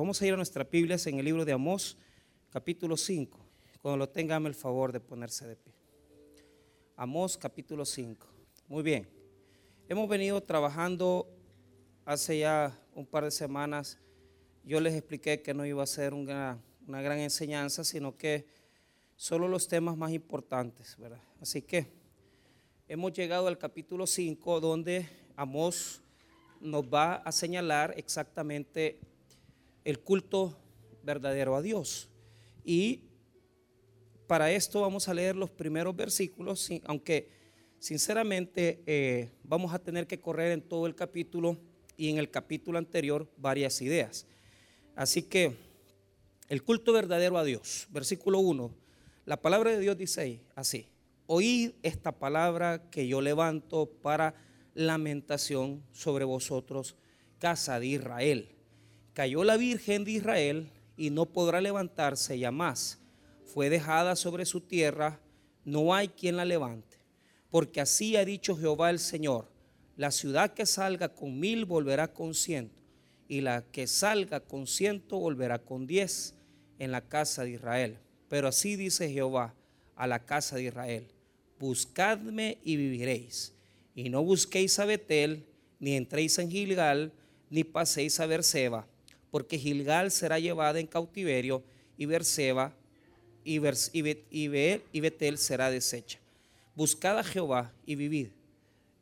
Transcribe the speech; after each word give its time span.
Vamos 0.00 0.22
a 0.22 0.26
ir 0.26 0.32
a 0.32 0.36
nuestras 0.38 0.66
Biblias 0.70 1.06
en 1.08 1.18
el 1.18 1.26
libro 1.26 1.44
de 1.44 1.52
Amós, 1.52 1.98
capítulo 2.48 2.96
5. 2.96 3.38
Cuando 3.82 3.98
lo 3.98 4.08
tengan, 4.08 4.46
el 4.46 4.54
favor 4.54 4.92
de 4.92 4.98
ponerse 4.98 5.46
de 5.46 5.56
pie. 5.56 5.74
Amós, 6.96 7.36
capítulo 7.36 7.84
5. 7.84 8.26
Muy 8.68 8.82
bien. 8.82 9.06
Hemos 9.90 10.08
venido 10.08 10.42
trabajando 10.42 11.28
hace 12.06 12.38
ya 12.38 12.74
un 12.94 13.04
par 13.04 13.24
de 13.24 13.30
semanas. 13.30 13.98
Yo 14.64 14.80
les 14.80 14.94
expliqué 14.94 15.42
que 15.42 15.52
no 15.52 15.66
iba 15.66 15.82
a 15.82 15.86
ser 15.86 16.14
una, 16.14 16.58
una 16.88 17.02
gran 17.02 17.18
enseñanza, 17.18 17.84
sino 17.84 18.16
que 18.16 18.46
solo 19.16 19.48
los 19.48 19.68
temas 19.68 19.98
más 19.98 20.12
importantes, 20.12 20.96
¿verdad? 20.96 21.20
Así 21.42 21.60
que 21.60 21.92
hemos 22.88 23.12
llegado 23.12 23.48
al 23.48 23.58
capítulo 23.58 24.06
5, 24.06 24.60
donde 24.60 25.06
Amós 25.36 26.00
nos 26.58 26.84
va 26.86 27.16
a 27.16 27.32
señalar 27.32 27.92
exactamente 27.98 28.98
el 29.90 30.00
culto 30.00 30.56
verdadero 31.02 31.56
a 31.56 31.62
Dios. 31.62 32.08
Y 32.64 33.04
para 34.26 34.52
esto 34.52 34.82
vamos 34.82 35.08
a 35.08 35.14
leer 35.14 35.36
los 35.36 35.50
primeros 35.50 35.96
versículos, 35.96 36.68
aunque 36.84 37.28
sinceramente 37.78 38.82
eh, 38.86 39.30
vamos 39.42 39.74
a 39.74 39.78
tener 39.78 40.06
que 40.06 40.20
correr 40.20 40.52
en 40.52 40.62
todo 40.62 40.86
el 40.86 40.94
capítulo 40.94 41.58
y 41.96 42.08
en 42.08 42.18
el 42.18 42.30
capítulo 42.30 42.78
anterior 42.78 43.28
varias 43.36 43.82
ideas. 43.82 44.26
Así 44.94 45.22
que 45.22 45.56
el 46.48 46.62
culto 46.62 46.92
verdadero 46.92 47.38
a 47.38 47.44
Dios, 47.44 47.88
versículo 47.90 48.38
1, 48.38 48.74
la 49.26 49.40
palabra 49.40 49.70
de 49.70 49.80
Dios 49.80 49.96
dice 49.96 50.42
así, 50.54 50.88
oíd 51.26 51.72
esta 51.82 52.12
palabra 52.12 52.90
que 52.90 53.06
yo 53.06 53.20
levanto 53.20 53.86
para 53.86 54.34
lamentación 54.74 55.82
sobre 55.92 56.24
vosotros, 56.24 56.96
casa 57.38 57.80
de 57.80 57.86
Israel. 57.86 58.59
Cayó 59.14 59.44
la 59.44 59.56
Virgen 59.56 60.04
de 60.04 60.12
Israel 60.12 60.70
y 60.96 61.10
no 61.10 61.26
podrá 61.26 61.60
levantarse 61.60 62.38
ya 62.38 62.50
más. 62.50 62.98
Fue 63.44 63.68
dejada 63.70 64.16
sobre 64.16 64.44
su 64.44 64.60
tierra, 64.60 65.20
no 65.64 65.94
hay 65.94 66.08
quien 66.08 66.36
la 66.36 66.44
levante. 66.44 66.98
Porque 67.50 67.80
así 67.80 68.16
ha 68.16 68.24
dicho 68.24 68.56
Jehová 68.56 68.90
el 68.90 68.98
Señor, 68.98 69.48
la 69.96 70.10
ciudad 70.10 70.54
que 70.54 70.66
salga 70.66 71.08
con 71.08 71.38
mil 71.40 71.64
volverá 71.64 72.12
con 72.12 72.34
ciento, 72.34 72.80
y 73.28 73.40
la 73.40 73.62
que 73.62 73.86
salga 73.86 74.40
con 74.40 74.66
ciento 74.66 75.18
volverá 75.18 75.58
con 75.58 75.86
diez 75.86 76.34
en 76.78 76.92
la 76.92 77.00
casa 77.00 77.44
de 77.44 77.50
Israel. 77.50 77.98
Pero 78.28 78.48
así 78.48 78.76
dice 78.76 79.10
Jehová 79.10 79.54
a 79.96 80.06
la 80.06 80.24
casa 80.24 80.56
de 80.56 80.64
Israel, 80.64 81.08
buscadme 81.58 82.58
y 82.62 82.76
viviréis 82.76 83.54
y 83.94 84.08
no 84.08 84.22
busquéis 84.22 84.78
a 84.78 84.84
Betel, 84.84 85.44
ni 85.78 85.94
entréis 85.94 86.38
en 86.38 86.50
Gilgal, 86.50 87.12
ni 87.50 87.64
paséis 87.64 88.20
a 88.20 88.26
Berseba, 88.26 88.86
porque 89.30 89.58
Gilgal 89.58 90.10
será 90.10 90.38
llevada 90.38 90.80
en 90.80 90.86
cautiverio 90.86 91.62
y 91.96 92.06
Berseba 92.06 92.74
y, 93.44 93.60
y 94.32 95.00
Betel 95.00 95.38
será 95.38 95.70
deshecha. 95.70 96.18
Buscad 96.74 97.18
a 97.18 97.24
Jehová 97.24 97.72
y 97.84 97.94
vivid. 97.94 98.28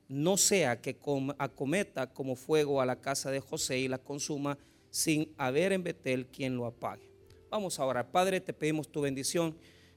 No 0.08 0.36
sea 0.36 0.80
que 0.80 0.96
acometa 1.38 2.06
como 2.12 2.34
fuego 2.34 2.80
a 2.80 2.86
la 2.86 3.00
casa 3.00 3.30
de 3.30 3.40
José 3.40 3.78
y 3.78 3.88
la 3.88 3.98
consuma 3.98 4.58
sin 4.90 5.32
haber 5.36 5.72
en 5.72 5.82
Betel 5.82 6.26
quien 6.26 6.56
lo 6.56 6.66
apague. 6.66 7.08
Vamos 7.50 7.78
a 7.78 7.84
orar. 7.84 8.10
Padre, 8.10 8.40
te 8.40 8.52
pedimos 8.52 8.90
tu 8.90 9.02
bendición 9.02 9.56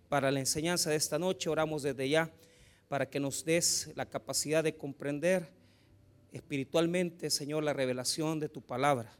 para 0.10 0.32
la 0.32 0.40
enseñanza 0.40 0.90
de 0.90 0.98
esta 0.98 1.18
noche. 1.18 1.50
Oramos 1.50 1.84
desde 1.84 2.10
ya 2.10 2.32
para 2.88 3.10
que 3.10 3.20
nos 3.20 3.46
des 3.46 3.90
la 3.96 4.06
capacidad 4.06 4.64
de 4.64 4.76
comprender 4.76 5.50
espiritualmente, 6.34 7.30
Señor, 7.30 7.64
la 7.64 7.74
revelación 7.74 8.40
de 8.40 8.50
tu 8.50 8.62
palabra. 8.62 9.18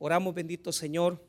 Oramos, 0.00 0.32
bendito 0.32 0.70
Señor, 0.70 1.20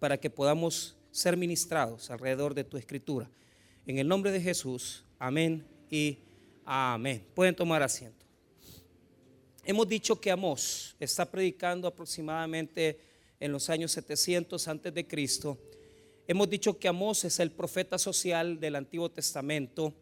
para 0.00 0.18
que 0.18 0.28
podamos 0.28 0.96
ser 1.12 1.36
ministrados 1.36 2.10
alrededor 2.10 2.52
de 2.52 2.64
tu 2.64 2.76
escritura. 2.76 3.30
En 3.86 3.98
el 3.98 4.08
nombre 4.08 4.32
de 4.32 4.40
Jesús, 4.40 5.04
amén 5.16 5.64
y 5.88 6.18
amén. 6.64 7.24
Pueden 7.34 7.54
tomar 7.54 7.84
asiento. 7.84 8.26
Hemos 9.64 9.88
dicho 9.88 10.20
que 10.20 10.32
Amós 10.32 10.96
está 10.98 11.30
predicando 11.30 11.86
aproximadamente 11.86 12.98
en 13.38 13.52
los 13.52 13.70
años 13.70 13.92
700 13.92 14.66
antes 14.66 14.92
de 14.92 15.06
Cristo. 15.06 15.56
Hemos 16.26 16.50
dicho 16.50 16.76
que 16.76 16.88
Amós 16.88 17.22
es 17.24 17.38
el 17.38 17.52
profeta 17.52 17.96
social 17.96 18.58
del 18.58 18.74
Antiguo 18.74 19.08
Testamento 19.08 19.94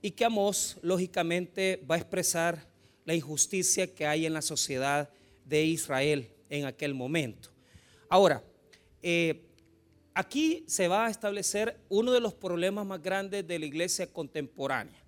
y 0.00 0.12
que 0.12 0.24
Amós 0.24 0.78
lógicamente 0.80 1.84
va 1.88 1.96
a 1.96 1.98
expresar 1.98 2.66
la 3.04 3.14
injusticia 3.14 3.94
que 3.94 4.06
hay 4.06 4.24
en 4.24 4.32
la 4.32 4.42
sociedad 4.42 5.10
de 5.44 5.64
Israel 5.64 6.30
en 6.50 6.64
aquel 6.64 6.94
momento. 6.94 7.50
Ahora, 8.08 8.42
eh, 9.02 9.46
aquí 10.14 10.64
se 10.66 10.88
va 10.88 11.06
a 11.06 11.10
establecer 11.10 11.78
uno 11.88 12.12
de 12.12 12.20
los 12.20 12.34
problemas 12.34 12.86
más 12.86 13.02
grandes 13.02 13.46
de 13.46 13.58
la 13.58 13.66
iglesia 13.66 14.12
contemporánea. 14.12 15.02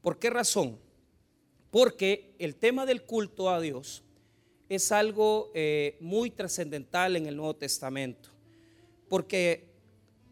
¿Por 0.00 0.18
qué 0.18 0.30
razón? 0.30 0.78
Porque 1.70 2.34
el 2.38 2.56
tema 2.56 2.86
del 2.86 3.02
culto 3.02 3.50
a 3.50 3.60
Dios 3.60 4.02
es 4.68 4.92
algo 4.92 5.50
eh, 5.54 5.96
muy 6.00 6.30
trascendental 6.30 7.16
en 7.16 7.26
el 7.26 7.36
Nuevo 7.36 7.56
Testamento. 7.56 8.30
Porque 9.08 9.70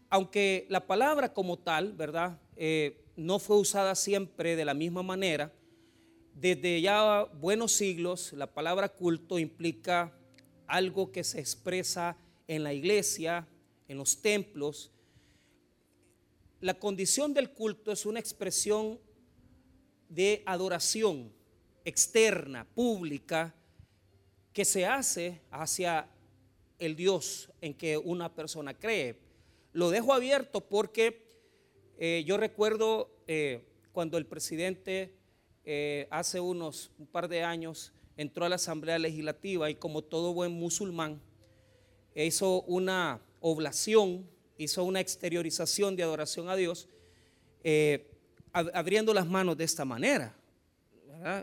aunque 0.09 0.65
la 0.69 0.87
palabra 0.87 1.33
como 1.33 1.57
tal, 1.57 1.93
¿verdad? 1.93 2.39
Eh, 2.55 3.05
no 3.15 3.37
fue 3.37 3.57
usada 3.57 3.95
siempre 3.95 4.55
de 4.55 4.65
la 4.65 4.73
misma 4.73 5.03
manera. 5.03 5.53
Desde 6.33 6.81
ya 6.81 7.25
buenos 7.33 7.73
siglos, 7.73 8.33
la 8.33 8.47
palabra 8.47 8.89
culto 8.89 9.37
implica 9.37 10.13
algo 10.69 11.11
que 11.11 11.23
se 11.23 11.39
expresa 11.39 12.15
en 12.47 12.63
la 12.63 12.73
iglesia, 12.73 13.47
en 13.87 13.97
los 13.97 14.21
templos. 14.21 14.91
La 16.61 16.75
condición 16.75 17.33
del 17.33 17.51
culto 17.51 17.91
es 17.91 18.05
una 18.05 18.19
expresión 18.19 18.99
de 20.07 20.43
adoración 20.45 21.31
externa, 21.85 22.65
pública, 22.75 23.53
que 24.53 24.65
se 24.65 24.85
hace 24.85 25.41
hacia 25.51 26.07
el 26.79 26.95
Dios 26.95 27.49
en 27.61 27.73
que 27.73 27.97
una 27.97 28.33
persona 28.33 28.73
cree. 28.73 29.19
Lo 29.73 29.89
dejo 29.89 30.13
abierto 30.13 30.61
porque 30.61 31.27
eh, 31.97 32.23
yo 32.25 32.37
recuerdo 32.37 33.11
eh, 33.27 33.63
cuando 33.91 34.17
el 34.17 34.25
presidente 34.25 35.13
eh, 35.65 36.07
hace 36.09 36.39
unos 36.39 36.91
un 36.97 37.07
par 37.07 37.27
de 37.27 37.43
años 37.43 37.91
entró 38.19 38.43
a 38.43 38.49
la 38.49 38.55
Asamblea 38.55 38.99
Legislativa 38.99 39.69
y 39.69 39.75
como 39.75 40.01
todo 40.01 40.33
buen 40.33 40.51
musulmán 40.51 41.21
hizo 42.13 42.63
una 42.63 43.21
oblación, 43.39 44.29
hizo 44.57 44.83
una 44.83 44.99
exteriorización 44.99 45.95
de 45.95 46.03
adoración 46.03 46.49
a 46.49 46.57
Dios, 46.57 46.89
abriendo 48.51 49.13
las 49.13 49.25
manos 49.25 49.55
de 49.55 49.63
esta 49.63 49.85
manera. 49.85 50.35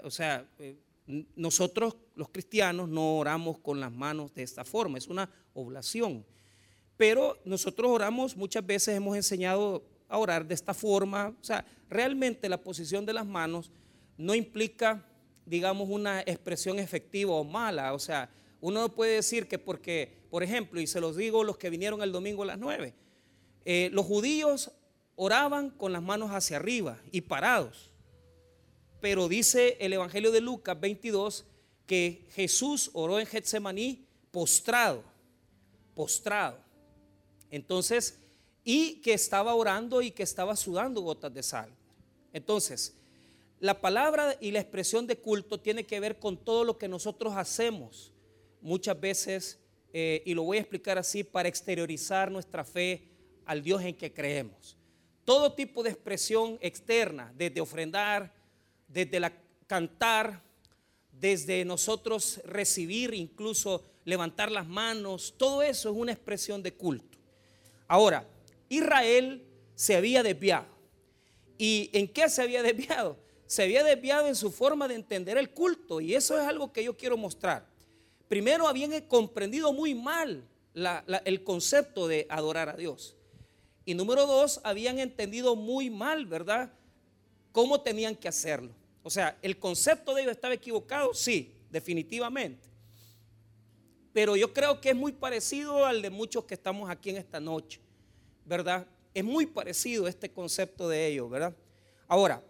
O 0.05 0.11
sea, 0.11 0.47
nosotros 1.35 1.97
los 2.15 2.29
cristianos 2.29 2.91
no 2.91 3.17
oramos 3.17 3.59
con 3.59 3.81
las 3.81 3.91
manos 3.91 4.35
de 4.35 4.43
esta 4.43 4.63
forma, 4.63 4.99
es 4.99 5.09
una 5.09 5.31
oblación. 5.55 6.27
Pero 6.99 7.39
nosotros 7.47 7.91
oramos, 7.91 8.37
muchas 8.37 8.67
veces 8.67 8.95
hemos 8.97 9.17
enseñado 9.17 9.83
a 10.09 10.19
orar 10.19 10.47
de 10.47 10.53
esta 10.53 10.75
forma. 10.75 11.35
O 11.41 11.45
sea, 11.45 11.65
realmente 11.89 12.51
la 12.51 12.61
posición 12.61 13.07
de 13.07 13.15
las 13.15 13.25
manos 13.25 13.71
no 14.19 14.35
implica, 14.35 15.07
digamos, 15.47 15.89
una 15.89 16.21
expresión 16.21 16.79
efectiva 16.79 17.33
o 17.33 17.45
mala. 17.45 17.95
O 17.95 17.99
sea, 17.99 18.29
uno 18.61 18.81
no 18.81 18.95
puede 18.95 19.15
decir 19.15 19.49
que 19.49 19.59
porque, 19.59 20.13
por 20.31 20.43
ejemplo, 20.43 20.81
y 20.81 20.87
se 20.87 21.01
los 21.01 21.17
digo 21.17 21.45
los 21.45 21.57
que 21.57 21.71
vinieron 21.71 22.03
el 22.03 22.13
domingo 22.13 22.43
a 22.43 22.47
las 22.47 22.59
nueve, 22.59 22.95
eh, 23.65 23.89
los 23.93 24.05
judíos 24.05 24.73
oraban 25.15 25.71
con 25.71 25.93
las 25.93 26.03
manos 26.03 26.31
hacia 26.31 26.59
arriba 26.59 27.01
y 27.11 27.23
parados. 27.23 27.93
Pero 29.01 29.29
dice 29.29 29.77
el 29.81 29.93
Evangelio 29.93 30.33
de 30.33 30.41
Lucas 30.41 30.79
22 30.79 31.47
que 31.87 32.27
Jesús 32.33 32.91
oró 32.93 33.19
en 33.19 33.27
Getsemaní 33.27 34.07
postrado, 34.31 35.03
postrado. 35.95 36.59
Entonces, 37.51 38.19
y 38.65 38.97
que 38.97 39.15
estaba 39.15 39.55
orando 39.55 40.03
y 40.03 40.11
que 40.11 40.25
estaba 40.25 40.57
sudando 40.57 41.01
gotas 41.01 41.33
de 41.33 41.43
sal. 41.43 41.71
Entonces, 42.33 42.97
la 43.61 43.81
palabra 43.81 44.37
y 44.41 44.51
la 44.51 44.61
expresión 44.61 45.07
de 45.07 45.19
culto 45.19 45.59
tiene 45.61 45.87
que 45.87 46.01
ver 46.01 46.19
con 46.19 46.37
todo 46.37 46.65
lo 46.65 46.77
que 46.79 46.89
nosotros 46.89 47.35
hacemos 47.37 48.13
muchas 48.61 49.01
veces, 49.01 49.61
eh, 49.93 50.23
y 50.27 50.35
lo 50.35 50.43
voy 50.43 50.59
a 50.59 50.61
explicar 50.61 50.99
así, 50.99 51.25
para 51.25 51.49
exteriorizar 51.49 52.31
nuestra 52.31 52.65
fe 52.65 53.09
al 53.45 53.63
Dios 53.63 53.83
en 53.83 53.97
que 53.97 54.13
creemos. 54.13 54.77
Todo 55.25 55.55
tipo 55.55 55.83
de 55.83 55.91
expresión 55.91 56.59
externa, 56.61 57.33
desde 57.37 57.61
ofrendar, 57.61 58.35
desde 58.89 59.21
la 59.21 59.33
cantar, 59.67 60.43
desde 61.13 61.65
nosotros 61.65 62.41
recibir, 62.45 63.15
incluso 63.15 63.85
levantar 64.05 64.51
las 64.51 64.67
manos, 64.67 65.35
todo 65.37 65.63
eso 65.63 65.91
es 65.91 65.97
una 65.97 66.13
expresión 66.13 66.63
de 66.63 66.75
culto. 66.75 67.19
Ahora, 67.89 68.29
Israel 68.69 69.45
se 69.75 69.97
había 69.97 70.23
desviado. 70.23 70.67
¿Y 71.59 71.91
en 71.93 72.09
qué 72.09 72.29
se 72.29 72.43
había 72.43 72.63
desviado? 72.65 73.17
Se 73.47 73.63
había 73.63 73.85
desviado 73.85 74.27
en 74.27 74.35
su 74.35 74.51
forma 74.51 74.89
de 74.89 74.95
entender 74.95 75.39
el 75.39 75.51
culto 75.51 76.01
y 76.01 76.15
eso 76.15 76.39
es 76.41 76.47
algo 76.47 76.73
que 76.73 76.83
yo 76.83 76.97
quiero 76.97 77.17
mostrar. 77.17 77.67
Primero 78.29 78.67
habían 78.67 79.01
comprendido 79.03 79.73
muy 79.73 79.95
mal 79.95 80.45
el 81.25 81.45
concepto 81.45 82.09
de 82.09 82.27
adorar 82.29 82.69
a 82.69 82.77
Dios. 82.77 83.17
Y 83.85 83.95
número 83.95 84.27
dos, 84.27 84.61
habían 84.65 84.99
entendido 84.99 85.55
muy 85.55 85.91
mal, 85.91 86.27
¿verdad? 86.27 86.73
Cómo 87.53 87.81
tenían 87.81 88.17
que 88.17 88.27
hacerlo. 88.27 88.75
O 89.05 89.11
sea, 89.11 89.39
el 89.43 89.59
concepto 89.59 90.13
de 90.13 90.23
ellos 90.23 90.33
estaba 90.33 90.55
equivocado, 90.55 91.15
sí, 91.15 91.55
definitivamente. 91.71 92.69
Pero 94.13 94.35
yo 94.35 94.53
creo 94.53 94.81
que 94.81 94.91
es 94.91 94.97
muy 94.97 95.13
parecido 95.13 95.87
al 95.87 96.03
de 96.03 96.11
muchos 96.11 96.45
que 96.45 96.55
estamos 96.55 96.91
aquí 96.91 97.11
en 97.11 97.19
esta 97.19 97.39
noche, 97.39 97.81
¿verdad? 98.45 98.87
Es 99.15 99.23
muy 99.23 99.47
parecido 99.47 100.09
este 100.09 100.33
concepto 100.33 100.89
de 100.89 101.07
ellos, 101.07 101.31
¿verdad? 101.31 101.55
Ahora, 102.09 102.43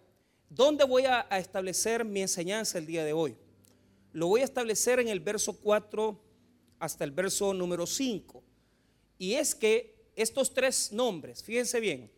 ¿dónde 0.49 0.85
voy 0.85 1.05
a, 1.05 1.23
establecer 1.33 2.05
mi 2.05 2.23
enseñanza 2.23 2.79
el 2.79 2.87
día 2.87 3.05
de 3.05 3.13
hoy? 3.13 3.37
Lo 4.13 4.29
voy 4.29 4.41
a 4.41 4.45
establecer 4.45 5.01
en 5.01 5.09
el 5.09 5.21
verso 5.21 5.53
4 5.55 6.19
hasta 6.79 7.05
el 7.05 7.11
verso 7.11 7.53
número 7.53 7.87
5. 7.87 8.43
Y 9.19 9.35
es 9.35 9.55
que 9.55 10.11
estos 10.15 10.53
tres 10.53 10.93
nombres, 10.93 11.43
fíjense 11.43 11.81
bien, 11.81 12.11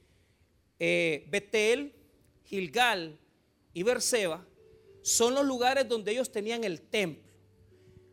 eh, 0.78 1.26
Betel, 1.30 1.92
Gilgal 2.44 3.19
y 3.75 3.82
Berseba, 3.82 4.46
son 5.02 5.34
los 5.34 5.44
lugares 5.44 5.88
donde 5.88 6.12
ellos 6.12 6.30
tenían 6.30 6.64
el 6.64 6.80
templo, 6.80 7.32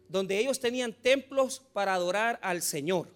donde 0.08 0.40
ellos 0.40 0.60
tenían 0.60 0.94
templos 0.94 1.62
para 1.74 1.94
adorar 1.94 2.40
al 2.42 2.62
Señor. 2.62 3.14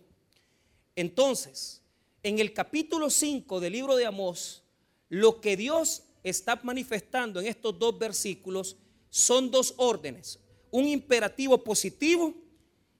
Entonces, 0.95 1.81
en 2.23 2.39
el 2.39 2.53
capítulo 2.53 3.09
5 3.09 3.59
del 3.59 3.73
libro 3.73 3.95
de 3.95 4.05
Amós, 4.05 4.63
lo 5.07 5.39
que 5.39 5.55
Dios 5.55 6.03
está 6.23 6.59
manifestando 6.63 7.39
en 7.39 7.47
estos 7.47 7.77
dos 7.77 7.97
versículos 7.97 8.77
son 9.09 9.49
dos 9.49 9.73
órdenes, 9.77 10.39
un 10.71 10.87
imperativo 10.87 11.63
positivo 11.63 12.33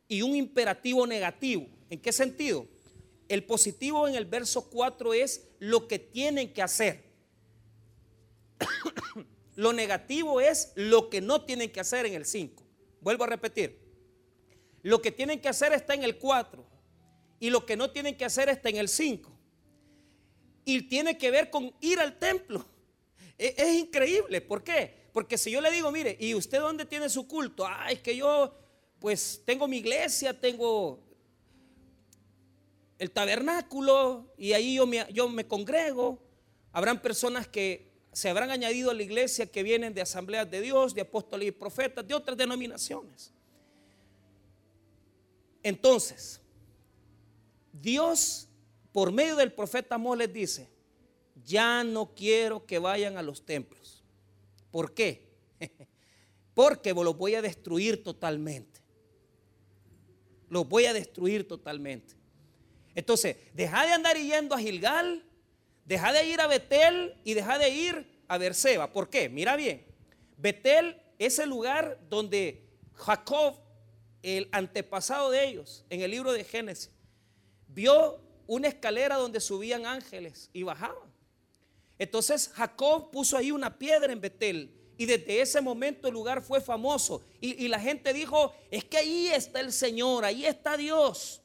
y 0.08 0.22
un 0.22 0.36
imperativo 0.36 1.06
negativo. 1.06 1.68
¿En 1.90 2.00
qué 2.00 2.12
sentido? 2.12 2.68
El 3.28 3.44
positivo 3.44 4.08
en 4.08 4.16
el 4.16 4.26
verso 4.26 4.70
4 4.70 5.14
es 5.14 5.48
lo 5.60 5.88
que 5.88 6.00
tienen 6.00 6.52
que 6.52 6.64
hacer. 6.64 7.04
lo 9.56 9.72
negativo 9.72 10.42
es 10.42 10.72
lo 10.76 11.10
que 11.10 11.22
no 11.22 11.42
tienen 11.42 11.72
que 11.72 11.80
hacer 11.80 12.06
en 12.06 12.16
el 12.16 12.26
5. 12.26 12.64
Vuelvo 13.02 13.24
a 13.24 13.28
repetir. 13.28 13.80
Lo 14.82 15.02
que 15.02 15.12
tienen 15.12 15.40
que 15.40 15.50
hacer 15.50 15.74
está 15.74 15.94
en 15.94 16.04
el 16.04 16.18
4 16.18 16.66
y 17.40 17.50
lo 17.50 17.66
que 17.66 17.78
no 17.78 17.92
tienen 17.92 18.18
que 18.18 18.26
hacer 18.26 18.50
está 18.50 18.70
en 18.70 18.78
el 18.78 18.90
5. 18.90 19.32
Y 20.66 20.84
tiene 20.84 21.18
que 21.18 21.32
ver 21.32 21.50
con 21.50 21.74
ir 21.82 22.00
al 22.00 22.18
templo. 22.18 22.66
Es, 23.40 23.56
es, 23.58 23.76
increíble. 23.76 24.42
¿Por 24.42 24.64
qué? 24.64 25.10
Porque 25.12 25.40
si 25.40 25.50
yo 25.50 25.62
le 25.62 25.72
digo, 25.72 25.92
mire, 25.92 26.16
¿y 26.20 26.36
usted 26.36 26.60
dónde 26.60 26.86
tiene 26.86 27.10
su 27.10 27.28
culto? 27.28 27.66
Ah, 27.66 27.88
es 27.90 28.00
que 28.02 28.16
yo 28.16 28.54
pues 29.00 29.42
tengo 29.46 29.68
mi 29.68 29.78
iglesia, 29.78 30.40
tengo 30.40 31.00
el 33.00 33.12
tabernáculo 33.12 34.32
y 34.38 34.52
ahí 34.54 34.76
yo 34.76 34.86
me, 34.86 35.08
yo 35.12 35.30
me 35.30 35.48
congrego. 35.48 36.22
Habrán 36.72 37.02
personas 37.02 37.48
que 37.48 37.90
se 38.12 38.30
habrán 38.30 38.52
añadido 38.52 38.92
a 38.92 38.94
la 38.94 39.04
iglesia 39.04 39.46
que 39.46 39.64
vienen 39.64 39.94
de 39.94 40.02
asambleas 40.02 40.50
de 40.52 40.62
Dios, 40.62 40.94
de 40.94 41.02
apóstoles 41.02 41.48
y 41.48 41.52
profetas, 41.52 42.06
de 42.08 42.14
otras 42.14 42.38
denominaciones. 42.38 43.32
Entonces, 45.64 46.42
Dios, 47.72 48.48
por 48.92 49.12
medio 49.12 49.36
del 49.36 49.54
profeta 49.54 49.96
Amós, 49.96 50.18
les 50.18 50.32
dice, 50.32 50.70
ya 51.46 51.84
no 51.84 52.14
quiero 52.16 52.66
que 52.66 52.80
vayan 52.80 53.18
a 53.18 53.24
los 53.24 53.46
templos. 53.46 54.04
¿Por 54.72 54.94
qué? 54.94 55.30
Porque 56.54 56.94
los 56.94 57.18
voy 57.18 57.36
a 57.36 57.42
destruir 57.42 58.04
totalmente 58.04 58.80
los 60.50 60.68
voy 60.68 60.86
a 60.86 60.94
destruir 60.94 61.48
totalmente. 61.48 62.16
Entonces, 62.96 63.38
deja 63.54 63.86
de 63.86 63.94
andar 63.94 64.18
yendo 64.18 64.56
a 64.56 64.60
Gilgal, 64.60 65.24
deja 65.86 66.12
de 66.12 66.26
ir 66.26 66.42
a 66.42 66.48
Betel 66.48 67.16
y 67.24 67.34
deja 67.34 67.58
de 67.58 67.70
ir 67.70 68.24
a 68.28 68.38
Berseba. 68.38 68.92
¿Por 68.92 69.10
qué? 69.10 69.30
Mira 69.30 69.56
bien, 69.56 69.86
Betel 70.38 71.02
es 71.18 71.40
el 71.40 71.50
lugar 71.50 72.00
donde 72.10 72.64
Jacob, 72.94 73.60
el 74.22 74.50
antepasado 74.52 75.30
de 75.30 75.48
ellos, 75.48 75.86
en 75.90 76.02
el 76.02 76.12
libro 76.12 76.34
de 76.34 76.44
Génesis, 76.44 76.92
vio 77.68 78.20
una 78.48 78.68
escalera 78.68 79.16
donde 79.16 79.40
subían 79.40 79.86
ángeles 79.86 80.50
y 80.52 80.64
bajaban. 80.64 81.09
Entonces 82.00 82.50
Jacob 82.56 83.12
puso 83.12 83.38
ahí 83.38 83.52
una 83.52 83.78
piedra 83.78 84.12
en 84.12 84.22
Betel 84.22 84.74
y 84.98 85.06
desde 85.06 85.40
ese 85.42 85.62
momento 85.62 86.08
el 86.08 86.14
lugar 86.14 86.42
fue 86.42 86.60
famoso. 86.60 87.24
Y, 87.40 87.68
la 87.68 87.80
gente 87.80 88.12
dijo, 88.12 88.54
es 88.70 88.84
que 88.84 88.98
ahí 88.98 89.28
está 89.28 89.62
el 89.62 89.72
Señor, 89.72 90.26
ahí 90.26 90.46
está 90.46 90.76
Dios. 90.76 91.42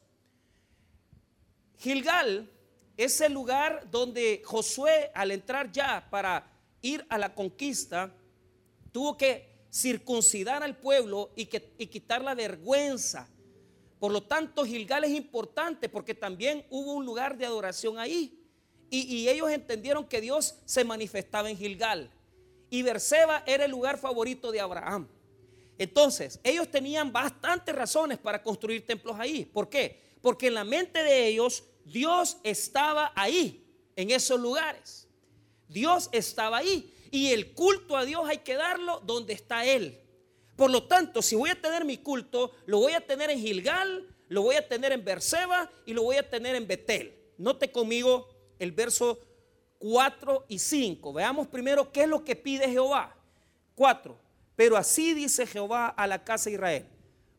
Gilgal 1.77 2.51
es 2.97 3.21
el 3.21 3.31
lugar 3.31 3.89
donde 3.89 4.41
Josué, 4.43 5.09
al 5.13 5.31
entrar 5.31 5.71
ya 5.71 6.05
para 6.09 6.51
ir 6.81 7.05
a 7.07 7.17
la 7.17 7.33
conquista, 7.33 8.13
tuvo 8.91 9.15
que 9.17 9.67
circuncidar 9.71 10.63
al 10.63 10.77
pueblo 10.77 11.31
y, 11.35 11.45
que, 11.45 11.61
quitar 11.89 12.21
la 12.21 12.35
vergüenza. 12.35 13.29
Por 13.99 14.11
lo 14.11 14.23
tanto, 14.23 14.65
Gilgal 14.65 15.05
es 15.05 15.11
importante 15.11 15.87
porque 15.87 16.13
también 16.13 16.65
hubo 16.69 16.93
un 16.93 17.05
lugar 17.05 17.37
de 17.37 17.45
adoración 17.45 17.99
ahí. 17.99 18.34
Y, 19.03 19.27
ellos 19.27 19.49
entendieron 19.49 20.05
que 20.05 20.21
Dios 20.21 20.55
se 20.65 20.83
manifestaba 20.83 21.49
en 21.49 21.57
Gilgal 21.57 22.09
y 22.69 22.81
Berseba 22.81 23.43
era 23.45 23.65
el 23.65 23.71
lugar 23.71 23.97
favorito 23.97 24.51
de 24.51 24.59
Abraham. 24.59 25.07
Entonces, 25.77 26.39
ellos 26.43 26.69
tenían 26.71 27.11
bastantes 27.11 27.75
razones 27.75 28.17
para 28.17 28.41
construir 28.41 28.85
templos 28.85 29.17
ahí. 29.19 29.45
¿Por 29.45 29.69
qué? 29.69 30.01
Porque 30.21 30.47
en 30.47 30.53
la 30.53 30.63
mente 30.63 31.03
de 31.03 31.27
ellos 31.27 31.63
Dios 31.83 32.37
estaba 32.43 33.11
ahí, 33.15 33.65
en 33.95 34.11
esos 34.11 34.39
lugares. 34.39 35.07
Dios 35.67 36.09
estaba 36.11 36.57
ahí. 36.57 36.93
Y 37.11 37.31
el 37.31 37.53
culto 37.53 37.97
a 37.97 38.05
Dios 38.05 38.27
hay 38.27 38.39
que 38.39 38.55
darlo 38.55 39.01
donde 39.05 39.33
está 39.33 39.65
Él. 39.65 39.99
Por 40.55 40.71
lo 40.71 40.83
tanto, 40.83 41.21
si 41.21 41.35
voy 41.35 41.49
a 41.49 41.61
tener 41.61 41.83
mi 41.83 41.97
culto, 41.97 42.53
lo 42.65 42.79
voy 42.79 42.93
a 42.93 43.01
tener 43.01 43.29
en 43.29 43.39
Gilgal, 43.39 44.07
lo 44.29 44.41
voy 44.41 44.55
a 44.55 44.67
tener 44.67 44.91
en 44.91 45.03
Berseba 45.03 45.69
y 45.85 45.93
lo 45.93 46.03
voy 46.03 46.15
a 46.15 46.29
tener 46.29 46.55
en 46.55 46.67
Betel. 46.67 47.13
Note 47.37 47.71
conmigo 47.71 48.27
el 48.59 48.71
verso 48.71 49.19
4 49.79 50.45
y 50.47 50.59
5. 50.59 51.13
Veamos 51.13 51.47
primero 51.47 51.91
qué 51.91 52.03
es 52.03 52.07
lo 52.07 52.23
que 52.23 52.35
pide 52.35 52.69
Jehová. 52.69 53.15
4. 53.75 54.17
Pero 54.55 54.77
así 54.77 55.13
dice 55.13 55.45
Jehová 55.45 55.89
a 55.89 56.07
la 56.07 56.23
casa 56.23 56.49
de 56.49 56.55
Israel. 56.55 56.85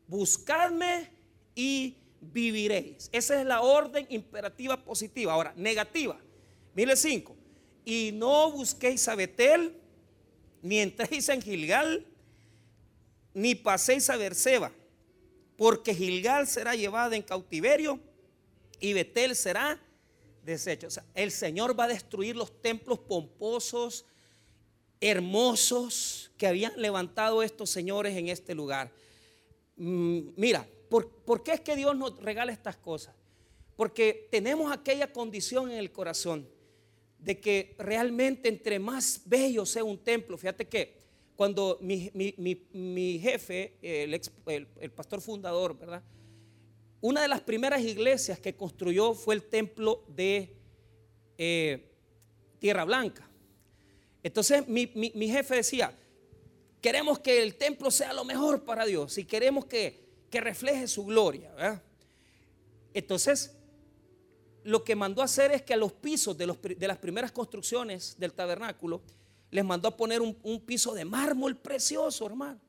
Buscadme 0.07 1.09
y 1.55 1.97
viviréis. 2.21 3.09
Esa 3.11 3.39
es 3.39 3.45
la 3.45 3.61
orden 3.61 4.05
imperativa 4.09 4.83
positiva. 4.83 5.33
Ahora, 5.33 5.53
negativa. 5.55 6.17
Mire 6.73 6.95
5. 6.95 7.35
Y 7.85 8.11
no 8.13 8.51
busquéis 8.51 9.07
a 9.07 9.15
Betel, 9.15 9.75
ni 10.61 10.79
entréis 10.79 11.29
en 11.29 11.41
Gilgal, 11.41 12.05
ni 13.33 13.55
paséis 13.55 14.09
a 14.09 14.17
Berseba, 14.17 14.71
porque 15.57 15.93
Gilgal 15.93 16.47
será 16.47 16.75
llevada 16.75 17.15
en 17.15 17.21
cautiverio 17.21 17.99
y 18.79 18.93
Betel 18.93 19.35
será 19.35 19.79
el 21.13 21.31
Señor 21.31 21.77
va 21.77 21.85
a 21.85 21.87
destruir 21.89 22.35
los 22.35 22.61
templos 22.61 22.99
pomposos, 22.99 24.05
hermosos 25.01 26.31
que 26.37 26.47
habían 26.47 26.73
levantado 26.81 27.43
estos 27.43 27.69
señores 27.69 28.15
en 28.15 28.29
este 28.29 28.55
lugar. 28.55 28.91
Mm, 29.75 30.29
mira, 30.35 30.67
¿por, 30.89 31.43
qué 31.43 31.53
es 31.53 31.61
que 31.61 31.75
Dios 31.75 31.95
nos 31.95 32.17
regala 32.21 32.51
estas 32.51 32.77
cosas? 32.77 33.13
Porque 33.75 34.27
tenemos 34.31 34.71
aquella 34.71 35.11
condición 35.11 35.69
en 35.69 35.77
el 35.77 35.91
corazón 35.91 36.47
de 37.19 37.39
que 37.39 37.75
realmente 37.77 38.47
entre 38.47 38.79
más 38.79 39.21
bello 39.25 39.65
sea 39.65 39.83
un 39.83 39.97
templo, 39.97 40.37
fíjate 40.37 40.67
que 40.67 40.95
cuando 41.35 41.77
mi, 41.81 43.19
jefe, 43.19 43.77
el, 43.81 44.19
el 44.79 44.91
pastor 44.91 45.21
fundador, 45.21 45.77
¿verdad? 45.77 46.01
Una 47.01 47.21
de 47.21 47.27
las 47.27 47.41
primeras 47.41 47.81
iglesias 47.81 48.39
que 48.39 48.55
construyó 48.55 49.13
fue 49.13 49.35
el 49.35 49.43
templo 49.43 50.03
de 50.07 50.55
eh, 51.37 51.91
Tierra 52.59 52.85
Blanca. 52.85 53.29
Entonces 54.23 54.67
mi, 54.67 54.87
jefe 55.29 55.55
decía, 55.55 55.93
queremos 56.81 57.19
que 57.19 57.43
el 57.43 57.55
templo 57.55 57.91
sea 57.91 58.13
lo 58.13 58.25
mejor 58.25 58.63
para 58.63 58.85
Dios 58.85 59.17
y 59.17 59.25
queremos 59.25 59.65
que, 59.65 60.05
refleje 60.29 60.87
su 60.87 61.03
gloria. 61.03 61.81
Entonces, 62.93 63.55
lo 64.63 64.83
que 64.83 64.95
mandó 64.95 65.23
a 65.23 65.25
hacer 65.25 65.51
es 65.51 65.63
que 65.63 65.73
a 65.73 65.77
los 65.77 65.93
pisos 65.93 66.37
de, 66.37 66.45
las 66.45 66.97
primeras 66.99 67.31
construcciones 67.31 68.15
del 68.19 68.33
tabernáculo, 68.33 69.01
les 69.49 69.65
mandó 69.65 69.87
a 69.87 69.97
poner 69.97 70.21
un, 70.21 70.61
piso 70.63 70.93
de 70.93 71.05
mármol 71.05 71.57
precioso, 71.57 72.27
hermano. 72.27 72.59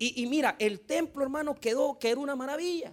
Y, 0.00 0.20
y, 0.20 0.26
mira, 0.26 0.56
el 0.58 0.80
templo, 0.80 1.22
hermano, 1.22 1.54
quedó 1.54 1.96
que 1.96 2.10
era 2.10 2.18
una 2.18 2.34
maravilla. 2.34 2.92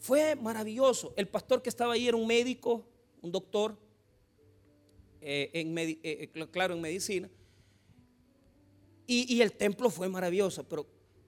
Fue 0.00 0.34
maravilloso. 0.34 1.12
El 1.14 1.28
pastor 1.28 1.60
que 1.60 1.68
estaba 1.68 1.92
ahí 1.92 2.08
era 2.08 2.16
un 2.16 2.26
médico, 2.26 2.86
un 3.20 3.30
doctor, 3.30 3.76
eh, 5.20 5.50
en, 5.52 5.76
eh, 5.76 5.98
eh, 6.02 6.48
claro, 6.50 6.72
en 6.74 6.80
medicina. 6.80 7.30
Y, 9.06 9.40
el 9.42 9.52
templo 9.52 9.90
fue 9.90 10.08
maravilloso. 10.08 10.64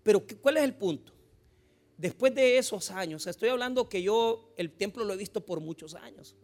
Pero, 0.02 0.22
¿cuál 0.40 0.56
es 0.56 0.62
el 0.64 0.74
punto? 0.74 1.12
después 1.98 2.34
de 2.34 2.58
esos 2.58 2.90
años, 2.90 3.28
estoy 3.28 3.48
hablando 3.50 3.88
que 3.88 4.02
yo 4.02 4.52
el 4.56 4.72
templo 4.72 5.04
lo 5.04 5.12
he 5.12 5.16
visto 5.16 5.44
por 5.44 5.60
muchos 5.60 5.94
años. 5.94 6.34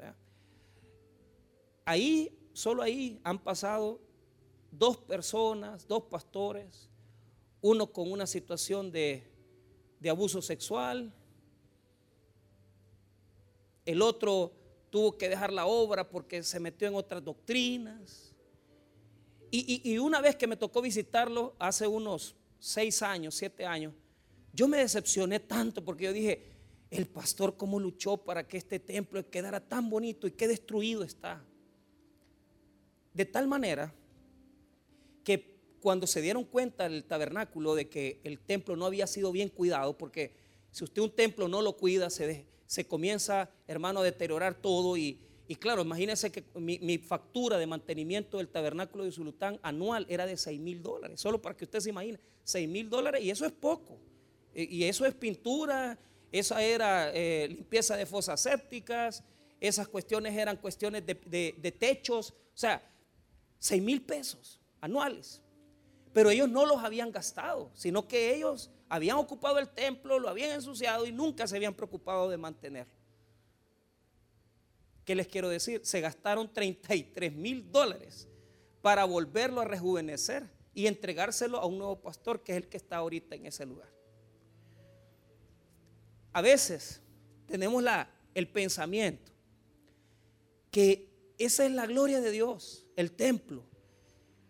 Ahí, 1.85 2.38
solo 2.52 2.82
ahí 2.82 3.18
han 3.25 3.42
pasado 3.42 4.00
dos 4.70 4.99
personas, 4.99 5.88
dos 5.88 6.04
pastores, 6.04 6.88
uno 7.61 7.90
con 7.90 8.12
una 8.12 8.26
situación 8.26 8.92
de 8.92 9.25
abuso 10.08 10.40
sexual, 10.42 11.12
el 13.88 14.02
otro 14.02 14.52
tuvo 14.90 15.16
que 15.16 15.30
dejar 15.30 15.50
la 15.50 15.64
obra 15.64 16.07
porque 16.07 16.42
se 16.42 16.61
metió 16.61 16.87
en 16.87 16.95
otras 16.95 17.25
doctrinas. 17.25 18.35
Y, 19.50 19.97
una 19.97 20.21
vez 20.21 20.37
que 20.37 20.47
me 20.47 20.59
tocó 20.59 20.83
visitarlo 20.83 21.57
hace 21.59 21.87
unos 21.87 22.37
seis 22.59 23.00
años, 23.00 23.35
siete 23.35 23.64
años, 23.64 23.95
yo 24.52 24.68
me 24.68 24.76
decepcioné 24.76 25.40
tanto 25.40 25.83
porque 25.83 26.04
yo 26.04 26.12
dije, 26.12 26.52
el 26.90 27.07
pastor 27.07 27.57
cómo 27.57 27.80
luchó 27.80 28.18
para 28.18 28.47
que 28.47 28.59
este 28.59 28.78
templo 28.78 29.26
quedara 29.30 29.59
tan 29.59 29.88
bonito 29.88 30.26
y 30.26 30.33
qué 30.33 30.47
destruido 30.47 31.02
está. 31.02 31.42
De 33.14 33.25
tal 33.25 33.49
manera 33.49 33.95
que 35.25 35.62
cuando 35.80 36.07
se 36.07 36.21
dieron 36.21 36.45
cuenta 36.45 36.85
el 36.85 37.04
tabernáculo 37.04 37.75
de 37.75 37.88
que 37.88 38.21
el 38.23 38.38
templo 38.38 38.76
no 38.76 38.85
había 38.85 39.07
sido 39.07 39.33
bien 39.33 39.49
cuidado, 39.49 39.97
porque 39.97 40.48
si 40.70 40.84
usted 40.84 41.02
un 41.02 41.10
templo 41.10 41.48
no 41.48 41.62
lo 41.62 41.76
cuida, 41.76 42.10
se, 42.10 42.46
se 42.66 42.87
comienza, 42.87 43.50
hermano, 43.66 44.00
a 44.00 44.04
deteriorar 44.04 44.54
todo. 44.54 44.96
Y, 44.96 45.18
claro, 45.58 45.82
imagínense 45.82 46.30
que 46.30 46.44
mi, 46.54 46.98
factura 46.98 47.56
de 47.58 47.66
mantenimiento 47.66 48.37
del 48.37 48.48
tabernáculo 48.48 49.04
de 49.04 49.12
Zulután 49.12 49.58
anual 49.62 50.06
era 50.08 50.26
de 50.26 50.37
6 50.37 50.60
mil 50.60 50.82
dólares. 50.82 51.20
Solo 51.20 51.40
para 51.40 51.56
que 51.56 51.64
usted 51.64 51.80
se 51.80 51.90
imagine, 51.90 52.20
6 52.44 52.68
mil 52.68 52.88
dólares 52.90 53.22
y 53.22 53.30
eso 53.30 53.46
es 53.46 53.52
poco. 53.52 53.98
Y, 54.54 54.84
eso 54.84 55.06
es 55.06 55.14
pintura, 55.14 55.98
esa 56.30 56.62
era 56.62 57.10
eh, 57.14 57.48
limpieza 57.48 57.96
de 57.96 58.04
fosas 58.04 58.40
sépticas, 58.40 59.25
esas 59.60 59.88
cuestiones 59.88 60.37
eran 60.37 60.56
cuestiones 60.56 61.04
de, 61.06 61.14
de 61.56 61.72
techos, 61.72 62.30
o 62.30 62.56
sea, 62.58 62.82
6 63.58 63.82
mil 63.82 64.02
pesos 64.02 64.60
anuales. 64.80 65.40
Pero 66.12 66.30
ellos 66.30 66.48
no 66.48 66.66
los 66.66 66.82
habían 66.82 67.12
gastado, 67.12 67.70
sino 67.75 68.06
que 68.06 68.34
ellos 68.34 68.70
habían 68.88 69.16
ocupado 69.16 69.59
el 69.59 69.68
templo, 69.68 70.18
lo 70.18 70.28
habían 70.28 70.50
ensuciado 70.50 71.07
y 71.07 71.12
nunca 71.12 71.47
se 71.47 71.57
habían 71.57 71.75
preocupado 71.75 72.28
de 72.28 72.37
mantenerlo. 72.37 72.92
¿Qué 75.04 75.14
les 75.14 75.26
quiero 75.26 75.49
decir? 75.49 75.80
Se 75.85 76.00
gastaron 76.00 76.52
33 76.52 77.33
mil 77.35 77.71
dólares 77.71 78.28
para 78.83 79.04
volverlo 79.04 79.61
a 79.61 79.64
rejuvenecer 79.64 80.49
y 80.75 80.87
entregárselo 80.87 81.59
a 81.59 81.66
un 81.66 81.78
nuevo 81.78 82.00
pastor 82.00 82.42
que 82.42 82.52
es 82.52 82.59
el 82.59 82.68
que 82.68 82.76
está 82.76 82.97
ahorita 82.97 83.35
en 83.35 83.47
ese 83.47 83.66
lugar. 83.66 83.88
A 86.33 86.42
veces 86.42 87.00
tenemos 87.47 87.83
la, 87.83 88.11
el 88.35 88.49
pensamiento 88.49 89.33
que 90.71 91.09
esa 91.38 91.64
es 91.64 91.73
la 91.73 91.87
gloria 91.87 92.21
de 92.21 92.30
Dios, 92.30 92.87
el 92.97 93.12
templo, 93.12 93.64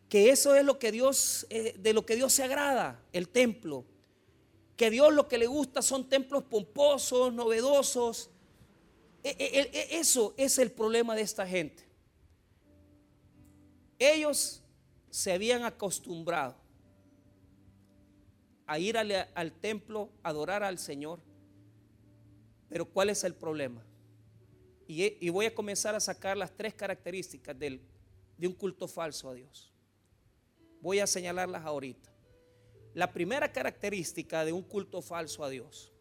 que 0.08 0.30
eso 0.30 0.54
es 0.54 0.64
lo 0.64 0.78
que 0.78 0.90
Dios, 0.90 1.46
eh, 1.50 1.74
de 1.78 1.92
lo 1.92 2.04
que 2.04 2.16
Dios 2.16 2.32
se 2.32 2.42
agrada, 2.42 3.00
el 3.12 3.28
templo 3.28 3.84
que 4.78 4.90
Dios 4.90 5.12
lo 5.12 5.26
que 5.26 5.38
le 5.38 5.48
gusta 5.48 5.82
son 5.82 6.08
templos 6.08 6.44
pomposos, 6.44 7.32
novedosos. 7.34 8.30
E, 9.24 9.30
e, 9.30 9.60
e, 9.60 9.98
eso 9.98 10.34
es 10.36 10.56
el 10.58 10.70
problema 10.70 11.16
de 11.16 11.22
esta 11.22 11.44
gente. 11.44 11.82
Ellos 13.98 14.62
se 15.10 15.32
habían 15.32 15.64
acostumbrado 15.64 16.54
a 18.68 18.78
ir 18.78 18.96
al, 18.96 19.52
templo, 19.60 20.10
a 20.22 20.28
adorar 20.28 20.62
al 20.62 20.78
Señor. 20.78 21.18
Pero 22.68 22.86
¿cuál 22.86 23.10
es 23.10 23.24
el 23.24 23.34
problema? 23.34 23.84
Y, 24.86 25.28
voy 25.30 25.46
a 25.46 25.54
comenzar 25.54 25.96
a 25.96 26.00
sacar 26.00 26.36
las 26.36 26.56
tres 26.56 26.72
características 26.72 27.58
de 27.58 27.80
un 28.46 28.52
culto 28.52 28.86
falso 28.86 29.28
a 29.28 29.34
Dios. 29.34 29.72
Voy 30.80 31.00
a 31.00 31.06
señalarlas 31.08 31.64
ahorita. 31.64 32.17
La 32.98 33.12
primera 33.12 33.52
característica 33.52 34.44
de 34.44 34.52
un 34.52 34.62
culto 34.62 35.00
falso 35.00 35.44
a 35.44 35.48
Dios 35.48 35.92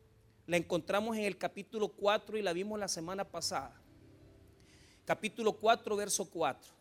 la 0.48 0.58
encontramos 0.58 1.16
en 1.16 1.25
el 1.25 1.38
capítulo 1.38 1.89
4 1.89 2.39
y 2.39 2.42
la 2.42 2.54
vimos 2.54 2.80
la 2.80 2.88
semana 2.88 3.24
pasada. 3.24 3.80
Capítulo 5.06 5.54
4, 5.54 5.96
verso 5.96 6.27
4. 6.27 6.74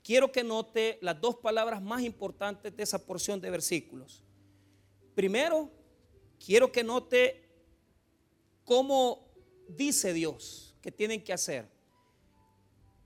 Quiero 0.00 0.30
que 0.30 0.44
note 0.44 1.00
las 1.02 1.20
dos 1.20 1.34
palabras 1.34 1.82
más 1.82 2.02
importantes 2.02 2.76
de 2.76 2.84
esa 2.84 3.04
porción 3.04 3.40
de 3.40 3.50
versículos. 3.50 4.22
Primero, 5.16 5.72
quiero 6.38 6.70
que 6.70 6.84
note 6.84 7.48
cómo 8.64 9.26
dice 9.66 10.12
Dios 10.12 10.76
que 10.80 10.92
tienen 10.92 11.24
que 11.24 11.32
hacer. 11.32 11.68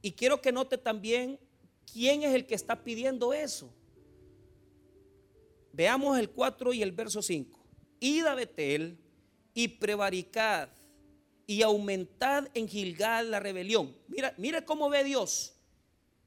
Y 0.02 0.12
quiero 0.12 0.42
que 0.42 0.52
note 0.52 0.76
también 0.76 1.40
quién 1.90 2.25
es 2.25 2.35
el 2.35 2.45
que 2.45 2.57
está 2.57 2.85
pidiendo 2.85 3.33
eso. 3.33 3.73
Veamos 5.72 6.18
el 6.18 6.30
4 6.30 6.72
y 6.72 6.82
el 6.82 6.92
verso 6.92 7.22
5. 7.22 7.58
Id 8.00 8.26
a 8.26 8.34
Betel 8.34 8.98
y 9.54 9.68
prevaricad 9.68 10.68
y 11.46 11.62
aumentad 11.62 12.48
en 12.54 12.68
Gilgal 12.68 13.30
la 13.30 13.40
rebelión. 13.40 13.96
Mira, 14.06 14.34
mira 14.37 14.64
cómo 14.64 14.88
ve 14.88 15.02
Dios 15.04 15.54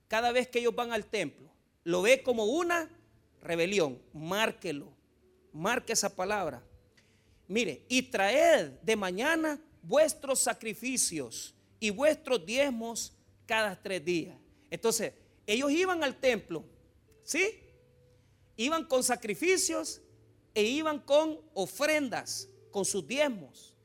cada 0.07 0.31
vez 0.31 0.48
que 0.48 0.60
ellos 0.60 0.75
van 0.75 0.91
al 0.91 1.05
templo. 1.05 1.50
Lo 1.83 2.01
ve 2.01 2.24
como 2.24 2.45
una 2.45 2.89
rebelión. 3.41 4.01
Márquelo. 4.13 4.91
Marque 5.53 5.93
esa 5.93 6.15
palabra. 6.15 6.63
Mire, 7.48 7.86
y 7.89 8.03
traed 8.03 8.71
de 8.81 8.95
mañana 8.95 9.60
vuestros 9.83 10.39
sacrificios 10.39 11.53
y 11.79 11.89
vuestros 11.89 12.45
diezmos 12.45 13.13
cada 13.45 13.81
tres 13.81 14.03
días. 14.03 14.38
Entonces, 14.69 15.13
ellos 15.45 15.71
iban 15.71 16.03
al 16.03 16.15
templo, 16.15 16.63
¿sí? 17.24 17.41
Iban 18.62 18.86
con 18.86 19.03
sacrificios 19.03 20.01
e 20.53 20.63
iban 20.63 21.00
con 21.00 21.39
ofrendas, 21.53 22.50
con 22.72 22.86
sus 22.86 23.06
diezmos. 23.08 23.75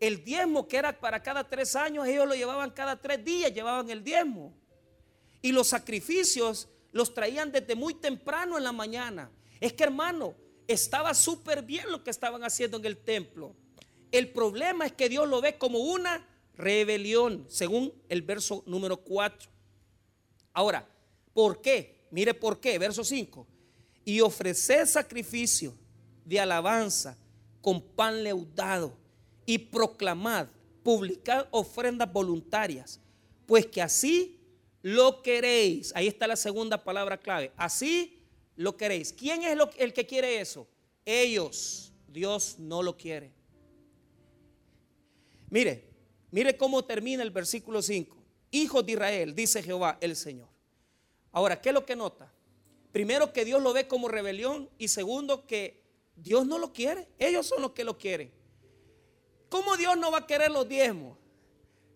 El 0.00 0.24
diezmo 0.24 0.68
que 0.68 0.76
era 0.76 0.98
para 0.98 1.22
cada 1.22 1.48
tres 1.48 1.74
años, 1.76 2.06
ellos 2.06 2.26
lo 2.26 2.34
llevaban 2.34 2.70
cada 2.70 3.00
tres 3.00 3.24
días, 3.24 3.52
llevaban 3.52 3.90
el 3.90 4.02
diezmo. 4.02 4.54
Y 5.42 5.52
los 5.52 5.68
sacrificios 5.68 6.68
los 6.92 7.14
traían 7.14 7.52
desde 7.52 7.74
muy 7.74 7.94
temprano 7.94 8.56
en 8.56 8.64
la 8.64 8.72
mañana. 8.72 9.30
Es 9.60 9.72
que 9.72 9.84
hermano, 9.84 10.34
estaba 10.66 11.14
súper 11.14 11.62
bien 11.62 11.90
lo 11.90 12.02
que 12.04 12.10
estaban 12.10 12.44
haciendo 12.44 12.76
en 12.76 12.84
el 12.86 12.96
templo. 12.98 13.54
El 14.10 14.30
problema 14.30 14.86
es 14.86 14.92
que 14.92 15.08
Dios 15.08 15.28
lo 15.28 15.40
ve 15.40 15.58
como 15.58 15.78
una 15.78 16.26
rebelión, 16.54 17.44
según 17.48 17.92
el 18.08 18.22
verso 18.22 18.62
número 18.66 18.98
4. 18.98 19.50
Ahora, 20.54 20.88
¿por 21.34 21.60
qué? 21.60 22.06
Mire 22.10 22.34
por 22.34 22.58
qué, 22.60 22.78
verso 22.78 23.04
5 23.04 23.46
y 24.08 24.22
ofrecer 24.22 24.86
sacrificio 24.86 25.74
de 26.24 26.40
alabanza 26.40 27.14
con 27.60 27.78
pan 27.78 28.24
leudado 28.24 28.96
y 29.44 29.58
proclamad, 29.58 30.48
publicad 30.82 31.46
ofrendas 31.50 32.10
voluntarias, 32.10 32.98
pues 33.44 33.66
que 33.66 33.82
así 33.82 34.40
lo 34.80 35.20
queréis. 35.20 35.92
Ahí 35.94 36.06
está 36.06 36.26
la 36.26 36.36
segunda 36.36 36.82
palabra 36.82 37.18
clave. 37.18 37.52
Así 37.54 38.18
lo 38.56 38.78
queréis. 38.78 39.12
¿Quién 39.12 39.42
es 39.42 39.58
el 39.76 39.92
que 39.92 40.06
quiere 40.06 40.40
eso? 40.40 40.66
Ellos. 41.04 41.92
Dios 42.08 42.56
no 42.58 42.82
lo 42.82 42.96
quiere. 42.96 43.30
Mire, 45.50 45.84
mire 46.30 46.56
cómo 46.56 46.82
termina 46.82 47.22
el 47.22 47.30
versículo 47.30 47.82
5. 47.82 48.16
Hijos 48.52 48.86
de 48.86 48.92
Israel, 48.92 49.34
dice 49.34 49.62
Jehová 49.62 49.98
el 50.00 50.16
Señor. 50.16 50.48
Ahora, 51.30 51.60
¿qué 51.60 51.68
es 51.68 51.74
lo 51.74 51.84
que 51.84 51.94
nota? 51.94 52.32
Primero 52.98 53.32
que 53.32 53.44
Dios 53.44 53.62
lo 53.62 53.72
ve 53.72 53.86
como 53.86 54.08
rebelión 54.08 54.68
y 54.76 54.88
segundo 54.88 55.46
que 55.46 55.84
Dios 56.16 56.44
no 56.48 56.58
lo 56.58 56.72
quiere. 56.72 57.06
Ellos 57.20 57.46
son 57.46 57.62
los 57.62 57.70
que 57.70 57.84
lo 57.84 57.96
quieren. 57.96 58.32
¿Cómo 59.48 59.76
Dios 59.76 59.96
no 59.96 60.10
va 60.10 60.18
a 60.18 60.26
querer 60.26 60.50
los 60.50 60.68
diezmos? 60.68 61.16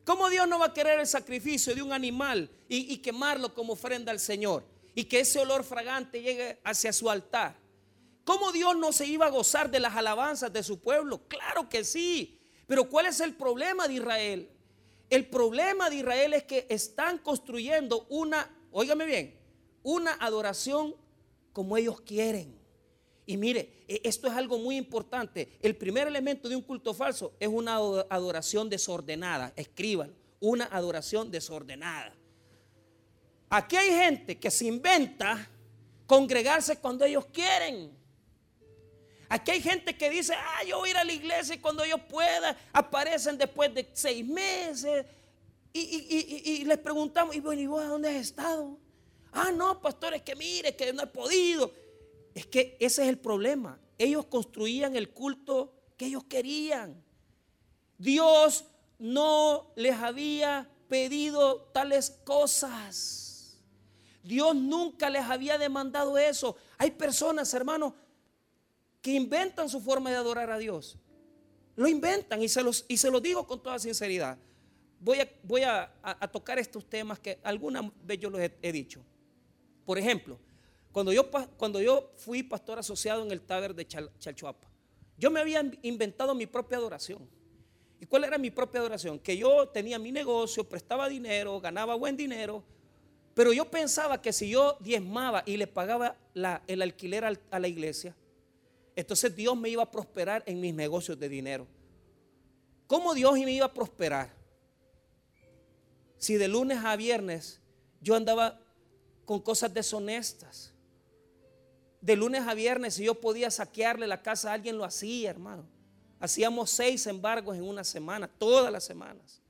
¿Cómo 0.04 0.30
Dios 0.30 0.46
no 0.46 0.60
va 0.60 0.66
a 0.66 0.72
querer 0.72 1.00
el 1.00 1.08
sacrificio 1.08 1.74
de 1.74 1.82
un 1.82 1.92
animal 1.92 2.48
y, 2.68 2.98
quemarlo 2.98 3.52
como 3.52 3.72
ofrenda 3.72 4.12
al 4.12 4.20
Señor? 4.20 4.62
Y 4.94 5.02
que 5.06 5.18
ese 5.18 5.40
olor 5.40 5.64
fragante 5.64 6.22
llegue 6.22 6.60
hacia 6.62 6.92
su 6.92 7.10
altar. 7.10 7.56
¿Cómo 8.22 8.52
Dios 8.52 8.76
no 8.76 8.92
se 8.92 9.04
iba 9.04 9.26
a 9.26 9.30
gozar 9.30 9.72
de 9.72 9.80
las 9.80 9.96
alabanzas 9.96 10.52
de 10.52 10.62
su 10.62 10.78
pueblo? 10.78 11.26
Claro 11.26 11.68
que 11.68 11.82
sí. 11.82 12.38
Pero 12.68 12.88
¿cuál 12.88 13.06
es 13.06 13.18
el 13.18 13.34
problema 13.34 13.88
de 13.88 13.94
Israel? 13.94 14.48
El 15.10 15.26
problema 15.26 15.90
de 15.90 15.96
Israel 15.96 16.34
es 16.34 16.44
que 16.44 16.64
están 16.70 17.18
construyendo 17.18 18.06
una, 18.08 18.48
óigame 18.70 19.04
bien, 19.04 19.41
una 19.82 20.12
adoración 20.14 20.94
como 21.52 21.76
ellos 21.76 22.00
quieren. 22.00 22.58
Y 23.26 23.36
mire, 23.36 23.84
e, 23.88 24.00
esto 24.04 24.26
es 24.26 24.34
algo 24.34 24.58
muy 24.58 24.76
importante. 24.76 25.58
El 25.62 25.76
primer 25.76 26.08
elemento 26.08 26.48
de 26.48 26.56
un 26.56 26.62
culto 26.62 26.94
falso 26.94 27.34
es 27.38 27.48
una 27.48 27.76
adoración 27.76 28.68
desordenada. 28.68 29.52
Escriban, 29.56 30.14
una 30.40 30.64
adoración 30.64 31.30
desordenada. 31.30 32.14
Aquí 33.48 33.76
hay 33.76 33.90
gente 33.90 34.38
que 34.38 34.50
se 34.50 34.66
inventa 34.66 35.48
congregarse 36.06 36.78
cuando 36.78 37.04
ellos 37.04 37.26
quieren. 37.26 37.96
Aquí 39.28 39.50
hay 39.50 39.62
gente 39.62 39.96
que 39.96 40.10
dice, 40.10 40.34
ah, 40.34 40.64
yo 40.66 40.78
voy 40.78 40.88
a 40.88 40.90
ir 40.90 40.96
a 40.98 41.04
la 41.04 41.12
iglesia 41.12 41.54
y 41.54 41.58
cuando 41.58 41.86
yo 41.86 41.96
pueda, 41.96 42.54
aparecen 42.72 43.38
después 43.38 43.72
de 43.72 43.88
seis 43.94 44.26
meses. 44.26 45.06
Y, 45.72 46.64
les 46.66 46.78
preguntamos, 46.78 47.34
y 47.34 47.40
bueno, 47.40 47.62
¿y 47.62 47.66
vos 47.66 47.82
a 47.82 47.86
dónde 47.86 48.10
has 48.10 48.16
estado? 48.16 48.78
Ah, 49.32 49.50
no, 49.50 49.80
pastor, 49.80 50.14
es 50.14 50.22
que 50.22 50.36
mire, 50.36 50.76
que 50.76 50.92
no 50.92 51.02
he 51.02 51.06
podido. 51.06 51.72
Es 52.34 52.46
que 52.46 52.76
ese 52.78 53.02
es 53.02 53.08
el 53.08 53.18
problema. 53.18 53.78
Ellos 53.98 54.26
construían 54.26 54.96
el 54.96 55.10
culto 55.10 55.72
que 55.96 56.06
ellos 56.06 56.24
querían. 56.24 57.02
Dios 57.98 58.64
no 58.98 59.72
les 59.76 59.96
había 59.96 60.68
pedido 60.88 61.62
tales 61.72 62.10
cosas. 62.24 63.58
Dios 64.22 64.54
nunca 64.54 65.10
les 65.10 65.22
había 65.22 65.58
demandado 65.58 66.16
eso. 66.18 66.56
Hay 66.78 66.92
personas, 66.92 67.52
hermanos, 67.54 67.94
que 69.00 69.12
inventan 69.12 69.68
su 69.68 69.80
forma 69.80 70.10
de 70.10 70.16
adorar 70.16 70.50
a 70.50 70.58
Dios. 70.58 70.96
Lo 71.74 71.88
inventan 71.88 72.42
y 72.42 72.48
se 72.48 72.62
los, 72.62 72.84
y 72.88 72.96
se 72.96 73.10
los 73.10 73.22
digo 73.22 73.46
con 73.46 73.62
toda 73.62 73.78
sinceridad. 73.78 74.38
Voy, 75.00 75.18
a, 75.20 75.28
voy 75.42 75.62
a, 75.62 75.92
tocar 76.30 76.58
estos 76.60 76.88
temas 76.88 77.18
que 77.18 77.40
alguna 77.42 77.92
vez 78.04 78.20
yo 78.20 78.30
los 78.30 78.40
he, 78.40 78.72
dicho. 78.72 79.04
Por 79.84 79.98
ejemplo, 79.98 80.38
cuando 80.92 81.12
yo, 81.12 81.30
cuando 81.56 81.80
yo 81.80 82.10
fui 82.16 82.42
pastor 82.42 82.78
asociado 82.78 83.22
en 83.24 83.32
el 83.32 83.40
Taber 83.40 83.74
de 83.74 83.86
Chalchuapa, 83.86 84.68
yo 85.16 85.30
me 85.30 85.40
había 85.40 85.62
inventado 85.82 86.34
mi 86.34 86.46
propia 86.46 86.78
adoración. 86.78 87.28
¿Y 88.00 88.06
cuál 88.06 88.24
era 88.24 88.36
mi 88.36 88.50
propia 88.50 88.80
adoración? 88.80 89.18
Que 89.18 89.36
yo 89.36 89.68
tenía 89.68 89.98
mi 89.98 90.10
negocio, 90.10 90.68
prestaba 90.68 91.08
dinero, 91.08 91.60
ganaba 91.60 91.94
buen 91.94 92.16
dinero, 92.16 92.64
pero 93.34 93.52
yo 93.52 93.70
pensaba 93.70 94.20
que 94.20 94.32
si 94.32 94.50
yo 94.50 94.76
diezmaba 94.80 95.42
y 95.46 95.56
le 95.56 95.66
pagaba 95.66 96.16
el 96.66 96.82
alquiler 96.82 97.24
a 97.24 97.58
la 97.58 97.68
iglesia, 97.68 98.14
entonces 98.94 99.34
Dios 99.34 99.56
me 99.56 99.70
iba 99.70 99.82
a 99.82 99.90
prosperar 99.90 100.42
en 100.46 100.60
mis 100.60 100.74
negocios 100.74 101.18
de 101.18 101.28
dinero. 101.28 101.66
¿Cómo 102.86 103.14
Dios 103.14 103.32
me 103.34 103.52
iba 103.52 103.66
a 103.66 103.72
prosperar? 103.72 104.34
Si 106.18 106.34
de 106.34 106.48
lunes 106.48 106.78
a 106.84 106.94
viernes 106.96 107.60
yo 108.02 108.16
andaba 108.16 108.60
con 109.32 109.40
cosas 109.40 109.72
deshonestas. 109.72 110.74
De 112.02 112.14
lunes 112.16 112.46
a 112.46 112.52
viernes 112.52 112.92
si 112.92 113.04
yo 113.04 113.14
podía 113.14 113.50
saquearle 113.50 114.06
la 114.06 114.20
casa 114.20 114.50
a 114.50 114.52
alguien 114.52 114.76
lo 114.76 114.84
hacía, 114.84 115.30
hermano. 115.30 115.64
Hacíamos 116.20 116.68
seis 116.68 117.06
embargos 117.06 117.56
en 117.56 117.62
una 117.62 117.82
semana, 117.82 118.28
todas 118.28 118.70
las 118.70 118.84
semanas. 118.84 119.40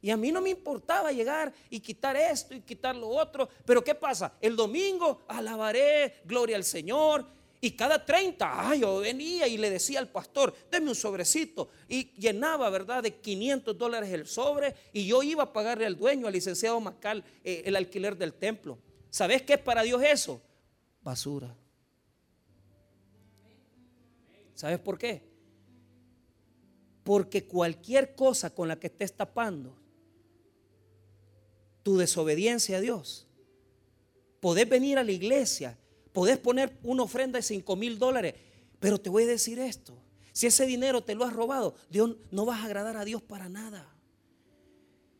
Y 0.00 0.10
a 0.10 0.16
mí 0.16 0.32
no 0.32 0.40
me 0.40 0.50
importaba 0.50 1.12
llegar 1.12 1.52
y 1.68 1.78
quitar 1.78 2.16
esto 2.16 2.52
y 2.52 2.62
quitar 2.62 2.96
lo 2.96 3.06
otro. 3.10 3.48
Pero 3.64 3.84
¿qué 3.84 3.94
pasa? 3.94 4.32
El 4.40 4.56
domingo 4.56 5.20
alabaré, 5.28 6.22
gloria 6.24 6.56
al 6.56 6.64
Señor. 6.64 7.24
Y 7.62 7.72
cada 7.72 8.04
30, 8.04 8.74
yo 8.76 9.00
venía 9.00 9.46
y 9.46 9.58
le 9.58 9.68
decía 9.68 9.98
al 9.98 10.08
pastor, 10.08 10.54
deme 10.70 10.88
un 10.88 10.94
sobrecito. 10.94 11.68
Y 11.88 12.10
llenaba, 12.12 12.70
¿verdad?, 12.70 13.02
de 13.02 13.16
500 13.16 13.76
dólares 13.76 14.10
el 14.10 14.26
sobre. 14.26 14.74
Y 14.94 15.06
yo 15.06 15.22
iba 15.22 15.42
a 15.42 15.52
pagarle 15.52 15.84
al 15.84 15.96
dueño, 15.96 16.26
al 16.26 16.32
licenciado 16.32 16.80
Macal, 16.80 17.22
eh, 17.44 17.62
el 17.66 17.76
alquiler 17.76 18.16
del 18.16 18.32
templo. 18.32 18.78
¿Sabes 19.10 19.42
qué 19.42 19.54
es 19.54 19.58
para 19.58 19.82
Dios 19.82 20.02
eso? 20.02 20.40
Basura. 21.02 21.54
¿Sabes 24.54 24.78
por 24.78 24.98
qué? 24.98 25.22
Porque 27.02 27.46
cualquier 27.46 28.14
cosa 28.14 28.54
con 28.54 28.68
la 28.68 28.78
que 28.78 28.86
estés 28.86 29.12
tapando 29.12 29.76
tu 31.82 31.96
desobediencia 31.96 32.78
a 32.78 32.80
Dios, 32.80 33.26
podés 34.38 34.68
venir 34.68 34.98
a 34.98 35.04
la 35.04 35.12
iglesia, 35.12 35.78
podés 36.12 36.38
poner 36.38 36.78
una 36.82 37.02
ofrenda 37.02 37.38
de 37.38 37.42
5 37.42 37.76
mil 37.76 37.98
dólares, 37.98 38.34
pero 38.78 38.98
te 38.98 39.10
voy 39.10 39.24
a 39.24 39.26
decir 39.26 39.58
esto, 39.58 39.96
si 40.32 40.46
ese 40.46 40.66
dinero 40.66 41.02
te 41.02 41.14
lo 41.14 41.24
has 41.24 41.32
robado, 41.32 41.74
Dios 41.90 42.16
no 42.30 42.46
vas 42.46 42.60
a 42.60 42.64
agradar 42.64 42.96
a 42.96 43.04
Dios 43.04 43.22
para 43.22 43.48
nada. 43.48 43.86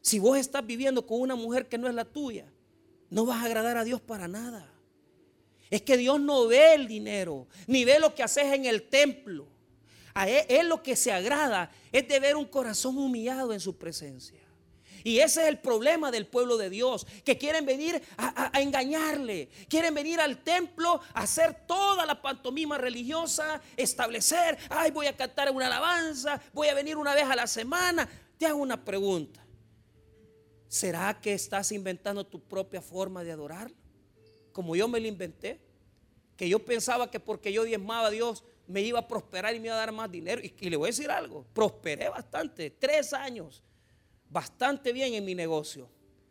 Si 0.01 0.19
vos 0.19 0.39
estás 0.39 0.67
viviendo 0.67 1.07
con 1.07 1.21
una 1.21 1.37
mujer 1.37 1.69
que 1.69 1.79
no 1.79 1.89
es 1.89 1.95
la 1.95 2.05
tuya, 2.05 2.51
no 3.11 3.27
vas 3.27 3.43
a 3.43 3.47
agradar 3.47 3.77
a 3.77 3.85
Dios 3.85 4.01
para 4.01 4.29
nada. 4.29 4.67
Es 5.69 5.83
que 5.83 5.97
Dios 5.97 6.21
no 6.21 6.47
ve 6.47 6.75
el 6.75 6.89
dinero, 6.89 7.47
ni 7.67 7.85
ve 7.85 7.99
lo 7.99 8.15
que 8.15 8.23
haces 8.23 8.53
en 8.53 8.65
el 8.65 8.89
templo. 8.89 9.47
A 10.15 10.29
él, 10.29 10.69
lo 10.69 10.83
que 10.83 10.97
se 10.97 11.13
agrada 11.13 11.71
es 11.93 12.09
de 12.09 12.19
ver 12.19 12.37
un 12.37 12.45
corazón 12.45 12.99
humillado 12.99 13.53
en 13.53 13.61
su 13.61 13.77
presencia. 13.77 14.41
Y 15.05 15.19
ese 15.19 15.43
es 15.43 15.49
el 15.49 15.59
problema 15.59 16.11
del 16.11 16.27
pueblo 16.27 16.57
de 16.57 16.71
Dios, 16.71 17.07
que 17.25 17.39
quieren 17.39 17.67
venir 17.67 18.01
a, 18.17 18.51
engañarle, 18.61 19.49
quieren 19.69 19.95
venir 19.95 20.21
al 20.21 20.43
templo 20.43 21.01
a 21.15 21.23
hacer 21.23 21.67
toda 21.67 22.07
la 22.07 22.21
pantomima 22.21 22.79
religiosa, 22.79 23.61
establecer, 23.77 24.59
ay, 24.69 24.91
voy 24.91 25.07
a 25.07 25.17
cantar 25.17 25.51
una 25.51 25.67
alabanza, 25.67 26.41
voy 26.53 26.69
a 26.69 26.75
venir 26.75 26.97
una 26.97 27.15
vez 27.15 27.25
a 27.25 27.37
la 27.37 27.47
semana. 27.47 28.09
Te 28.39 28.47
hago 28.47 28.59
una 28.59 28.85
pregunta. 28.85 29.45
¿Será 30.69 31.21
que 31.21 31.33
estás 31.35 31.73
inventando 31.73 32.25
tu 32.25 32.41
propia 32.41 32.81
forma 32.81 33.25
de 33.25 33.33
adorar? 33.33 33.73
Como 34.53 34.77
yo 34.77 34.87
me 34.89 35.01
la 35.01 35.09
inventé, 35.09 35.61
que 36.37 36.49
yo 36.49 36.65
pensaba 36.65 37.11
que 37.11 37.21
porque 37.21 37.53
yo 37.53 37.65
diezmaba 37.65 38.07
a 38.07 38.11
Dios 38.11 38.45
me 38.71 38.81
iba 38.83 39.01
a 39.01 39.09
prosperar 39.09 39.55
y 39.55 39.61
me 39.61 39.67
iba 39.67 39.75
a 39.75 39.79
dar 39.79 39.93
más 39.93 40.11
dinero. 40.11 40.41
Y, 40.43 40.71
le 40.71 40.77
voy 40.77 40.87
a 40.87 40.93
decir 40.93 41.11
algo, 41.11 41.45
prosperé 41.53 42.09
bastante, 42.09 42.71
tres 42.71 43.13
años, 43.13 43.63
bastante 44.31 44.93
bien 44.93 45.15
en 45.15 45.25
mi 45.25 45.35
negocio 45.35 45.89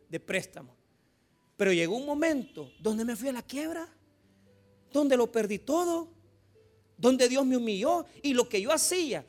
de 0.08 0.18
préstamo. 0.18 0.74
Pero 1.56 1.72
llegó 1.72 1.96
un 1.96 2.06
momento 2.06 2.72
donde 2.80 3.04
me 3.04 3.14
fui 3.14 3.28
a 3.28 3.32
la 3.32 3.42
quiebra, 3.42 3.86
donde 4.92 5.16
lo 5.16 5.30
perdí 5.30 5.58
todo, 5.58 6.08
donde 6.96 7.28
Dios 7.28 7.44
me 7.46 7.56
humilló 7.56 8.06
y 8.22 8.32
lo 8.32 8.48
que 8.48 8.60
yo 8.60 8.72
hacía, 8.72 9.24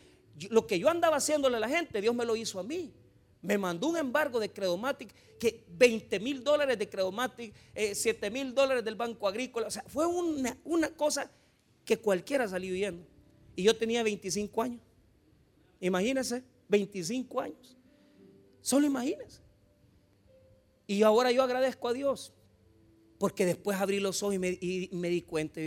lo 0.49 0.65
que 0.65 0.79
yo 0.79 0.89
andaba 0.89 1.17
haciéndole 1.17 1.57
a 1.57 1.59
la 1.59 1.69
gente, 1.69 2.01
Dios 2.01 2.15
me 2.15 2.25
lo 2.25 2.35
hizo 2.35 2.59
a 2.59 2.63
mí. 2.63 2.93
Me 3.41 3.57
mandó 3.57 3.87
un 3.87 3.97
embargo 3.97 4.39
de 4.39 4.51
Credomatic, 4.51 5.13
que 5.39 5.65
20 5.69 6.19
mil 6.19 6.43
dólares 6.43 6.77
de 6.77 6.87
Credomatic, 6.87 7.53
7 7.73 8.27
eh, 8.27 8.29
mil 8.29 8.53
dólares 8.53 8.83
del 8.83 8.95
Banco 8.95 9.27
Agrícola. 9.27 9.67
O 9.67 9.71
sea, 9.71 9.83
fue 9.87 10.05
una, 10.05 10.55
una 10.63 10.89
cosa 10.89 11.29
que 11.83 11.97
cualquiera 11.97 12.47
salió 12.47 12.71
huyendo. 12.71 13.03
Y 13.55 13.63
yo 13.63 13.75
tenía 13.75 14.03
25 14.03 14.61
años. 14.61 14.81
Imagínense, 15.79 16.43
25 16.69 17.41
años. 17.41 17.77
Solo 18.61 18.85
imagínense. 18.85 19.41
Y 20.87 21.03
ahora 21.03 21.31
yo 21.31 21.43
agradezco 21.43 21.87
a 21.87 21.93
Dios. 21.93 22.33
Porque 23.17 23.45
después 23.45 23.79
abrí 23.79 23.99
los 23.99 24.23
ojos 24.23 24.35
y 24.35 24.39
me, 24.39 25.09
di 25.09 25.21
cuenta. 25.21 25.61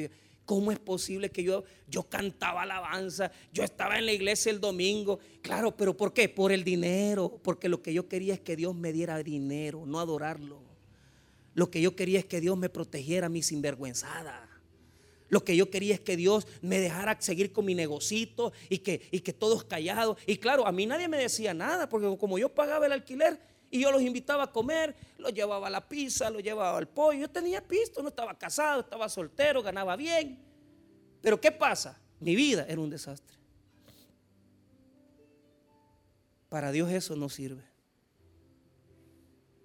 ¿Cómo 0.44 0.72
es 0.72 0.78
posible 0.78 1.30
que 1.30 1.42
yo, 1.42 1.64
yo 1.88 2.02
cantaba 2.02 2.62
alabanza? 2.62 3.30
Yo 3.52 3.62
estaba 3.62 3.98
en 3.98 4.06
la 4.06 4.12
iglesia 4.12 4.50
el 4.50 4.60
domingo. 4.60 5.18
Claro, 5.40 5.76
pero 5.76 5.96
¿por 5.96 6.12
qué? 6.12 6.28
Por 6.28 6.52
el 6.52 6.64
dinero. 6.64 7.40
Porque 7.42 7.68
lo 7.68 7.80
que 7.80 7.94
yo 7.94 8.08
quería 8.08 8.34
es 8.34 8.40
que 8.40 8.56
Dios 8.56 8.74
me 8.74 8.92
diera 8.92 9.22
dinero, 9.22 9.84
no 9.86 10.00
adorarlo. 10.00 10.60
Lo 11.54 11.70
que 11.70 11.80
yo 11.80 11.94
quería 11.94 12.18
es 12.18 12.26
que 12.26 12.40
Dios 12.40 12.58
me 12.58 12.68
protegiera 12.68 13.26
a 13.26 13.30
mi 13.30 13.42
sinvergüenzada. 13.42 14.53
Lo 15.34 15.44
que 15.44 15.56
yo 15.56 15.68
quería 15.68 15.94
es 15.94 16.00
que 16.00 16.16
Dios 16.16 16.46
me 16.62 16.78
dejara 16.78 17.20
seguir 17.20 17.52
con 17.52 17.64
mi 17.64 17.74
negocito 17.74 18.52
y 18.68 18.78
que, 18.78 19.08
y 19.10 19.18
que 19.18 19.32
todos 19.32 19.64
callados. 19.64 20.16
Y 20.28 20.36
claro, 20.36 20.64
a 20.64 20.70
mí 20.70 20.86
nadie 20.86 21.08
me 21.08 21.16
decía 21.16 21.52
nada, 21.52 21.88
porque 21.88 22.16
como 22.18 22.38
yo 22.38 22.54
pagaba 22.54 22.86
el 22.86 22.92
alquiler 22.92 23.40
y 23.68 23.80
yo 23.80 23.90
los 23.90 24.00
invitaba 24.00 24.44
a 24.44 24.52
comer, 24.52 24.94
los 25.18 25.34
llevaba 25.34 25.66
a 25.66 25.70
la 25.70 25.88
pizza, 25.88 26.30
los 26.30 26.40
llevaba 26.40 26.78
al 26.78 26.86
pollo. 26.86 27.18
Yo 27.18 27.28
tenía 27.28 27.60
pisto, 27.66 28.00
no 28.00 28.10
estaba 28.10 28.38
casado, 28.38 28.82
estaba 28.82 29.08
soltero, 29.08 29.60
ganaba 29.60 29.96
bien. 29.96 30.38
Pero 31.20 31.40
¿qué 31.40 31.50
pasa? 31.50 32.00
Mi 32.20 32.36
vida 32.36 32.64
era 32.68 32.80
un 32.80 32.90
desastre. 32.90 33.36
Para 36.48 36.70
Dios 36.70 36.92
eso 36.92 37.16
no 37.16 37.28
sirve. 37.28 37.64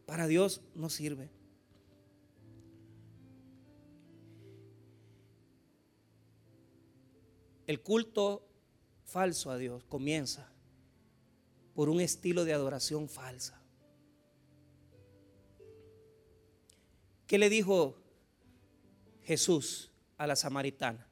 Para 0.07 0.25
Dios 0.25 0.61
no 0.73 0.89
sirve. 0.89 1.29
El 7.69 7.81
culto 7.81 8.47
falso 9.05 9.51
a 9.51 9.57
Dios 9.59 9.83
comienza 9.83 10.51
por 11.75 11.87
un 11.87 12.01
estilo 12.01 12.43
de 12.43 12.51
adoración 12.51 13.07
falsa. 13.07 13.61
¿Qué 17.27 17.37
le 17.37 17.47
dijo 17.47 17.95
Jesús 19.21 19.91
a 20.17 20.25
la 20.25 20.35
samaritana? 20.35 21.07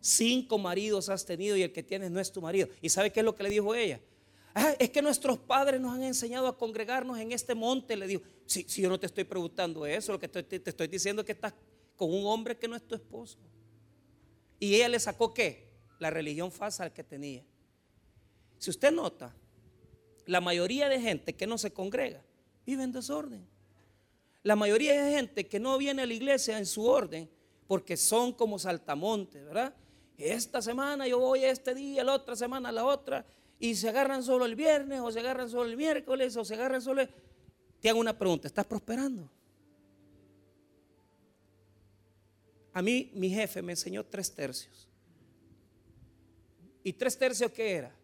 Cinco 0.00 0.56
maridos 0.56 1.08
has 1.08 1.26
tenido 1.26 1.56
y 1.56 1.62
el 1.62 1.72
que 1.72 1.82
tienes 1.82 2.12
no 2.12 2.20
es 2.20 2.30
tu 2.30 2.40
marido. 2.40 2.68
¿Y 2.80 2.88
sabe 2.88 3.10
qué 3.10 3.18
es 3.18 3.26
lo 3.26 3.34
que 3.34 3.42
le 3.42 3.50
dijo 3.50 3.74
ella? 3.74 4.00
Ah, 4.54 4.76
es 4.78 4.90
que 4.90 5.02
nuestros 5.02 5.36
padres 5.36 5.80
nos 5.80 5.94
han 5.94 6.04
enseñado 6.04 6.46
a 6.46 6.56
congregarnos 6.56 7.18
en 7.18 7.32
este 7.32 7.56
monte. 7.56 7.96
Le 7.96 8.06
dijo, 8.06 8.22
si, 8.46 8.64
yo 8.64 8.88
no 8.88 9.00
te 9.00 9.06
estoy 9.06 9.24
preguntando 9.24 9.84
eso, 9.84 10.12
lo 10.12 10.20
que 10.20 10.28
te, 10.28 10.44
te 10.44 10.70
estoy 10.70 10.86
diciendo 10.86 11.22
es 11.22 11.26
que 11.26 11.32
estás 11.32 11.54
con 11.96 12.14
un 12.14 12.24
hombre 12.24 12.56
que 12.56 12.68
no 12.68 12.76
es 12.76 12.86
tu 12.86 12.94
esposo. 12.94 13.36
Y 14.58 14.74
ella 14.74 14.88
le 14.88 15.00
sacó 15.00 15.32
qué? 15.32 15.68
La 15.98 16.10
religión 16.10 16.50
falsa 16.50 16.92
que 16.92 17.04
tenía. 17.04 17.44
Si 18.58 18.70
usted 18.70 18.92
nota, 18.92 19.34
la 20.26 20.40
mayoría 20.40 20.88
de 20.88 21.00
gente 21.00 21.34
que 21.34 21.46
no 21.46 21.58
se 21.58 21.72
congrega 21.72 22.22
vive 22.66 22.82
en 22.82 22.92
desorden. 22.92 23.46
La 24.42 24.56
mayoría 24.56 25.02
de 25.02 25.12
gente 25.12 25.46
que 25.46 25.58
no 25.58 25.78
viene 25.78 26.02
a 26.02 26.06
la 26.06 26.12
iglesia 26.12 26.58
en 26.58 26.66
su 26.66 26.84
orden, 26.84 27.30
porque 27.66 27.96
son 27.96 28.32
como 28.32 28.58
saltamontes, 28.58 29.44
¿verdad? 29.44 29.74
Esta 30.16 30.60
semana 30.60 31.06
yo 31.06 31.18
voy 31.18 31.44
este 31.44 31.74
día, 31.74 32.02
la 32.02 32.14
otra 32.14 32.34
semana 32.34 32.72
la 32.72 32.84
otra, 32.84 33.24
y 33.58 33.74
se 33.74 33.88
agarran 33.88 34.22
solo 34.22 34.44
el 34.44 34.56
viernes, 34.56 35.00
o 35.00 35.10
se 35.10 35.20
agarran 35.20 35.48
solo 35.48 35.64
el 35.70 35.76
miércoles, 35.76 36.36
o 36.36 36.44
se 36.44 36.54
agarran 36.54 36.82
solo... 36.82 37.02
El... 37.02 37.10
Te 37.80 37.88
hago 37.88 38.00
una 38.00 38.16
pregunta, 38.18 38.48
¿estás 38.48 38.66
prosperando? 38.66 39.30
A 42.72 42.82
mí 42.82 43.10
mi 43.14 43.30
jefe 43.30 43.62
me 43.62 43.72
enseñó 43.72 44.04
tres 44.04 44.32
tercios. 44.32 44.88
¿Y 46.82 46.92
tres 46.92 47.18
tercios 47.18 47.50
qué 47.50 47.72
era? 47.72 47.94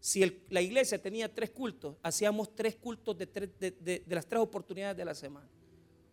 Si 0.00 0.42
la 0.50 0.60
iglesia 0.60 1.00
tenía 1.00 1.32
tres 1.32 1.50
cultos, 1.50 1.96
hacíamos 2.02 2.54
tres 2.56 2.74
cultos 2.74 3.16
de, 3.16 3.26
de, 3.26 4.04
las 4.08 4.26
tres 4.26 4.40
oportunidades 4.40 4.96
de 4.96 5.04
la 5.04 5.14
semana. 5.14 5.48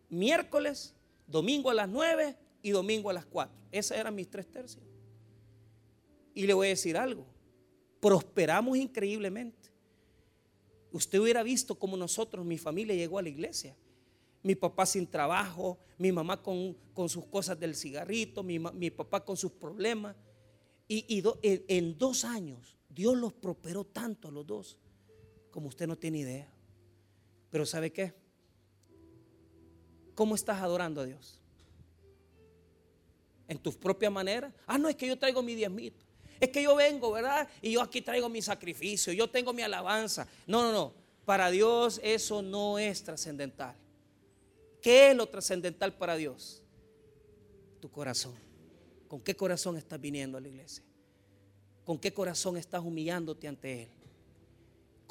Miércoles, 0.08 0.94
domingo 1.26 1.70
a 1.70 1.74
las 1.74 1.88
nueve 1.88 2.36
y 2.62 2.70
domingo 2.70 3.10
a 3.10 3.12
las 3.12 3.26
cuatro. 3.26 3.56
Esos 3.72 3.96
eran 3.96 4.14
mis 4.14 4.28
tres 4.28 4.46
tercios. 4.46 4.84
Y 6.34 6.46
le 6.46 6.54
voy 6.54 6.68
a 6.68 6.70
decir 6.70 6.96
algo, 6.96 7.26
prosperamos 8.00 8.76
increíblemente. 8.76 9.70
Usted 10.92 11.18
hubiera 11.18 11.42
visto 11.42 11.78
cómo 11.78 11.96
nosotros, 11.96 12.44
mi 12.44 12.58
familia 12.58 12.94
llegó 12.94 13.18
a 13.18 13.22
la 13.22 13.28
iglesia. 13.28 13.76
Mi 14.42 14.54
papá 14.54 14.86
sin 14.86 15.06
trabajo, 15.06 15.78
mi 15.98 16.12
mamá 16.12 16.42
con, 16.42 16.76
sus 17.08 17.26
cosas 17.26 17.58
del 17.60 17.74
cigarrito, 17.74 18.42
mi, 18.42 18.90
papá 18.90 19.24
con 19.24 19.36
sus 19.36 19.52
problemas. 19.52 20.16
Y, 20.88 21.22
en, 21.42 21.98
dos 21.98 22.24
años 22.24 22.76
Dios 22.88 23.16
los 23.16 23.32
prosperó 23.32 23.84
tanto 23.84 24.28
a 24.28 24.30
los 24.30 24.46
dos 24.46 24.78
como 25.50 25.68
usted 25.68 25.86
no 25.86 25.96
tiene 25.96 26.18
idea. 26.18 26.52
Pero 27.50 27.66
¿sabe 27.66 27.92
qué? 27.92 28.14
¿Cómo 30.14 30.34
estás 30.34 30.60
adorando 30.60 31.00
a 31.00 31.04
Dios? 31.04 31.40
En 33.48 33.58
tu 33.58 33.72
propia 33.72 34.10
manera. 34.10 34.52
Ah, 34.66 34.78
no, 34.78 34.88
es 34.88 34.96
que 34.96 35.06
yo 35.06 35.18
traigo 35.18 35.42
mi 35.42 35.54
diezmito. 35.54 36.04
Es 36.40 36.48
que 36.48 36.62
yo 36.62 36.74
vengo, 36.74 37.12
¿verdad? 37.12 37.48
Y 37.60 37.72
yo 37.72 37.82
aquí 37.82 38.00
traigo 38.00 38.28
mi 38.28 38.40
sacrificio, 38.40 39.12
yo 39.12 39.28
tengo 39.28 39.52
mi 39.52 39.62
alabanza. 39.62 40.26
No, 40.46 40.62
no, 40.62 40.72
no. 40.72 40.94
Para 41.24 41.50
Dios 41.50 42.00
eso 42.02 42.42
no 42.42 42.78
es 42.78 43.04
trascendental. 43.04 43.76
¿Qué 44.80 45.10
es 45.10 45.16
lo 45.16 45.28
trascendental 45.28 45.94
para 45.94 46.16
Dios? 46.16 46.62
Tu 47.80 47.90
corazón. 47.90 48.34
¿Con 49.08 49.20
qué 49.20 49.34
corazón 49.34 49.76
estás 49.76 50.00
viniendo 50.00 50.38
a 50.38 50.40
la 50.40 50.48
iglesia? 50.48 50.84
¿Con 51.84 51.98
qué 51.98 52.12
corazón 52.12 52.56
estás 52.56 52.82
humillándote 52.82 53.48
ante 53.48 53.82
Él? 53.82 53.88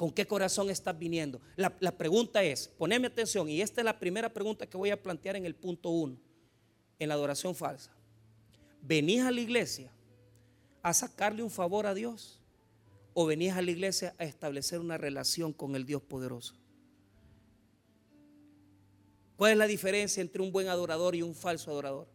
¿Con 0.00 0.10
qué 0.10 0.26
corazón 0.26 0.70
estás 0.70 0.98
viniendo? 0.98 1.42
La, 1.56 1.92
pregunta 1.92 2.42
es, 2.42 2.68
poneme 2.68 3.08
atención, 3.08 3.50
y 3.50 3.60
esta 3.60 3.82
es 3.82 3.84
la 3.84 3.98
primera 3.98 4.32
pregunta 4.32 4.66
que 4.66 4.78
voy 4.78 4.88
a 4.88 5.02
plantear 5.02 5.36
en 5.36 5.44
el 5.44 5.54
punto 5.54 5.90
uno, 5.90 6.16
en 6.98 7.08
la 7.08 7.14
adoración 7.14 7.54
falsa. 7.54 7.92
¿Venís 8.80 9.20
a 9.20 9.30
la 9.30 9.42
iglesia 9.42 9.92
a 10.82 10.94
sacarle 10.94 11.42
un 11.42 11.50
favor 11.50 11.86
a 11.86 11.92
Dios 11.92 12.40
o 13.12 13.26
venís 13.26 13.52
a 13.52 13.60
la 13.60 13.70
iglesia 13.70 14.14
a 14.16 14.24
establecer 14.24 14.80
una 14.80 14.96
relación 14.96 15.52
con 15.52 15.76
el 15.76 15.84
Dios 15.84 16.00
poderoso? 16.00 16.54
¿Cuál 19.40 19.52
es 19.52 19.56
la 19.56 19.66
diferencia 19.66 20.20
entre 20.20 20.42
un 20.42 20.52
buen 20.52 20.68
adorador 20.68 21.16
y 21.16 21.22
un 21.22 21.34
falso 21.34 21.70
adorador? 21.70 22.06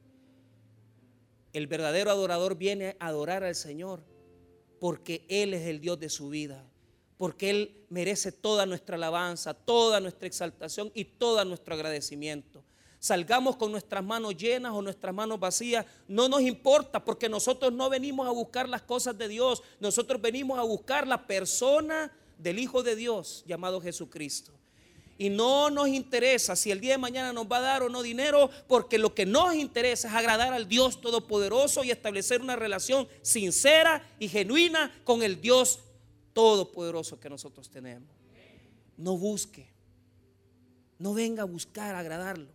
El 1.54 1.66
verdadero 1.66 2.12
adorador 2.12 2.56
viene 2.56 2.98
a 3.00 3.08
adorar 3.08 3.44
al 3.44 3.56
Señor 3.56 4.04
porque 4.80 5.26
Él 5.28 5.56
es 5.56 5.66
el 5.66 5.80
Dios 5.80 6.00
de 6.00 6.10
su 6.10 6.30
vida, 6.30 6.64
porque 7.18 7.50
Él 7.50 7.84
merece 7.90 8.32
toda 8.32 8.68
nuestra 8.68 8.98
alabanza, 8.98 9.56
toda 9.56 10.00
nuestra 10.00 10.28
exaltación 10.28 10.92
y 10.94 11.04
todo 11.06 11.44
nuestro 11.46 11.74
agradecimiento 11.74 12.64
salgamos 13.00 13.56
con 13.56 13.72
nuestras 13.72 14.04
manos 14.04 14.38
llenas 14.38 14.74
o 14.74 14.82
nuestras 14.84 15.14
manos 15.14 15.40
vacías, 15.40 15.86
no 16.08 16.30
nos 16.30 16.42
importa 16.42 17.04
porque 17.04 17.28
nosotros 17.28 17.74
no 17.74 17.90
venimos 17.90 18.28
a 18.28 18.32
buscar 18.32 18.70
las 18.70 18.84
cosas 18.84 19.18
de 19.18 19.28
Dios, 19.28 19.64
nosotros 19.80 20.22
venimos 20.22 20.60
a 20.60 20.64
buscar 20.64 21.08
la 21.08 21.26
persona 21.26 22.12
del 22.38 22.60
Hijo 22.60 22.84
de 22.84 22.96
Dios 22.96 23.44
llamado 23.48 23.82
Jesucristo. 23.82 24.54
Y 25.18 25.30
no 25.30 25.70
nos 25.70 25.88
interesa 25.88 26.56
si 26.56 26.72
el 26.72 26.82
día 26.82 26.94
de 26.94 26.98
mañana 26.98 27.32
nos 27.32 27.50
va 27.50 27.58
a 27.58 27.62
dar 27.62 27.84
o 27.84 27.90
no 27.90 28.02
dinero, 28.02 28.50
porque 28.68 28.98
lo 28.98 29.16
que 29.16 29.26
nos 29.26 29.56
interesa 29.56 30.10
es 30.10 30.14
agradar 30.14 30.54
al 30.54 30.68
Dios 30.68 31.00
Todopoderoso 31.00 31.84
y 31.84 31.92
establecer 31.92 32.42
una 32.42 32.56
relación 32.56 33.08
sincera 33.22 34.06
y 34.20 34.28
genuina 34.28 34.94
con 35.06 35.24
el 35.24 35.40
Dios 35.40 35.80
Todopoderoso 36.34 37.20
que 37.20 37.30
nosotros 37.30 37.70
tenemos. 37.70 38.10
No 38.98 39.18
busque, 39.18 39.70
no 41.00 41.14
venga 41.14 41.44
a 41.44 41.46
buscar 41.46 41.96
agradarlo 41.96 42.50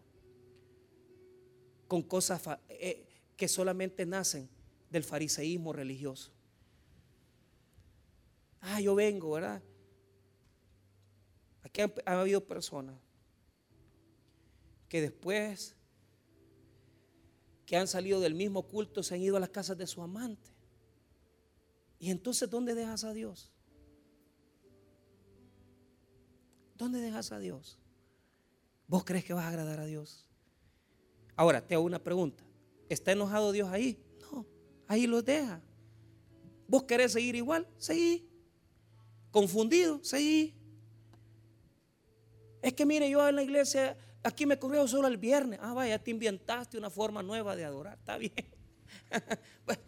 con 1.89 2.03
cosas 2.03 2.43
eh, 2.69 3.07
que 3.37 3.49
solamente 3.49 4.05
nacen 4.05 4.49
del 4.91 5.03
fariseísmo 5.03 5.73
religioso. 5.73 6.31
Ah, 8.61 8.81
yo 8.81 8.95
vengo, 8.95 9.31
¿verdad? 9.33 9.63
Aquí 11.71 11.83
ha, 11.83 12.21
habido 12.21 12.45
personas 12.45 12.97
que 14.89 15.01
después 15.01 15.77
que 17.65 17.77
han 17.77 17.87
salido 17.87 18.19
del 18.19 18.35
mismo 18.35 18.67
culto 18.67 19.05
se 19.05 19.15
han 19.15 19.21
ido 19.21 19.37
a 19.37 19.41
las 19.41 19.51
casas 19.51 19.79
de 19.79 19.87
su 19.87 20.03
amante. 20.03 20.51
Y 22.01 22.11
entonces, 22.11 22.51
¿dónde 22.51 22.75
dejas 22.75 23.05
a 23.05 23.13
Dios? 23.13 23.53
¿Dónde 26.75 27.01
dejas 27.01 27.31
a 27.31 27.39
Dios? 27.39 27.79
¿Vos 28.89 29.05
crees 29.05 29.25
que 29.25 29.33
vas 29.33 29.45
a 29.45 29.49
agradar 29.49 29.79
a 29.79 29.87
Dios? 29.87 30.27
Ahora, 31.37 31.65
te 31.65 31.77
hago 31.77 31.85
una 31.85 32.03
pregunta. 32.03 32.43
¿Está 32.89 33.13
enojado 33.13 33.53
Dios 33.53 33.69
ahí? 33.69 34.03
No, 34.21 34.45
ahí 34.89 35.07
lo 35.07 35.23
deja. 35.23 35.63
¿Vos 36.67 36.83
querés 36.83 37.13
seguir 37.13 37.37
igual? 37.37 37.69
Seguí. 37.79 38.29
¿Confundido? 39.31 40.03
Seguí. 40.03 40.60
Es 42.63 42.75
que 42.75 42.85
mire, 42.85 43.09
yo 43.09 43.27
en 43.29 43.37
la 43.37 43.43
iglesia, 43.43 43.97
aquí 44.23 44.47
me 44.47 44.59
corrió 44.59 44.87
solo 44.87 45.09
el 45.09 45.17
viernes. 45.17 45.59
Ah, 45.63 45.73
vaya, 45.73 45.99
te 45.99 46.11
inventaste 46.11 46.77
una 46.77 46.91
forma 46.91 47.23
nueva 47.23 47.57
de 47.57 47.65
adorar. 47.65 47.99
Está 47.99 48.19
bien. 48.19 48.33
pues, 49.65 49.79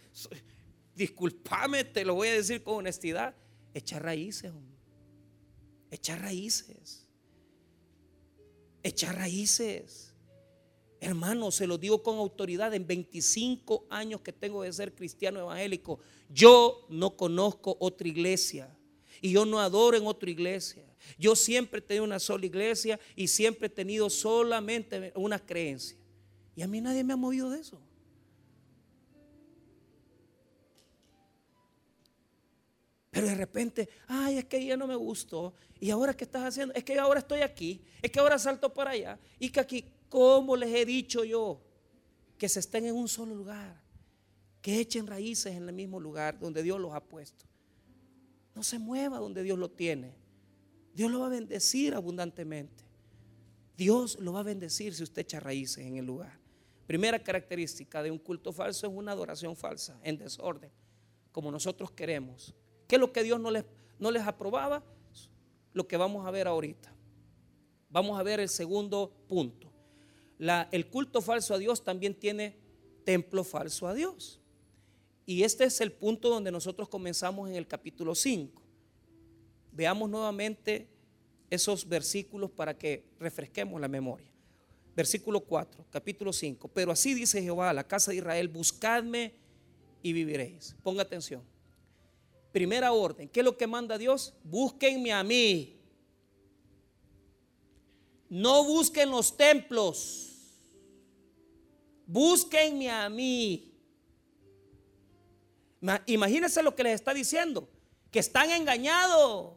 disculpame, 0.94 1.84
te 1.84 2.04
lo 2.04 2.14
voy 2.14 2.28
a 2.28 2.32
decir 2.34 2.62
con 2.62 2.76
honestidad. 2.76 3.34
Echa 3.74 3.98
raíces, 3.98 4.50
hombre. 4.50 4.78
Echa 5.90 6.16
raíces. 6.16 7.06
Echa 8.82 9.12
raíces. 9.12 10.14
Hermano, 11.00 11.50
se 11.50 11.66
lo 11.66 11.78
digo 11.78 12.02
con 12.02 12.18
autoridad, 12.18 12.72
en 12.74 12.86
25 12.86 13.86
años 13.90 14.20
que 14.20 14.32
tengo 14.32 14.62
de 14.62 14.72
ser 14.72 14.94
cristiano 14.94 15.40
evangélico, 15.40 15.98
yo 16.28 16.86
no 16.88 17.16
conozco 17.16 17.76
otra 17.80 18.06
iglesia 18.06 18.74
y 19.20 19.32
yo 19.32 19.44
no 19.44 19.58
adoro 19.58 19.96
en 19.96 20.06
otra 20.06 20.30
iglesia. 20.30 20.91
Yo 21.18 21.36
siempre 21.36 21.78
he 21.78 21.82
tenido 21.82 22.04
una 22.04 22.18
sola 22.18 22.46
iglesia 22.46 22.98
y 23.16 23.28
siempre 23.28 23.66
he 23.66 23.70
tenido 23.70 24.08
solamente 24.10 25.12
una 25.14 25.38
creencia. 25.38 25.96
Y 26.54 26.62
a 26.62 26.68
mí 26.68 26.80
nadie 26.80 27.04
me 27.04 27.12
ha 27.12 27.16
movido 27.16 27.50
de 27.50 27.60
eso. 27.60 27.80
Pero 33.10 33.26
de 33.26 33.34
repente, 33.34 33.88
ay, 34.06 34.38
es 34.38 34.44
que 34.46 34.64
ya 34.64 34.76
no 34.76 34.86
me 34.86 34.96
gustó. 34.96 35.54
¿Y 35.78 35.90
ahora 35.90 36.14
qué 36.14 36.24
estás 36.24 36.44
haciendo? 36.44 36.74
Es 36.74 36.82
que 36.82 36.98
ahora 36.98 37.20
estoy 37.20 37.40
aquí. 37.40 37.82
Es 38.00 38.10
que 38.10 38.20
ahora 38.20 38.38
salto 38.38 38.72
para 38.72 38.90
allá. 38.90 39.18
Y 39.38 39.50
que 39.50 39.60
aquí, 39.60 39.84
¿Cómo 40.12 40.56
les 40.56 40.74
he 40.74 40.84
dicho 40.84 41.24
yo? 41.24 41.58
Que 42.36 42.46
se 42.46 42.60
estén 42.60 42.84
en 42.84 42.94
un 42.94 43.08
solo 43.08 43.34
lugar, 43.34 43.80
que 44.60 44.78
echen 44.78 45.06
raíces 45.06 45.56
en 45.56 45.66
el 45.66 45.74
mismo 45.74 45.98
lugar 45.98 46.38
donde 46.38 46.62
Dios 46.62 46.78
los 46.78 46.92
ha 46.92 47.02
puesto. 47.02 47.46
No 48.54 48.62
se 48.62 48.78
mueva 48.78 49.16
donde 49.16 49.42
Dios 49.42 49.58
lo 49.58 49.70
tiene. 49.70 50.14
Dios 50.94 51.10
lo 51.10 51.20
va 51.20 51.26
a 51.26 51.30
bendecir 51.30 51.94
abundantemente. 51.94 52.84
Dios 53.76 54.18
lo 54.20 54.32
va 54.32 54.40
a 54.40 54.44
bendecir 54.44 54.94
si 54.94 55.02
usted 55.02 55.22
echa 55.22 55.40
raíces 55.40 55.84
en 55.86 55.96
el 55.96 56.04
lugar. 56.04 56.38
Primera 56.86 57.22
característica 57.22 58.02
de 58.02 58.10
un 58.10 58.18
culto 58.18 58.52
falso 58.52 58.86
es 58.86 58.92
una 58.92 59.12
adoración 59.12 59.56
falsa, 59.56 59.98
en 60.02 60.18
desorden, 60.18 60.70
como 61.30 61.50
nosotros 61.50 61.90
queremos. 61.90 62.54
¿Qué 62.86 62.96
es 62.96 63.00
lo 63.00 63.12
que 63.12 63.22
Dios 63.22 63.40
no 63.40 63.50
les, 63.50 63.64
no 63.98 64.10
les 64.10 64.22
aprobaba? 64.22 64.84
Lo 65.72 65.88
que 65.88 65.96
vamos 65.96 66.26
a 66.26 66.30
ver 66.30 66.46
ahorita. 66.46 66.94
Vamos 67.88 68.18
a 68.18 68.22
ver 68.22 68.40
el 68.40 68.48
segundo 68.48 69.12
punto 69.28 69.72
el 70.70 70.88
culto 70.88 71.20
falso 71.20 71.54
a 71.54 71.58
Dios 71.58 71.84
también 71.84 72.14
tiene 72.14 72.56
templo 73.04 73.44
falso 73.44 73.86
a 73.86 73.94
Dios. 73.94 74.40
Y 75.24 75.44
este 75.44 75.64
es 75.64 75.80
el 75.80 75.92
punto 75.92 76.28
donde 76.28 76.50
nosotros 76.50 76.88
comenzamos 76.88 77.48
en 77.48 77.54
el 77.56 77.68
capítulo 77.68 78.14
5. 78.14 78.61
Veamos 79.72 80.08
nuevamente 80.08 80.86
esos 81.50 81.88
versículos 81.88 82.50
para 82.50 82.76
que 82.76 83.04
refresquemos 83.18 83.80
la 83.80 83.88
memoria. 83.88 84.30
Versículo 84.94 85.40
4, 85.40 85.86
capítulo 85.90 86.32
5. 86.32 86.68
Pero 86.68 86.92
así 86.92 87.14
dice 87.14 87.42
Jehová 87.42 87.70
a 87.70 87.74
la 87.74 87.84
casa 87.84 88.10
de 88.10 88.18
Israel, 88.18 88.48
buscadme 88.48 89.34
y 90.02 90.12
viviréis. 90.12 90.76
Ponga 90.82 91.02
atención. 91.02 91.42
Primera 92.52 92.92
orden, 92.92 93.28
¿qué 93.28 93.40
es 93.40 93.44
lo 93.44 93.56
que 93.56 93.66
manda 93.66 93.96
Dios? 93.96 94.34
Búsquenme 94.44 95.12
a 95.12 95.22
mí. 95.24 95.78
No 98.28 98.64
busquen 98.64 99.10
los 99.10 99.36
templos 99.36 100.32
búsquenme 102.12 102.90
a 102.90 103.08
mí. 103.08 103.72
Imagínense 106.06 106.62
lo 106.62 106.74
que 106.76 106.84
les 106.84 106.94
está 106.94 107.14
diciendo, 107.14 107.68
que 108.10 108.18
están 108.18 108.50
engañados. 108.50 109.54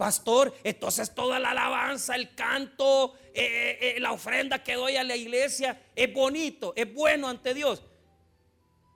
Pastor, 0.00 0.54
entonces 0.64 1.14
toda 1.14 1.38
la 1.38 1.50
alabanza, 1.50 2.14
el 2.16 2.34
canto, 2.34 3.16
eh, 3.34 3.76
eh, 3.82 4.00
la 4.00 4.12
ofrenda 4.12 4.64
que 4.64 4.72
doy 4.72 4.96
a 4.96 5.04
la 5.04 5.14
iglesia 5.14 5.78
es 5.94 6.10
bonito, 6.10 6.72
es 6.74 6.90
bueno 6.94 7.28
ante 7.28 7.52
Dios. 7.52 7.82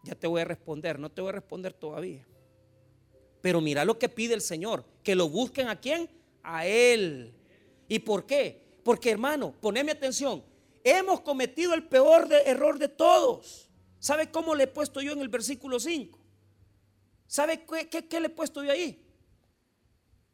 Ya 0.03 0.15
te 0.15 0.27
voy 0.27 0.41
a 0.41 0.47
responder, 0.47 0.99
no 0.99 1.11
te 1.11 1.21
voy 1.21 1.29
a 1.29 1.33
responder 1.33 1.75
todavía. 1.75 2.27
Pero 3.43 3.61
mira 3.61 3.85
lo 3.85 3.99
que 3.99 4.09
pide 4.09 4.33
el 4.33 4.41
Señor, 4.41 4.83
que 5.03 5.15
lo 5.15 5.29
busquen 5.29 5.69
a 5.69 5.79
quién? 5.79 6.09
A 6.43 6.67
Él. 6.67 7.35
¿Y 7.87 7.99
por 7.99 8.25
qué? 8.25 8.63
Porque 8.83 9.11
hermano, 9.11 9.53
poneme 9.61 9.93
atención, 9.93 10.43
hemos 10.83 11.21
cometido 11.21 11.75
el 11.75 11.85
peor 11.85 12.33
error 12.47 12.79
de 12.79 12.89
todos. 12.89 13.69
¿Sabe 13.99 14.31
cómo 14.31 14.55
le 14.55 14.65
he 14.65 14.69
puesto 14.69 15.03
yo 15.03 15.13
en 15.13 15.21
el 15.21 15.29
versículo 15.29 15.79
5? 15.79 16.19
¿Sabe 17.27 17.67
qué 17.91 18.21
le 18.21 18.29
he 18.29 18.31
puesto 18.31 18.65
yo 18.65 18.73
ahí? 18.73 19.04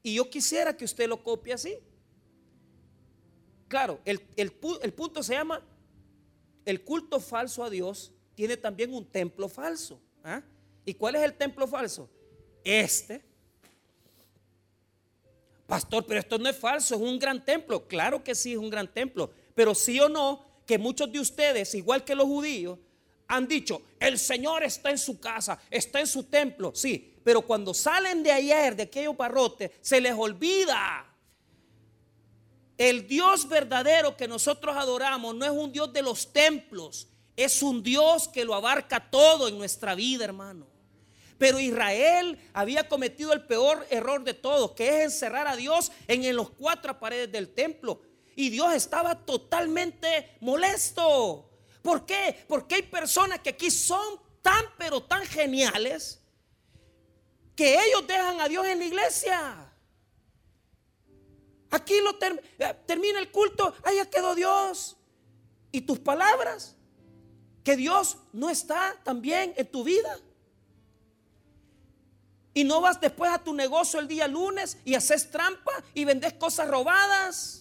Y 0.02 0.14
yo 0.14 0.28
quisiera 0.30 0.76
que 0.76 0.84
usted 0.84 1.08
lo 1.08 1.22
copie 1.22 1.52
así. 1.52 1.78
Claro, 3.68 4.00
el, 4.04 4.50
punto 4.52 5.22
se 5.22 5.34
llama, 5.34 5.64
el 6.64 6.82
culto 6.82 7.20
falso 7.20 7.62
a 7.62 7.70
Dios 7.70 8.12
tiene 8.34 8.56
también 8.56 8.92
un 8.92 9.04
templo 9.04 9.48
falso. 9.48 10.00
¿ah? 10.24 10.42
¿Y 10.84 10.94
cuál 10.94 11.14
es 11.16 11.22
el 11.22 11.34
templo 11.34 11.68
falso? 11.68 12.10
Este. 12.64 13.22
Pastor, 15.66 16.04
pero 16.04 16.18
esto 16.18 16.36
no 16.36 16.48
es 16.48 16.56
falso, 16.56 16.96
es 16.96 17.00
un 17.00 17.18
gran 17.18 17.44
templo. 17.44 17.86
Claro 17.86 18.24
que 18.24 18.34
sí 18.34 18.52
es 18.52 18.58
un 18.58 18.70
gran 18.70 18.92
templo. 18.92 19.30
Pero 19.54 19.74
sí 19.74 20.00
o 20.00 20.08
no, 20.08 20.44
que 20.66 20.78
muchos 20.78 21.12
de 21.12 21.20
ustedes, 21.20 21.74
igual 21.76 22.02
que 22.02 22.16
los 22.16 22.26
judíos, 22.26 22.78
han 23.30 23.46
dicho, 23.46 23.82
el 24.00 24.18
Señor 24.18 24.64
está 24.64 24.90
en 24.90 24.98
su 24.98 25.20
casa, 25.20 25.56
está 25.70 26.00
en 26.00 26.08
su 26.08 26.24
templo. 26.24 26.72
Sí, 26.74 27.14
pero 27.22 27.42
cuando 27.42 27.72
salen 27.72 28.24
de 28.24 28.32
ayer, 28.32 28.74
de 28.74 28.82
aquellos 28.82 29.16
barrotes, 29.16 29.70
se 29.80 30.00
les 30.00 30.14
olvida. 30.14 31.06
El 32.76 33.06
Dios 33.06 33.48
verdadero 33.48 34.16
que 34.16 34.26
nosotros 34.26 34.76
adoramos 34.76 35.36
no 35.36 35.44
es 35.44 35.52
un 35.52 35.70
Dios 35.70 35.92
de 35.92 36.02
los 36.02 36.32
templos, 36.32 37.06
es 37.36 37.62
un 37.62 37.84
Dios 37.84 38.26
que 38.26 38.44
lo 38.44 38.52
abarca 38.52 39.10
todo 39.10 39.46
en 39.46 39.56
nuestra 39.56 39.94
vida, 39.94 40.24
hermano. 40.24 40.66
Pero 41.38 41.60
Israel 41.60 42.36
había 42.52 42.88
cometido 42.88 43.32
el 43.32 43.46
peor 43.46 43.86
error 43.90 44.24
de 44.24 44.34
todos, 44.34 44.72
que 44.72 44.88
es 44.88 45.04
encerrar 45.04 45.46
a 45.46 45.54
Dios 45.54 45.92
en, 46.08 46.24
en 46.24 46.34
los 46.34 46.50
cuatro 46.50 46.98
paredes 46.98 47.30
del 47.30 47.54
templo. 47.54 48.02
Y 48.34 48.50
Dios 48.50 48.74
estaba 48.74 49.14
totalmente 49.24 50.36
molesto. 50.40 51.49
¿Por 51.82 52.04
qué? 52.04 52.44
Porque 52.48 52.76
hay 52.76 52.82
personas 52.82 53.40
que 53.40 53.50
aquí 53.50 53.70
son 53.70 54.20
tan, 54.42 54.64
pero 54.76 55.02
tan 55.02 55.24
geniales 55.24 56.20
que 57.56 57.74
ellos 57.74 58.06
dejan 58.06 58.40
a 58.40 58.48
Dios 58.48 58.66
en 58.66 58.78
la 58.78 58.84
iglesia. 58.84 59.70
Aquí 61.70 62.00
lo 62.00 62.10
eh, 62.20 62.74
termina 62.86 63.18
el 63.18 63.30
culto, 63.30 63.74
ya 63.94 64.08
quedó 64.08 64.34
Dios. 64.34 64.96
Y 65.72 65.82
tus 65.82 65.98
palabras, 66.00 66.74
que 67.62 67.76
Dios 67.76 68.18
no 68.32 68.50
está 68.50 68.98
también 69.04 69.54
en 69.56 69.70
tu 69.70 69.84
vida. 69.84 70.18
Y 72.52 72.64
no 72.64 72.80
vas 72.80 73.00
después 73.00 73.30
a 73.30 73.38
tu 73.38 73.54
negocio 73.54 74.00
el 74.00 74.08
día 74.08 74.26
lunes 74.26 74.78
y 74.84 74.94
haces 74.94 75.30
trampa 75.30 75.72
y 75.94 76.04
vendes 76.04 76.32
cosas 76.32 76.68
robadas. 76.68 77.59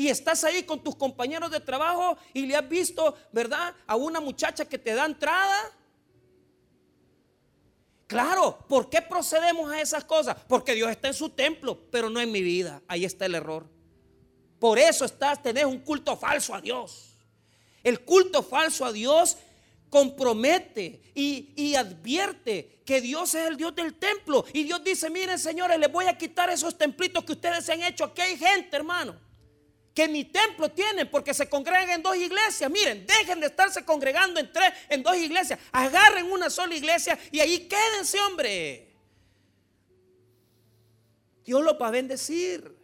Y 0.00 0.08
estás 0.08 0.44
ahí 0.44 0.62
con 0.62 0.82
tus 0.82 0.96
compañeros 0.96 1.50
de 1.50 1.60
trabajo 1.60 2.16
y 2.32 2.46
le 2.46 2.56
has 2.56 2.66
visto, 2.66 3.14
¿verdad? 3.32 3.74
A 3.86 3.96
una 3.96 4.18
muchacha 4.18 4.64
que 4.64 4.78
te 4.78 4.94
da 4.94 5.04
entrada 5.04 5.74
Claro, 8.06 8.64
¿por 8.66 8.88
qué 8.88 9.02
procedemos 9.02 9.70
a 9.70 9.80
esas 9.80 10.04
cosas? 10.04 10.36
Porque 10.48 10.74
Dios 10.74 10.90
está 10.90 11.08
en 11.08 11.14
su 11.14 11.28
templo, 11.28 11.78
pero 11.92 12.08
no 12.08 12.18
en 12.18 12.32
mi 12.32 12.40
vida. 12.42 12.82
Ahí 12.88 13.04
está 13.04 13.26
el 13.26 13.34
error. 13.34 13.66
Por 14.58 14.78
eso 14.78 15.04
estás, 15.04 15.40
tenés 15.42 15.66
un 15.66 15.80
culto 15.80 16.16
falso 16.16 16.54
a 16.54 16.62
Dios. 16.62 17.10
El 17.84 18.00
culto 18.00 18.42
falso 18.42 18.86
a 18.86 18.92
Dios 18.92 19.36
compromete 19.90 21.12
y, 21.14 21.52
y, 21.54 21.74
advierte 21.76 22.80
que 22.84 23.00
Dios 23.00 23.34
es 23.34 23.46
el 23.46 23.56
Dios 23.56 23.76
del 23.76 23.94
templo. 23.94 24.46
Y 24.54 24.64
Dios 24.64 24.82
dice, 24.82 25.10
miren 25.10 25.38
señores, 25.38 25.78
les 25.78 25.92
voy 25.92 26.06
a 26.06 26.16
quitar 26.16 26.48
esos 26.50 26.76
templitos 26.76 27.22
que 27.22 27.32
ustedes 27.32 27.64
se 27.64 27.74
han 27.74 27.82
hecho. 27.82 28.06
Aquí 28.06 28.22
hay 28.22 28.36
gente, 28.36 28.76
hermano 28.76 29.29
que 30.00 30.08
mi 30.08 30.24
templo 30.24 30.70
tienen 30.70 31.10
porque 31.10 31.34
se 31.34 31.46
congregan 31.46 31.90
en 31.90 32.02
dos 32.02 32.16
iglesias. 32.16 32.70
Miren, 32.70 33.06
dejen 33.06 33.38
de 33.38 33.48
estarse 33.48 33.84
congregando 33.84 34.40
en 34.40 34.50
tres, 34.50 34.72
en 34.88 35.02
dos 35.02 35.14
iglesias. 35.14 35.60
Agarren 35.72 36.32
una 36.32 36.48
sola 36.48 36.74
iglesia 36.74 37.18
y 37.30 37.38
ahí 37.38 37.68
quédense, 37.68 38.18
hombre. 38.20 38.94
Dios 41.44 41.62
lo 41.62 41.78
va 41.78 41.88
a 41.88 41.90
bendecir. 41.90 42.74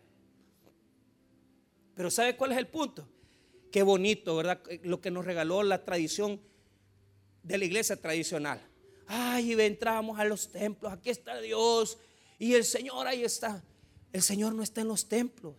Pero 1.95 2.11
¿sabe 2.11 2.37
cuál 2.37 2.53
es 2.53 2.59
el 2.59 2.67
punto? 2.67 3.09
Qué 3.73 3.83
bonito, 3.83 4.37
¿verdad? 4.37 4.61
Lo 4.83 5.01
que 5.01 5.11
nos 5.11 5.25
regaló 5.25 5.63
la 5.63 5.87
tradición 5.87 6.39
de 7.43 7.57
la 7.57 7.65
iglesia 7.65 7.97
tradicional. 7.97 8.61
Ay, 9.07 9.59
entramos 9.59 10.19
a 10.19 10.25
los 10.27 10.53
templos, 10.53 10.93
aquí 10.93 11.09
está 11.09 11.41
Dios 11.41 11.97
y 12.39 12.53
el 12.53 12.65
Señor 12.65 13.07
ahí 13.07 13.25
está. 13.25 13.65
El 14.13 14.21
Señor 14.21 14.55
no 14.55 14.63
está 14.63 14.83
en 14.83 14.89
los 14.89 15.09
templos. 15.09 15.55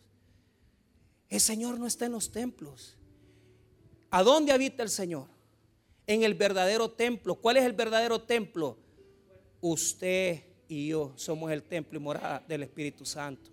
El 1.30 1.40
Señor 1.40 1.80
no 1.80 1.88
está 1.88 2.06
en 2.06 2.14
los 2.14 2.32
templos. 2.32 2.96
¿A 4.10 4.24
dónde 4.24 4.52
habita 4.52 4.84
el 4.84 4.90
Señor? 4.90 5.28
En 6.06 6.24
el 6.24 6.34
verdadero 6.34 6.90
templo. 6.92 7.36
¿Cuál 7.36 7.58
es 7.58 7.66
el 7.66 7.74
verdadero 7.74 8.22
templo? 8.22 8.78
Usted 9.60 10.44
y 10.68 10.88
yo 10.88 11.14
somos 11.16 11.52
el 11.52 11.64
templo 11.64 11.98
y 11.98 12.02
morada 12.02 12.44
del 12.48 12.64
Espíritu 12.64 13.06
Santo. 13.06 13.52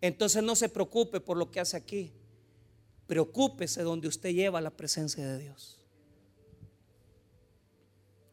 Entonces 0.00 0.42
no 0.42 0.54
se 0.54 0.68
preocupe 0.68 1.20
por 1.20 1.36
lo 1.36 1.50
que 1.50 1.60
hace 1.60 1.76
aquí. 1.76 2.12
Preocúpese 3.06 3.82
donde 3.82 4.08
usted 4.08 4.30
lleva 4.30 4.60
la 4.60 4.70
presencia 4.70 5.26
de 5.26 5.38
Dios. 5.38 5.78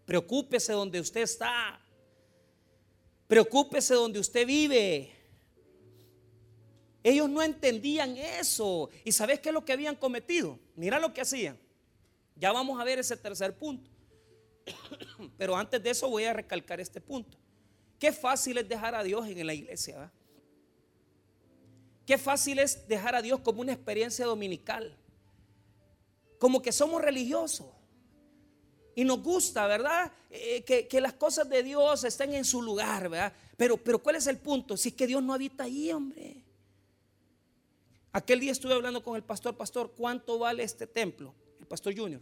Preocúpese 0.05 0.71
donde 0.73 0.99
usted 0.99 1.21
está. 1.21 1.81
Preocúpese 3.27 3.93
donde 3.93 4.19
usted 4.19 4.45
vive. 4.45 5.16
Ellos 7.03 7.29
no 7.29 7.41
entendían 7.41 8.17
eso. 8.17 8.89
¿Y 9.03 9.11
sabes 9.11 9.39
qué 9.39 9.49
es 9.49 9.53
lo 9.53 9.63
que 9.63 9.73
habían 9.73 9.95
cometido? 9.95 10.59
Mira 10.75 10.99
lo 10.99 11.13
que 11.13 11.21
hacían. 11.21 11.57
Ya 12.35 12.51
vamos 12.51 12.79
a 12.79 12.83
ver 12.83 12.99
ese 12.99 13.17
tercer 13.17 13.55
punto. 13.55 13.89
Pero 15.37 15.55
antes 15.55 15.81
de 15.81 15.89
eso 15.89 16.09
voy 16.09 16.25
a 16.25 16.33
recalcar 16.33 16.79
este 16.79 17.01
punto. 17.01 17.37
Qué 17.99 18.11
fácil 18.11 18.57
es 18.57 18.67
dejar 18.67 18.93
a 18.95 19.03
Dios 19.03 19.27
en 19.27 19.45
la 19.45 19.53
iglesia. 19.53 20.11
Qué 22.05 22.17
fácil 22.17 22.59
es 22.59 22.87
dejar 22.87 23.15
a 23.15 23.21
Dios 23.21 23.39
como 23.41 23.61
una 23.61 23.73
experiencia 23.73 24.25
dominical. 24.25 24.95
Como 26.39 26.61
que 26.61 26.71
somos 26.71 27.01
religiosos. 27.01 27.67
Y 28.95 29.03
nos 29.03 29.21
gusta, 29.21 29.67
¿verdad? 29.67 30.11
Eh, 30.29 30.63
que, 30.63 30.87
que, 30.87 31.01
las 31.01 31.13
cosas 31.13 31.47
de 31.49 31.61
Dios 31.61 32.03
estén 32.03 32.33
en 32.33 32.45
su 32.45 32.61
lugar, 32.61 33.09
¿verdad? 33.09 33.33
Pero, 33.55 33.77
pero 33.77 33.99
¿cuál 33.99 34.15
es 34.15 34.25
el 34.27 34.37
punto? 34.37 34.75
Si 34.75 34.89
es 34.89 34.95
que 34.95 35.05
Dios 35.05 35.21
no 35.21 35.33
habita 35.33 35.65
ahí, 35.65 35.91
hombre. 35.91 36.46
Aquel 38.17 38.39
día 38.39 38.51
estuve 38.51 38.73
hablando 38.73 39.03
con 39.03 39.15
el 39.15 39.21
pastor, 39.21 39.55
pastor, 39.55 39.93
¿cuánto 39.95 40.39
vale 40.39 40.63
este 40.63 40.87
templo? 40.87 41.35
El 41.59 41.67
pastor 41.67 41.95
Junior. 41.95 42.19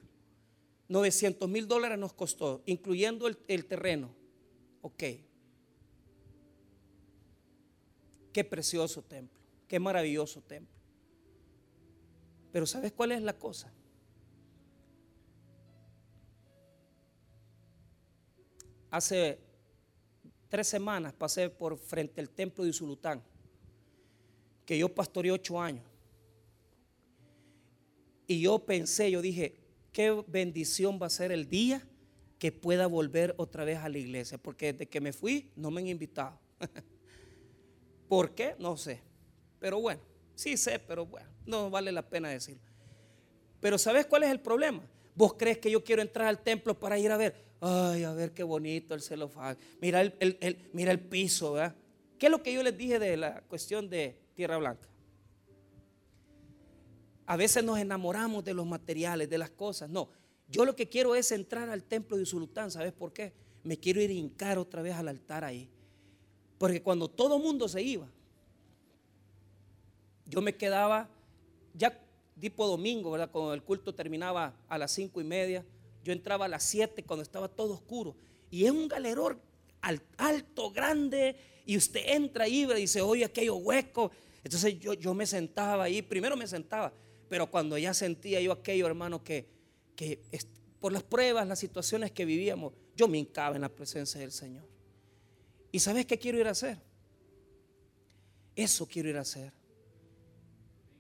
900 0.90 1.48
mil 1.48 1.70
dólares 1.70 1.98
nos 1.98 2.12
costó, 2.12 2.62
incluyendo 2.66 3.30
el, 3.30 3.66
terreno. 3.66 4.14
Ok. 4.82 5.04
Qué 8.34 8.44
precioso 8.44 9.04
templo, 9.04 9.40
qué 9.70 9.80
maravilloso 9.80 10.42
templo. 10.42 10.76
Pero 12.52 12.66
¿sabes 12.66 12.92
cuál 12.92 13.14
es 13.14 13.22
la 13.22 13.40
cosa? 13.40 13.72
Hace 18.92 19.40
tres 20.50 20.68
semanas 20.68 21.14
pasé 21.14 21.50
por 21.50 21.78
frente 21.78 22.20
al 22.20 22.30
templo 22.32 22.66
de 22.66 22.72
Usulután 22.72 23.24
que 24.66 24.78
yo 24.78 24.90
pastoreé 24.90 25.32
ocho 25.32 25.62
años. 25.62 25.84
Y 28.28 28.42
yo 28.42 28.60
pensé, 28.60 29.12
yo 29.12 29.22
dije, 29.22 29.56
qué 29.92 30.24
bendición 30.28 31.00
va 31.02 31.08
a 31.08 31.12
ser 31.12 31.32
el 31.32 31.48
día 31.48 31.86
que 32.40 32.52
pueda 32.52 32.88
volver 32.88 33.34
otra 33.38 33.64
vez 33.64 33.78
a 33.80 33.90
la 33.90 33.98
iglesia, 33.98 34.38
porque 34.38 34.74
desde 34.74 34.88
que 34.88 35.00
me 35.00 35.14
fui 35.14 35.52
no 35.56 35.72
me 35.72 35.82
han 35.82 35.88
invitado. 35.88 36.38
¿Por 38.10 38.34
qué? 38.36 38.56
No 38.60 38.78
sé. 38.78 39.02
Pero 39.60 39.80
bueno, 39.80 40.02
sí 40.36 40.58
sé, 40.58 40.80
pero 40.80 41.06
bueno, 41.06 41.28
no 41.46 41.70
vale 41.70 41.92
la 41.92 42.08
pena 42.08 42.30
decirlo. 42.30 42.62
Pero 43.60 43.78
¿sabes 43.78 44.06
cuál 44.06 44.24
es 44.24 44.32
el 44.32 44.40
problema? 44.40 44.84
Vos 45.16 45.36
crees 45.36 45.60
que 45.60 45.72
yo 45.72 45.84
quiero 45.84 46.02
entrar 46.02 46.28
al 46.28 46.44
templo 46.44 46.78
para 46.78 47.00
ir 47.00 47.12
a 47.12 47.18
ver, 47.18 47.36
ay, 47.62 48.04
a 48.04 48.14
ver 48.14 48.34
qué 48.34 48.44
bonito 48.44 48.94
el 48.94 49.02
celofán, 49.02 49.58
mira 49.80 50.02
el, 50.02 50.70
mira 50.74 50.92
el 50.92 51.00
piso, 51.00 51.54
¿verdad? 51.54 51.76
¿Qué 52.20 52.28
es 52.28 52.32
lo 52.32 52.44
que 52.44 52.54
yo 52.54 52.64
les 52.64 52.78
dije 52.78 53.00
de 53.00 53.18
la 53.18 53.42
cuestión 53.42 53.90
de 53.90 54.25
Tierra 54.36 54.58
Blanca. 54.58 54.88
A 57.26 57.38
veces 57.38 57.64
nos 57.64 57.80
enamoramos 57.80 58.44
de 58.44 58.54
los 58.54 58.68
materiales, 58.68 59.30
de 59.30 59.38
las 59.38 59.50
cosas. 59.50 59.90
No, 59.90 60.10
yo 60.48 60.66
lo 60.66 60.76
que 60.76 60.88
quiero 60.88 61.16
es 61.16 61.32
entrar 61.32 61.70
al 61.70 61.84
templo 61.84 62.18
de 62.18 62.24
Usulután. 62.24 62.70
¿Sabes 62.70 62.94
por 62.94 63.12
qué? 63.12 63.34
Me 63.64 63.78
quiero 63.78 64.00
ir 64.00 64.12
a 64.12 64.14
hincar 64.14 64.60
otra 64.60 64.84
vez 64.84 64.94
al 64.94 65.08
altar 65.08 65.44
ahí. 65.44 65.68
Porque 66.60 66.84
cuando 66.84 67.10
todo 67.10 67.40
mundo 67.40 67.68
se 67.68 67.82
iba, 67.82 68.08
yo 70.28 70.42
me 70.42 70.56
quedaba, 70.56 71.10
ya 71.74 72.00
tipo 72.40 72.68
domingo, 72.68 73.12
¿verdad? 73.12 73.32
Cuando 73.32 73.54
el 73.54 73.64
culto 73.64 73.96
terminaba 73.96 74.54
a 74.68 74.78
las 74.78 74.92
cinco 74.92 75.20
y 75.20 75.24
media, 75.24 75.66
yo 76.04 76.14
entraba 76.14 76.46
a 76.46 76.48
las 76.48 76.64
siete 76.64 77.04
cuando 77.04 77.24
estaba 77.24 77.48
todo 77.48 77.74
oscuro. 77.74 78.16
Y 78.52 78.66
es 78.66 78.72
un 78.72 78.88
galerón 78.88 79.40
alto, 80.18 80.72
grande, 80.72 81.36
y 81.66 81.78
usted 81.78 82.02
entra 82.06 82.46
ahí 82.46 82.64
y 82.64 82.74
dice, 82.74 83.02
oye, 83.02 83.26
aquello 83.26 83.56
hueco. 83.56 84.12
Entonces 84.46 84.80
yo, 84.80 84.94
yo 84.94 85.16
me 85.16 85.26
sentaba 85.26 85.86
ahí, 85.86 86.04
primero 86.04 86.38
me 86.38 86.46
sentaba, 86.46 86.94
pero 87.28 87.50
cuando 87.50 87.80
ya 87.80 87.96
sentía 87.96 88.40
yo 88.40 88.52
aquello, 88.52 88.86
hermano, 88.86 89.24
que, 89.24 89.50
que 89.96 90.22
por 90.80 90.94
las 90.94 91.02
pruebas, 91.02 91.48
las 91.48 91.58
situaciones 91.58 92.12
que 92.12 92.26
vivíamos, 92.26 92.72
yo 92.96 93.08
me 93.08 93.18
hincaba 93.18 93.56
en 93.56 93.64
la 93.64 93.70
presencia 93.70 94.22
del 94.22 94.32
Señor. 94.32 94.68
¿Y 95.72 95.80
sabes 95.80 96.06
qué 96.06 96.20
quiero 96.20 96.40
ir 96.40 96.48
a 96.48 96.52
hacer? 96.52 96.78
Eso 98.56 98.88
quiero 98.88 99.10
ir 99.10 99.18
a 99.18 99.22
hacer. 99.22 99.52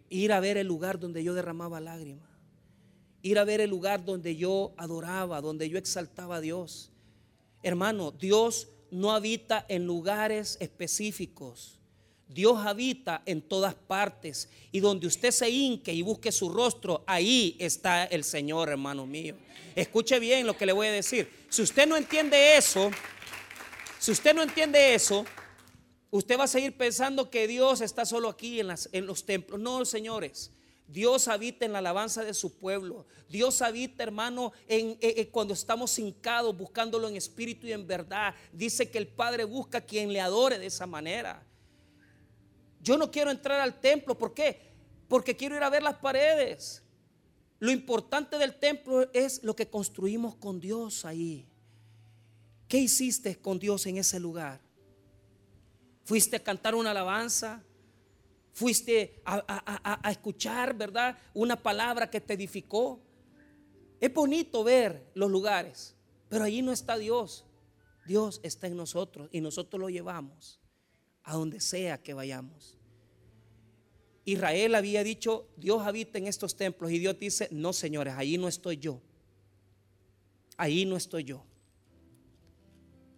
Ir 0.09 0.33
a 0.33 0.39
ver 0.39 0.57
el 0.57 0.65
lugar 0.65 0.99
donde 0.99 1.23
yo 1.23 1.35
derramaba 1.35 1.79
lágrimas. 1.79 2.27
Ir 3.21 3.37
a 3.37 3.43
ver 3.43 3.61
el 3.61 3.69
lugar 3.69 4.03
donde 4.03 4.35
yo 4.35 4.73
adoraba, 4.75 5.39
donde 5.39 5.69
yo 5.69 5.77
exaltaba 5.77 6.37
a 6.37 6.41
Dios. 6.41 6.91
Hermano, 7.61 8.09
Dios 8.09 8.69
no 8.89 9.11
habita 9.11 9.67
en 9.69 9.85
lugares 9.85 10.57
específicos. 10.59 11.74
Dios 12.27 12.57
habita 12.65 13.21
en 13.25 13.41
todas 13.41 13.75
partes. 13.75 14.49
Y 14.71 14.79
donde 14.79 15.07
usted 15.07 15.31
se 15.31 15.49
hinque 15.49 15.93
y 15.93 16.01
busque 16.01 16.31
su 16.31 16.49
rostro, 16.49 17.03
ahí 17.07 17.55
está 17.59 18.05
el 18.05 18.23
Señor, 18.23 18.69
hermano 18.69 19.05
mío. 19.05 19.35
Escuche 19.75 20.19
bien 20.19 20.47
lo 20.47 20.57
que 20.57 20.65
le 20.65 20.73
voy 20.73 20.87
a 20.87 20.91
decir. 20.91 21.29
Si 21.49 21.61
usted 21.61 21.87
no 21.87 21.95
entiende 21.97 22.57
eso, 22.57 22.91
si 23.99 24.11
usted 24.11 24.33
no 24.33 24.43
entiende 24.43 24.95
eso, 24.95 25.25
usted 26.11 26.37
va 26.37 26.45
a 26.45 26.47
seguir 26.47 26.77
pensando 26.77 27.29
que 27.29 27.47
Dios 27.47 27.81
está 27.81 28.05
solo 28.05 28.29
aquí 28.29 28.59
en, 28.59 29.05
los 29.05 29.25
templos. 29.25 29.59
No, 29.59 29.85
señores. 29.85 30.51
Dios 30.87 31.27
habita 31.27 31.65
en 31.65 31.73
la 31.73 31.79
alabanza 31.79 32.23
de 32.23 32.35
su 32.35 32.57
pueblo. 32.57 33.07
Dios 33.27 33.61
habita, 33.63 34.03
hermano, 34.03 34.53
en, 34.67 34.97
cuando 35.31 35.53
estamos 35.53 35.97
hincados 35.97 36.55
buscándolo 36.55 37.09
en 37.09 37.15
espíritu 37.15 37.65
y 37.65 37.73
en 37.73 37.87
verdad. 37.87 38.35
Dice 38.51 38.89
que 38.91 38.99
el 38.99 39.07
Padre 39.07 39.43
busca 39.43 39.81
quien 39.81 40.13
le 40.13 40.21
adore 40.21 40.59
de 40.59 40.67
esa 40.67 40.85
manera. 40.85 41.43
Yo 42.85 42.97
no 42.97 43.11
quiero 43.11 43.29
entrar 43.29 43.59
al 43.59 43.81
templo. 43.81 44.17
¿Por 44.17 44.33
qué? 44.33 44.71
Porque 45.09 45.35
quiero 45.35 45.57
ir 45.57 45.63
a 45.63 45.69
ver 45.69 45.83
las 45.83 45.95
paredes. 45.95 46.81
Lo 47.59 47.69
importante 47.71 48.37
del 48.37 48.55
templo 48.55 49.11
es 49.11 49.43
lo 49.43 49.57
que 49.57 49.69
construimos 49.69 50.35
con 50.35 50.61
Dios 50.61 51.03
ahí. 51.03 51.45
¿Qué 52.69 52.77
hiciste 52.77 53.35
con 53.35 53.59
Dios 53.59 53.85
en 53.85 53.97
ese 53.97 54.21
lugar? 54.21 54.61
¿Fuiste 56.05 56.37
a 56.37 56.43
cantar 56.43 56.75
una 56.75 56.91
alabanza? 56.91 57.61
fuiste 58.55 59.21
a, 59.25 60.09
escuchar, 60.09 60.73
¿verdad? 60.75 61.17
Una 61.33 61.61
palabra 61.61 62.09
que 62.09 62.21
te 62.21 62.33
edificó. 62.33 63.01
Es 63.99 64.13
bonito 64.13 64.63
ver 64.63 65.11
los 65.13 65.29
lugares, 65.29 65.93
pero 66.29 66.45
allí 66.45 66.61
no 66.61 66.71
está 66.71 66.97
Dios. 66.97 67.45
Dios 68.07 68.39
está 68.43 68.67
en 68.67 68.77
nosotros 68.77 69.29
y 69.31 69.41
nosotros 69.41 69.79
lo 69.79 69.89
llevamos 69.89 70.61
a 71.23 71.33
donde 71.33 71.59
sea 71.59 72.01
que 72.01 72.13
vayamos. 72.13 72.74
Israel 74.25 74.75
había 74.75 75.03
dicho, 75.03 75.47
Dios 75.55 75.81
habita 75.85 76.17
en 76.17 76.27
estos 76.27 76.57
templos 76.57 76.91
y 76.91 76.99
Dios 76.99 77.17
dice, 77.19 77.47
no 77.51 77.73
señores, 77.73 78.15
allí 78.17 78.37
no 78.37 78.47
estoy 78.47 78.77
yo. 78.77 79.01
Ahí 80.57 80.85
no 80.85 80.97
estoy 80.97 81.23
yo. 81.23 81.45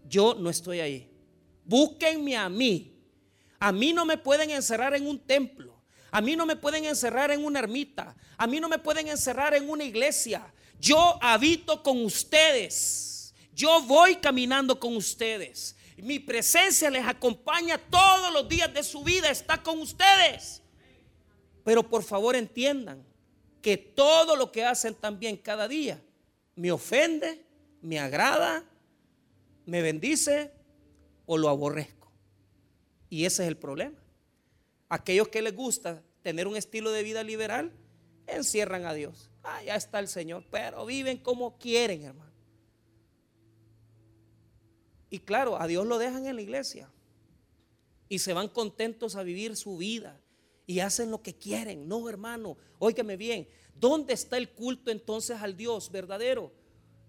Yo 0.07 0.35
no 0.35 0.49
estoy 0.49 0.79
ahí. 0.79 1.09
Búsquenme 1.65 2.35
a 2.35 2.49
mí 2.49 2.97
a 3.59 3.71
mí 3.71 3.93
no 3.93 4.05
me 4.05 4.17
pueden 4.17 4.51
encerrar 4.51 4.95
en 4.95 5.07
un 5.07 5.19
templo. 5.19 5.75
A 6.11 6.21
mí 6.21 6.35
no 6.35 6.45
me 6.45 6.55
pueden 6.55 6.85
encerrar 6.85 7.31
en 7.31 7.43
una 7.43 7.59
ermita. 7.59 8.15
A 8.37 8.47
mí 8.47 8.59
no 8.59 8.69
me 8.69 8.79
pueden 8.79 9.07
encerrar 9.07 9.53
en 9.55 9.69
una 9.69 9.83
iglesia. 9.83 10.53
Yo 10.79 11.17
habito 11.21 11.81
con 11.81 12.03
ustedes. 12.03 13.33
Yo 13.53 13.81
voy 13.81 14.17
caminando 14.17 14.79
con 14.79 14.95
ustedes. 14.95 15.75
Mi 15.97 16.19
presencia 16.19 16.89
les 16.91 17.05
acompaña 17.05 17.77
todos 17.77 18.31
los 18.31 18.47
días 18.47 18.71
de 18.73 18.83
su 18.83 19.03
vida. 19.03 19.29
Está 19.31 19.61
con 19.61 19.79
ustedes. 19.79 20.61
Pero 21.67 21.83
por 21.83 22.01
favor 22.01 22.37
entiendan 22.37 23.03
que 23.61 23.75
todo 23.75 24.37
lo 24.37 24.53
que 24.53 24.63
hacen 24.63 24.95
también 24.95 25.35
cada 25.35 25.67
día 25.67 26.01
me 26.55 26.71
ofende, 26.71 27.43
me 27.81 27.99
agrada, 27.99 28.63
me 29.65 29.81
bendice 29.81 30.53
o 31.25 31.37
lo 31.37 31.49
aborrezco. 31.49 32.09
Y 33.09 33.25
ese 33.25 33.43
es 33.43 33.49
el 33.49 33.57
problema. 33.57 33.99
Aquellos 34.87 35.27
que 35.27 35.41
les 35.41 35.53
gusta 35.53 36.01
tener 36.21 36.47
un 36.47 36.55
estilo 36.55 36.89
de 36.91 37.03
vida 37.03 37.21
liberal, 37.21 37.73
encierran 38.27 38.85
a 38.85 38.93
Dios. 38.93 39.29
Ah, 39.43 39.61
ya 39.61 39.75
está 39.75 39.99
el 39.99 40.07
Señor, 40.07 40.45
pero 40.49 40.85
viven 40.85 41.17
como 41.17 41.57
quieren, 41.57 42.05
hermano. 42.05 42.31
Y 45.09 45.19
claro, 45.19 45.61
a 45.61 45.67
Dios 45.67 45.85
lo 45.85 45.97
dejan 45.97 46.27
en 46.27 46.37
la 46.37 46.41
iglesia. 46.43 46.89
Y 48.07 48.19
se 48.19 48.31
van 48.31 48.47
contentos 48.47 49.17
a 49.17 49.23
vivir 49.23 49.57
su 49.57 49.75
vida. 49.75 50.17
Y 50.67 50.81
hacen 50.81 51.09
lo 51.09 51.23
que 51.23 51.33
quieren. 51.33 51.87
No, 51.87 52.07
hermano, 52.07 52.57
óigame 52.77 53.17
bien. 53.17 53.47
¿Dónde 53.73 54.13
está 54.13 54.37
el 54.37 54.49
culto 54.49 54.91
entonces 54.91 55.41
al 55.41 55.57
Dios 55.57 55.91
verdadero? 55.91 56.51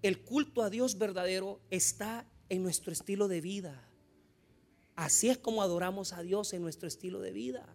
El 0.01 0.23
culto 0.23 0.63
a 0.63 0.71
Dios 0.71 0.97
verdadero 0.97 1.61
está 1.71 2.25
en 2.49 2.63
nuestro 2.63 2.93
estilo 2.93 3.29
de 3.29 3.41
vida. 3.41 3.85
Así 4.95 5.29
es 5.29 5.39
como 5.39 5.63
adoramos 5.63 6.13
a 6.13 6.23
Dios 6.23 6.53
en 6.53 6.63
nuestro 6.63 6.89
estilo 6.89 7.21
de 7.21 7.33
vida. 7.33 7.67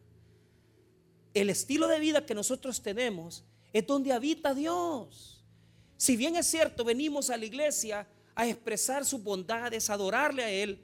El 1.34 1.50
estilo 1.50 1.88
de 1.88 2.00
vida 2.00 2.26
que 2.26 2.34
nosotros 2.34 2.82
tenemos 2.82 3.44
es 3.72 3.86
donde 3.88 4.14
habita 4.14 4.54
Dios. 4.54 5.44
Si 5.98 6.16
bien 6.16 6.36
es 6.36 6.48
cierto, 6.48 6.84
venimos 6.84 7.30
a 7.30 7.38
la 7.38 7.46
iglesia 7.46 8.08
a 8.36 8.48
expresar 8.48 9.06
sus 9.06 9.24
bondades, 9.24 9.90
a 9.90 9.94
adorarle 9.94 10.44
a 10.44 10.52
Él, 10.52 10.84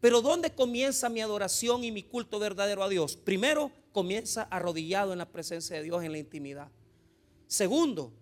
pero 0.00 0.22
¿dónde 0.22 0.54
comienza 0.54 1.08
mi 1.08 1.20
adoración 1.20 1.84
y 1.84 1.90
mi 1.90 2.02
culto 2.02 2.38
verdadero 2.38 2.84
a 2.84 2.88
Dios? 2.88 3.16
Primero, 3.16 3.72
comienza 3.92 4.42
arrodillado 4.42 5.12
en 5.12 5.18
la 5.18 5.28
presencia 5.28 5.76
de 5.76 5.82
Dios 5.82 6.04
en 6.04 6.12
la 6.12 6.18
intimidad. 6.18 6.70
Segundo, 7.46 8.12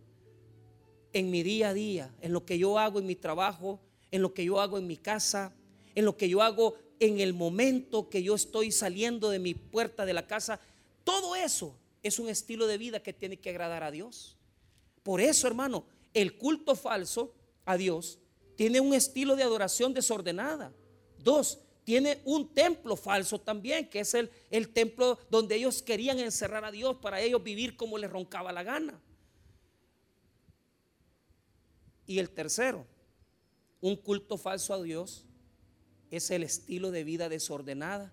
en 1.13 1.31
mi 1.31 1.43
día 1.43 1.71
a 1.71 1.75
día, 1.75 2.15
en 2.21 2.33
lo 2.33 2.45
que 2.45 2.59
yo 2.59 2.79
hago 2.79 2.99
en 2.99 3.07
mi 3.07 3.17
trabajo, 3.17 3.81
en 4.11 4.23
lo 4.23 4.33
que 4.33 4.45
yo 4.45 4.61
hago 4.61 4.79
en 4.79 4.87
mi 4.87 4.97
casa, 4.97 5.53
en 5.95 6.05
lo 6.05 6.17
que 6.17 6.29
yo 6.29 6.43
hago 6.43 6.75
en 7.01 7.21
el 7.21 7.35
momento 7.35 8.09
que 8.09 8.23
yo 8.23 8.35
estoy 8.35 8.73
saliendo 8.73 9.31
de 9.31 9.39
mi 9.39 9.55
puerta 9.55 10.07
de 10.07 10.15
la 10.15 10.27
casa. 10.27 10.61
Todo 11.05 11.37
eso 11.37 11.77
es 12.03 12.19
un 12.19 12.29
estilo 12.29 12.67
de 12.67 12.79
vida 12.79 13.03
que 13.03 13.13
tiene 13.13 13.39
que 13.39 13.51
agradar 13.51 13.83
a 13.83 13.91
Dios. 13.91 14.37
Por 15.03 15.21
eso, 15.21 15.47
hermano, 15.47 15.85
el 16.15 16.37
culto 16.37 16.75
falso 16.75 17.35
a 17.65 17.77
Dios 17.77 18.19
tiene 18.57 18.81
un 18.81 18.95
estilo 18.95 19.37
de 19.37 19.43
adoración 19.43 19.93
desordenada. 19.93 20.73
Dos, 21.19 21.59
tiene 21.87 22.21
un 22.25 22.53
templo 22.53 22.97
falso 22.97 23.41
también, 23.41 23.89
que 23.89 24.01
es 24.01 24.13
el, 24.15 24.29
el 24.51 24.71
templo 24.71 25.21
donde 25.31 25.55
ellos 25.55 25.83
querían 25.83 26.19
encerrar 26.19 26.65
a 26.65 26.73
Dios 26.73 26.97
para 26.97 27.21
ellos 27.21 27.45
vivir 27.45 27.77
como 27.77 27.97
les 27.97 28.11
roncaba 28.11 28.53
la 28.53 28.65
gana. 28.65 29.01
Y 32.05 32.19
el 32.19 32.31
tercero, 32.31 32.85
un 33.81 33.95
culto 33.95 34.37
falso 34.37 34.75
a 34.75 34.83
Dios 34.83 35.27
es 36.11 36.33
el 36.33 36.43
estilo 36.43 36.91
de 36.91 37.05
vida 37.05 37.29
desordenada 37.29 38.13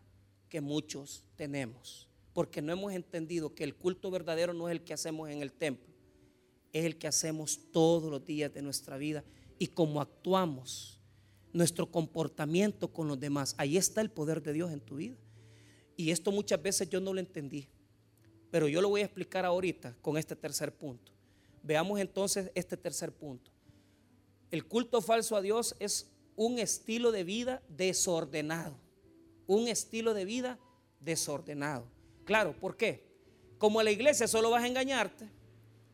que 0.50 0.62
muchos 0.62 1.24
tenemos. 1.36 2.08
Porque 2.32 2.62
no 2.62 2.74
hemos 2.74 2.94
entendido 2.94 3.56
que 3.56 3.64
el 3.64 3.74
culto 3.74 4.12
verdadero 4.12 4.54
no 4.54 4.70
es 4.70 4.74
el 4.74 4.84
que 4.84 4.94
hacemos 4.94 5.32
en 5.32 5.42
el 5.42 5.52
templo, 5.52 5.92
es 6.74 6.86
el 6.86 7.00
que 7.00 7.08
hacemos 7.08 7.60
todos 7.72 8.12
los 8.12 8.24
días 8.24 8.54
de 8.54 8.62
nuestra 8.62 8.98
vida 8.98 9.24
y 9.58 9.66
cómo 9.66 10.00
actuamos, 10.00 11.00
nuestro 11.54 11.90
comportamiento 11.90 12.92
con 12.92 13.08
los 13.08 13.20
demás. 13.20 13.56
Ahí 13.58 13.78
está 13.78 14.02
el 14.02 14.10
poder 14.10 14.42
de 14.42 14.54
Dios 14.54 14.72
en 14.72 14.82
tu 14.82 14.98
vida. 14.98 15.16
Y 15.96 16.10
esto 16.10 16.32
muchas 16.32 16.62
veces 16.62 16.90
yo 16.90 17.00
no 17.00 17.14
lo 17.14 17.20
entendí, 17.20 17.68
pero 18.50 18.68
yo 18.68 18.82
lo 18.82 18.90
voy 18.90 19.02
a 19.02 19.06
explicar 19.06 19.46
ahorita 19.46 19.96
con 20.02 20.18
este 20.18 20.36
tercer 20.36 20.76
punto. 20.76 21.12
Veamos 21.62 22.00
entonces 22.00 22.52
este 22.56 22.76
tercer 22.76 23.12
punto. 23.14 23.52
El 24.50 24.66
culto 24.66 25.02
falso 25.02 25.36
a 25.36 25.42
Dios 25.42 25.76
es 25.80 26.12
un 26.36 26.60
estilo 26.60 27.12
de 27.12 27.24
vida 27.24 27.62
desordenado. 27.70 28.76
Un 29.46 29.68
estilo 29.68 30.14
de 30.14 30.26
vida 30.26 30.60
desordenado. 31.00 31.88
Claro, 32.26 32.56
¿por 32.60 32.76
qué? 32.76 33.06
Como 33.58 33.80
a 33.80 33.84
la 33.84 33.92
iglesia 33.92 34.28
solo 34.28 34.50
vas 34.50 34.64
a 34.64 34.68
engañarte, 34.68 35.30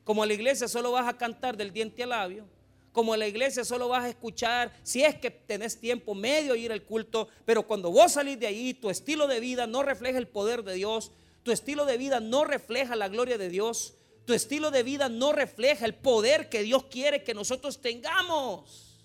como 0.03 0.23
a 0.23 0.25
la 0.25 0.33
iglesia 0.33 0.67
solo 0.67 0.91
vas 0.91 1.07
a 1.07 1.17
cantar 1.17 1.57
del 1.57 1.71
diente 1.71 2.03
al 2.03 2.09
labio, 2.09 2.47
como 2.91 3.13
a 3.13 3.17
la 3.17 3.27
iglesia 3.27 3.63
solo 3.63 3.87
vas 3.87 4.05
a 4.05 4.09
escuchar, 4.09 4.73
si 4.83 5.03
es 5.03 5.15
que 5.15 5.29
tenés 5.29 5.79
tiempo 5.79 6.15
medio 6.15 6.55
ir 6.55 6.71
al 6.71 6.83
culto, 6.83 7.27
pero 7.45 7.65
cuando 7.65 7.91
vos 7.91 8.13
salís 8.13 8.39
de 8.39 8.47
ahí, 8.47 8.73
tu 8.73 8.89
estilo 8.89 9.27
de 9.27 9.39
vida 9.39 9.67
no 9.67 9.83
refleja 9.83 10.17
el 10.17 10.27
poder 10.27 10.63
de 10.63 10.73
Dios, 10.73 11.11
tu 11.43 11.51
estilo 11.51 11.85
de 11.85 11.97
vida 11.97 12.19
no 12.19 12.45
refleja 12.45 12.95
la 12.95 13.07
gloria 13.07 13.37
de 13.37 13.49
Dios, 13.49 13.93
tu 14.25 14.33
estilo 14.33 14.71
de 14.71 14.83
vida 14.83 15.09
no 15.09 15.31
refleja 15.31 15.85
el 15.85 15.95
poder 15.95 16.49
que 16.49 16.63
Dios 16.63 16.85
quiere 16.85 17.23
que 17.23 17.33
nosotros 17.33 17.81
tengamos. 17.81 18.97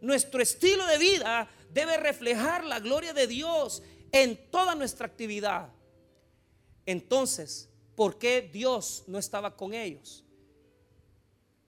Nuestro 0.00 0.42
estilo 0.42 0.86
de 0.86 0.98
vida 0.98 1.48
debe 1.72 1.96
reflejar 1.96 2.64
la 2.64 2.80
gloria 2.80 3.12
de 3.12 3.26
Dios 3.26 3.82
en 4.12 4.50
toda 4.50 4.74
nuestra 4.74 5.06
actividad. 5.06 5.72
Entonces, 6.86 7.68
¿por 7.94 8.18
qué 8.18 8.42
Dios 8.42 9.04
no 9.06 9.18
estaba 9.18 9.56
con 9.56 9.74
ellos? 9.74 10.24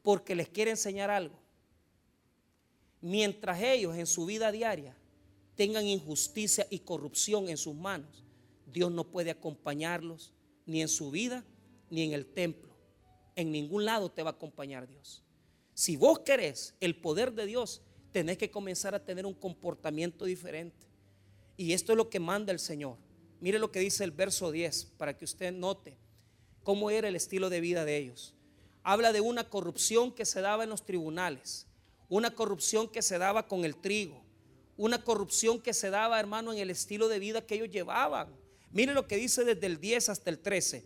Porque 0.03 0.35
les 0.35 0.49
quiere 0.49 0.73
enseñar 0.73 1.11
algo. 1.11 1.42
Mientras 3.03 3.61
ellos 3.61 3.95
en 3.97 4.07
su 4.07 4.25
vida 4.25 4.51
diaria 4.51 4.97
tengan 5.55 5.87
injusticia 5.87 6.67
y 6.71 6.79
corrupción 6.79 7.51
en 7.51 7.59
sus 7.59 7.75
manos, 7.75 8.25
Dios 8.73 8.91
no 8.91 9.05
puede 9.05 9.31
acompañarlos 9.31 10.33
ni 10.65 10.81
en 10.81 10.89
su 10.89 11.11
vida 11.11 11.45
ni 11.91 12.03
en 12.03 12.15
el 12.15 12.25
templo 12.25 12.73
en 13.37 13.53
ningún 13.53 13.85
lado 13.85 14.11
te 14.11 14.23
va 14.23 14.31
a 14.31 14.35
acompañar 14.35 14.87
Dios. 14.87 15.23
Si 15.75 15.97
vos 15.97 16.21
querés 16.21 16.75
el 16.81 16.97
poder 16.97 17.33
de 17.33 17.47
Dios, 17.47 17.83
tenés 18.13 18.39
que 18.39 18.51
comenzar 18.51 18.95
a 18.95 19.05
tener 19.05 19.25
un 19.25 19.35
comportamiento 19.35 20.25
diferente. 20.25 20.87
Y 21.57 21.73
esto 21.73 21.93
es 21.93 21.97
lo 21.97 22.11
que 22.11 22.21
manda 22.21 22.53
el 22.53 22.59
Señor. 22.59 22.97
Mire 23.41 23.59
lo 23.59 23.73
que 23.73 23.81
dice 23.81 24.05
el 24.05 24.11
verso 24.11 24.53
10 24.53 24.85
para 24.97 25.17
que 25.17 25.25
usted 25.25 25.53
note 25.53 25.97
cómo 26.63 26.91
era 26.91 27.09
el 27.09 27.17
estilo 27.17 27.51
de 27.51 27.61
vida 27.61 27.85
de 27.85 27.97
ellos. 27.97 28.35
Habla 28.83 29.13
de 29.13 29.21
una 29.21 29.49
corrupción 29.49 30.13
que 30.13 30.25
se 30.25 30.41
daba 30.41 30.65
en 30.65 30.71
los 30.71 30.85
tribunales, 30.85 31.67
una 32.13 32.31
corrupción 32.31 32.89
que 32.89 33.01
se 33.01 33.17
daba 33.17 33.49
con 33.49 33.65
el 33.65 33.75
trigo, 33.75 34.23
una 34.77 35.03
corrupción 35.03 35.63
que 35.63 35.73
se 35.73 35.89
daba, 35.89 36.21
hermano, 36.21 36.53
en 36.53 36.59
el 36.59 36.69
estilo 36.69 37.09
de 37.09 37.19
vida 37.19 37.47
que 37.47 37.55
ellos 37.55 37.71
llevaban. 37.71 38.29
Mire 38.71 38.93
lo 38.93 39.09
que 39.09 39.17
dice 39.17 39.45
desde 39.45 39.67
el 39.67 39.81
10 39.81 40.11
hasta 40.11 40.29
el 40.29 40.39
13. 40.39 40.85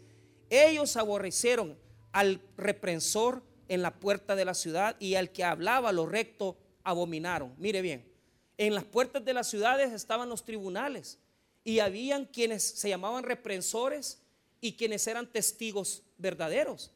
Ellos 0.51 0.97
aborrecieron 0.97 1.77
al 2.13 2.41
reprensor 2.57 3.43
en 3.67 3.83
la 3.83 3.99
puerta 3.99 4.37
de 4.37 4.45
la 4.45 4.55
ciudad 4.55 4.95
y 5.01 5.17
al 5.17 5.33
que 5.33 5.43
hablaba 5.43 5.91
lo 5.91 6.07
recto 6.07 6.57
abominaron. 6.85 7.57
Mire 7.59 7.83
bien, 7.83 8.09
en 8.57 8.77
las 8.77 8.85
puertas 8.85 9.25
de 9.25 9.35
las 9.35 9.51
ciudades 9.51 9.93
estaban 9.93 10.29
los 10.29 10.45
tribunales 10.45 11.19
y 11.65 11.81
habían 11.81 12.27
quienes 12.27 12.63
se 12.63 12.89
llamaban 12.89 13.25
reprensores 13.25 14.23
y 14.61 14.75
quienes 14.75 15.05
eran 15.09 15.27
testigos 15.27 16.05
verdaderos. 16.19 16.93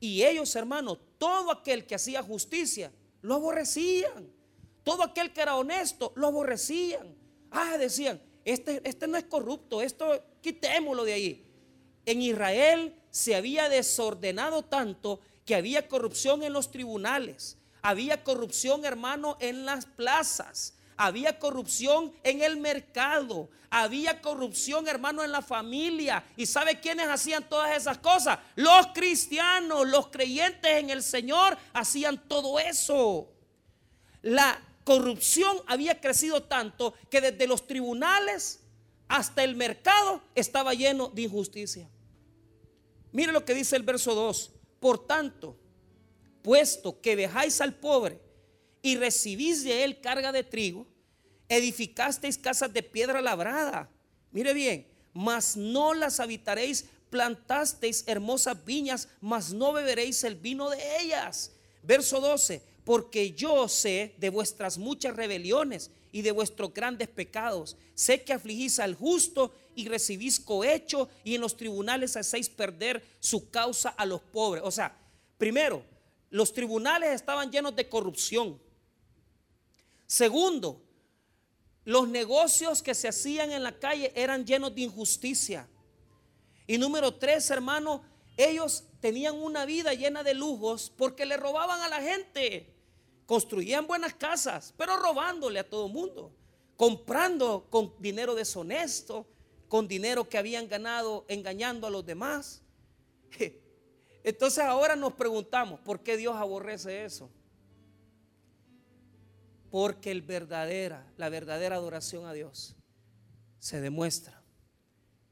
Y 0.00 0.24
ellos, 0.24 0.56
hermano, 0.56 0.96
todo 0.96 1.52
aquel 1.52 1.86
que 1.86 1.94
hacía 1.94 2.24
justicia, 2.24 2.90
lo 3.22 3.34
aborrecían. 3.34 4.32
Todo 4.84 5.02
aquel 5.02 5.32
que 5.32 5.42
era 5.42 5.56
honesto, 5.56 6.12
lo 6.16 6.28
aborrecían. 6.28 7.14
Ah, 7.50 7.76
decían, 7.78 8.20
este, 8.44 8.80
este 8.84 9.06
no 9.06 9.16
es 9.16 9.24
corrupto, 9.24 9.82
esto 9.82 10.22
quitémoslo 10.40 11.04
de 11.04 11.12
ahí. 11.12 11.46
En 12.06 12.22
Israel 12.22 12.94
se 13.10 13.34
había 13.34 13.68
desordenado 13.68 14.62
tanto 14.62 15.20
que 15.44 15.54
había 15.54 15.88
corrupción 15.88 16.42
en 16.42 16.52
los 16.52 16.70
tribunales, 16.70 17.58
había 17.82 18.24
corrupción, 18.24 18.84
hermano, 18.84 19.36
en 19.40 19.66
las 19.66 19.86
plazas, 19.86 20.74
había 20.98 21.38
corrupción 21.38 22.12
en 22.24 22.42
el 22.42 22.56
mercado, 22.58 23.48
había 23.70 24.20
corrupción, 24.20 24.88
hermano, 24.88 25.22
en 25.22 25.30
la 25.30 25.42
familia. 25.42 26.24
¿Y 26.36 26.44
sabe 26.44 26.80
quiénes 26.80 27.06
hacían 27.08 27.48
todas 27.48 27.76
esas 27.76 27.98
cosas? 27.98 28.40
Los 28.56 28.88
cristianos, 28.88 29.86
los 29.86 30.08
creyentes 30.08 30.70
en 30.72 30.90
el 30.90 31.02
Señor 31.02 31.56
hacían 31.72 32.28
todo 32.28 32.58
eso. 32.58 33.32
La 34.22 34.60
corrupción 34.82 35.58
había 35.68 36.00
crecido 36.00 36.42
tanto 36.42 36.92
que 37.08 37.20
desde 37.20 37.46
los 37.46 37.66
tribunales 37.66 38.60
hasta 39.06 39.44
el 39.44 39.54
mercado 39.54 40.20
estaba 40.34 40.74
lleno 40.74 41.08
de 41.10 41.22
injusticia. 41.22 41.88
Mire 43.12 43.30
lo 43.30 43.44
que 43.44 43.54
dice 43.54 43.76
el 43.76 43.84
verso 43.84 44.16
2. 44.16 44.50
Por 44.80 45.06
tanto, 45.06 45.56
puesto 46.42 47.00
que 47.00 47.14
dejáis 47.14 47.60
al 47.60 47.74
pobre 47.74 48.27
y 48.82 48.96
recibís 48.96 49.64
de 49.64 49.84
él 49.84 50.00
carga 50.00 50.32
de 50.32 50.44
trigo, 50.44 50.86
edificasteis 51.48 52.38
casas 52.38 52.72
de 52.72 52.82
piedra 52.82 53.20
labrada. 53.20 53.90
Mire 54.30 54.52
bien, 54.54 54.86
mas 55.12 55.56
no 55.56 55.94
las 55.94 56.20
habitaréis, 56.20 56.86
plantasteis 57.10 58.04
hermosas 58.06 58.64
viñas, 58.64 59.08
mas 59.20 59.52
no 59.52 59.72
beberéis 59.72 60.22
el 60.24 60.36
vino 60.36 60.70
de 60.70 60.78
ellas. 61.00 61.52
Verso 61.82 62.20
12, 62.20 62.62
porque 62.84 63.32
yo 63.32 63.68
sé 63.68 64.14
de 64.18 64.30
vuestras 64.30 64.78
muchas 64.78 65.16
rebeliones 65.16 65.90
y 66.12 66.22
de 66.22 66.32
vuestros 66.32 66.72
grandes 66.72 67.08
pecados. 67.08 67.76
Sé 67.94 68.22
que 68.22 68.32
afligís 68.32 68.78
al 68.78 68.94
justo 68.94 69.54
y 69.74 69.88
recibís 69.88 70.40
cohecho 70.40 71.08
y 71.24 71.34
en 71.34 71.40
los 71.40 71.56
tribunales 71.56 72.16
hacéis 72.16 72.48
perder 72.48 73.04
su 73.20 73.50
causa 73.50 73.90
a 73.90 74.06
los 74.06 74.20
pobres. 74.20 74.62
O 74.64 74.70
sea, 74.70 74.96
primero, 75.36 75.82
los 76.30 76.52
tribunales 76.52 77.10
estaban 77.10 77.50
llenos 77.50 77.74
de 77.74 77.88
corrupción. 77.88 78.60
Segundo, 80.08 80.82
los 81.84 82.08
negocios 82.08 82.82
que 82.82 82.94
se 82.94 83.08
hacían 83.08 83.52
en 83.52 83.62
la 83.62 83.78
calle 83.78 84.10
eran 84.16 84.46
llenos 84.46 84.74
de 84.74 84.80
injusticia. 84.80 85.68
Y 86.66 86.78
número 86.78 87.14
tres, 87.14 87.50
hermano, 87.50 88.02
ellos 88.38 88.84
tenían 89.00 89.36
una 89.36 89.66
vida 89.66 89.92
llena 89.92 90.22
de 90.22 90.32
lujos 90.32 90.90
porque 90.96 91.26
le 91.26 91.36
robaban 91.36 91.82
a 91.82 91.88
la 91.88 92.00
gente. 92.00 92.74
Construían 93.26 93.86
buenas 93.86 94.14
casas, 94.14 94.72
pero 94.78 94.96
robándole 94.96 95.60
a 95.60 95.68
todo 95.68 95.88
mundo. 95.88 96.32
Comprando 96.74 97.66
con 97.68 97.92
dinero 97.98 98.34
deshonesto, 98.34 99.26
con 99.68 99.86
dinero 99.86 100.26
que 100.26 100.38
habían 100.38 100.68
ganado 100.68 101.26
engañando 101.28 101.86
a 101.86 101.90
los 101.90 102.06
demás. 102.06 102.62
Entonces 104.24 104.64
ahora 104.64 104.96
nos 104.96 105.12
preguntamos, 105.12 105.80
¿por 105.80 106.02
qué 106.02 106.16
Dios 106.16 106.34
aborrece 106.34 107.04
eso? 107.04 107.30
Porque 109.70 110.10
el 110.10 110.22
verdadera, 110.22 111.06
la 111.16 111.28
verdadera 111.28 111.76
adoración 111.76 112.26
a 112.26 112.32
Dios 112.32 112.76
se 113.58 113.80
demuestra 113.80 114.42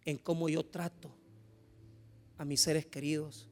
en 0.04 0.18
cómo 0.18 0.48
yo 0.48 0.64
trato 0.64 1.10
a 2.38 2.44
mis 2.44 2.60
seres 2.60 2.86
queridos, 2.86 3.48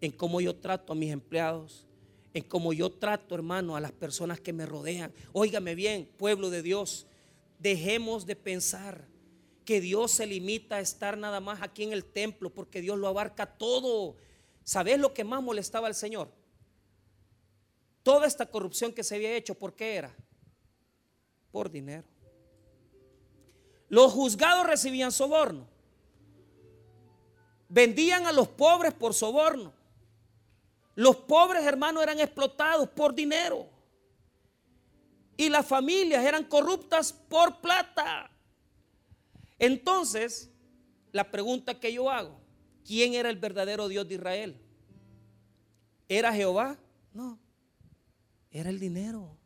en 0.00 0.12
cómo 0.12 0.40
yo 0.40 0.56
trato 0.56 0.92
a 0.92 0.96
mis 0.96 1.10
empleados, 1.10 1.86
en 2.34 2.44
cómo 2.44 2.72
yo 2.72 2.90
trato, 2.90 3.34
hermano, 3.34 3.76
a 3.76 3.80
las 3.80 3.92
personas 3.92 4.40
que 4.40 4.52
me 4.52 4.66
rodean. 4.66 5.12
Óigame 5.32 5.74
bien, 5.74 6.08
pueblo 6.16 6.50
de 6.50 6.62
Dios, 6.62 7.06
dejemos 7.58 8.26
de 8.26 8.36
pensar 8.36 9.08
que 9.64 9.80
Dios 9.80 10.12
se 10.12 10.26
limita 10.26 10.76
a 10.76 10.80
estar 10.80 11.16
nada 11.16 11.40
más 11.40 11.62
aquí 11.62 11.82
en 11.82 11.92
el 11.92 12.04
templo 12.04 12.50
porque 12.50 12.80
Dios 12.80 12.98
lo 12.98 13.08
abarca 13.08 13.46
todo. 13.46 14.16
¿Sabes 14.64 14.98
lo 14.98 15.14
que 15.14 15.24
más 15.24 15.42
molestaba 15.42 15.86
al 15.86 15.94
Señor? 15.94 16.30
Toda 18.02 18.26
esta 18.26 18.46
corrupción 18.46 18.92
que 18.92 19.04
se 19.04 19.16
había 19.16 19.34
hecho, 19.36 19.54
¿por 19.54 19.74
qué 19.74 19.96
era? 19.96 20.14
Por 21.50 21.70
dinero. 21.70 22.04
Los 23.88 24.12
juzgados 24.12 24.66
recibían 24.66 25.12
soborno. 25.12 25.66
Vendían 27.68 28.26
a 28.26 28.32
los 28.32 28.48
pobres 28.48 28.94
por 28.94 29.14
soborno. 29.14 29.72
Los 30.94 31.16
pobres 31.16 31.64
hermanos 31.64 32.02
eran 32.02 32.20
explotados 32.20 32.88
por 32.88 33.14
dinero. 33.14 33.68
Y 35.36 35.48
las 35.48 35.66
familias 35.66 36.24
eran 36.24 36.44
corruptas 36.44 37.12
por 37.12 37.60
plata. 37.60 38.30
Entonces, 39.58 40.50
la 41.12 41.30
pregunta 41.30 41.78
que 41.78 41.92
yo 41.92 42.10
hago, 42.10 42.40
¿quién 42.84 43.14
era 43.14 43.30
el 43.30 43.36
verdadero 43.36 43.88
Dios 43.88 44.06
de 44.08 44.14
Israel? 44.14 44.60
¿Era 46.08 46.32
Jehová? 46.32 46.76
No, 47.12 47.38
era 48.50 48.70
el 48.70 48.78
dinero. 48.78 49.36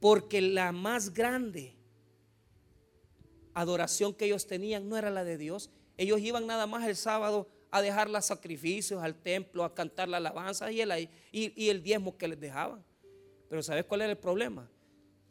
Porque 0.00 0.40
la 0.40 0.72
más 0.72 1.12
grande 1.12 1.76
adoración 3.54 4.14
que 4.14 4.24
ellos 4.24 4.46
tenían 4.46 4.88
no 4.88 4.96
era 4.96 5.10
la 5.10 5.24
de 5.24 5.38
Dios. 5.38 5.70
Ellos 5.96 6.20
iban 6.20 6.46
nada 6.46 6.66
más 6.66 6.86
el 6.88 6.96
sábado 6.96 7.48
a 7.70 7.80
dejar 7.80 8.10
los 8.10 8.24
sacrificios 8.24 9.02
al 9.02 9.14
templo, 9.14 9.64
a 9.64 9.74
cantar 9.74 10.08
la 10.08 10.16
alabanza 10.16 10.70
y 10.72 10.80
el, 10.80 11.08
y 11.30 11.68
el 11.68 11.82
diezmo 11.82 12.16
que 12.16 12.28
les 12.28 12.40
dejaban. 12.40 12.84
Pero 13.48 13.62
¿sabes 13.62 13.84
cuál 13.84 14.02
era 14.02 14.10
el 14.10 14.18
problema? 14.18 14.68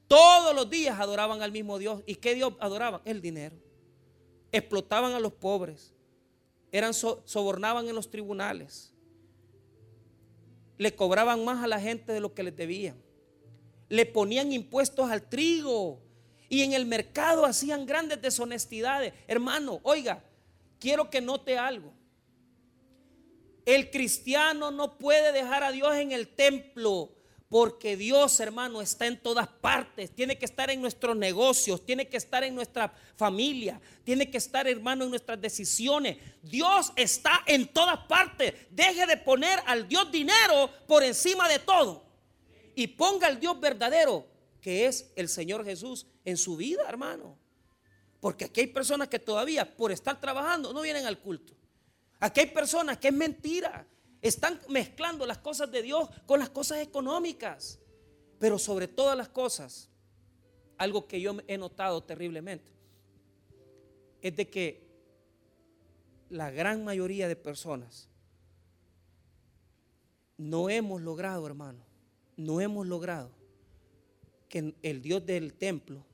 Todos 0.08 0.54
los 0.54 0.70
días 0.70 1.00
adoraban 1.00 1.42
al 1.42 1.52
mismo 1.52 1.80
Dios. 1.80 2.04
¿Y 2.06 2.16
qué 2.16 2.36
Dios 2.36 2.54
adoraban? 2.60 3.02
El 3.06 3.22
dinero. 3.22 3.56
Explotaban 4.52 5.14
a 5.14 5.20
los 5.20 5.32
pobres. 5.32 5.94
Eran 6.72 6.94
sobornaban 6.94 7.88
en 7.88 7.96
los 7.96 8.10
tribunales. 8.10 8.91
Le 10.82 10.96
cobraban 10.96 11.46
más 11.46 11.64
a 11.64 11.68
la 11.68 11.80
gente 11.80 12.12
de 12.12 12.20
lo 12.20 12.34
que 12.34 12.42
les 12.42 12.56
debían. 12.56 12.96
Le 13.88 14.04
ponían 14.08 14.52
impuestos 14.52 15.12
al 15.12 15.22
trigo. 15.22 16.02
Y 16.50 16.64
en 16.64 16.74
el 16.74 16.88
mercado 16.88 17.46
hacían 17.46 17.86
grandes 17.86 18.20
deshonestidades. 18.20 19.14
Hermano, 19.28 19.80
oiga, 19.84 20.24
quiero 20.80 21.12
que 21.12 21.22
note 21.22 21.56
algo. 21.56 21.94
El 23.64 23.92
cristiano 23.92 24.72
no 24.72 24.98
puede 24.98 25.32
dejar 25.34 25.64
a 25.64 25.72
Dios 25.72 25.96
en 25.98 26.14
el 26.14 26.28
templo 26.28 27.14
Porque 27.52 27.98
Dios, 27.98 28.40
hermano, 28.40 28.82
está 28.82 29.08
en 29.08 29.22
todas 29.22 29.46
partes. 29.46 30.16
Tiene 30.16 30.38
que 30.38 30.46
estar 30.46 30.70
en 30.70 30.80
nuestros 30.80 31.18
negocios, 31.18 31.86
tiene 31.86 32.08
que 32.08 32.16
estar 32.16 32.46
en 32.46 32.56
nuestra 32.56 32.94
familia, 33.18 33.82
tiene 34.06 34.32
que 34.32 34.38
estar, 34.38 34.70
hermano, 34.70 35.04
en 35.04 35.10
nuestras 35.10 35.42
decisiones. 35.42 36.16
Dios 36.42 36.94
está 36.96 37.44
en 37.46 37.68
todas 37.68 38.08
partes. 38.08 38.54
Deje 38.70 39.06
de 39.06 39.18
poner 39.18 39.60
al 39.66 39.86
Dios 39.86 40.10
dinero 40.10 40.70
por 40.88 41.04
encima 41.04 41.50
de 41.50 41.60
todo. 41.60 42.06
Y 42.74 42.88
ponga 42.88 43.28
al 43.28 43.38
Dios 43.38 43.60
verdadero, 43.60 44.26
que 44.62 44.86
es 44.86 45.12
el 45.18 45.28
Señor 45.28 45.66
Jesús, 45.66 46.08
en 46.24 46.38
su 46.38 46.56
vida, 46.56 46.84
hermano. 46.88 47.38
Porque 48.22 48.46
aquí 48.46 48.62
hay 48.62 48.68
personas 48.68 49.10
que 49.10 49.20
todavía, 49.20 49.76
por 49.76 49.92
estar 49.92 50.22
trabajando, 50.22 50.72
no 50.72 50.80
vienen 50.80 51.06
al 51.06 51.20
culto. 51.20 51.54
Aquí 52.18 52.40
hay 52.40 52.46
personas 52.46 52.98
que 52.98 53.10
es 53.10 53.14
mentira 53.14 53.86
están 54.22 54.60
mezclando 54.70 55.26
las 55.26 55.40
cosas 55.40 55.72
de 55.72 55.82
Dios 55.82 56.10
con 56.26 56.40
las 56.40 56.50
cosas 56.50 56.80
económicas. 56.80 57.80
Pero 58.40 58.58
sobre 58.58 58.88
todas 58.88 59.18
las 59.18 59.30
cosas, 59.30 59.90
algo 60.78 61.08
que 61.08 61.22
yo 61.22 61.38
he 61.48 61.58
notado 61.58 62.04
terriblemente, 62.04 62.72
es 64.22 64.36
de 64.36 64.50
que 64.50 64.88
la 66.30 66.50
gran 66.50 66.84
mayoría 66.84 67.28
de 67.28 67.36
personas 67.36 68.08
no 70.38 70.70
hemos 70.70 71.02
logrado, 71.02 71.46
hermano, 71.46 71.86
no 72.36 72.62
hemos 72.62 72.88
logrado 72.88 73.32
que 74.50 74.74
el 74.82 75.02
Dios 75.02 75.26
del 75.26 75.54
templo 75.54 76.06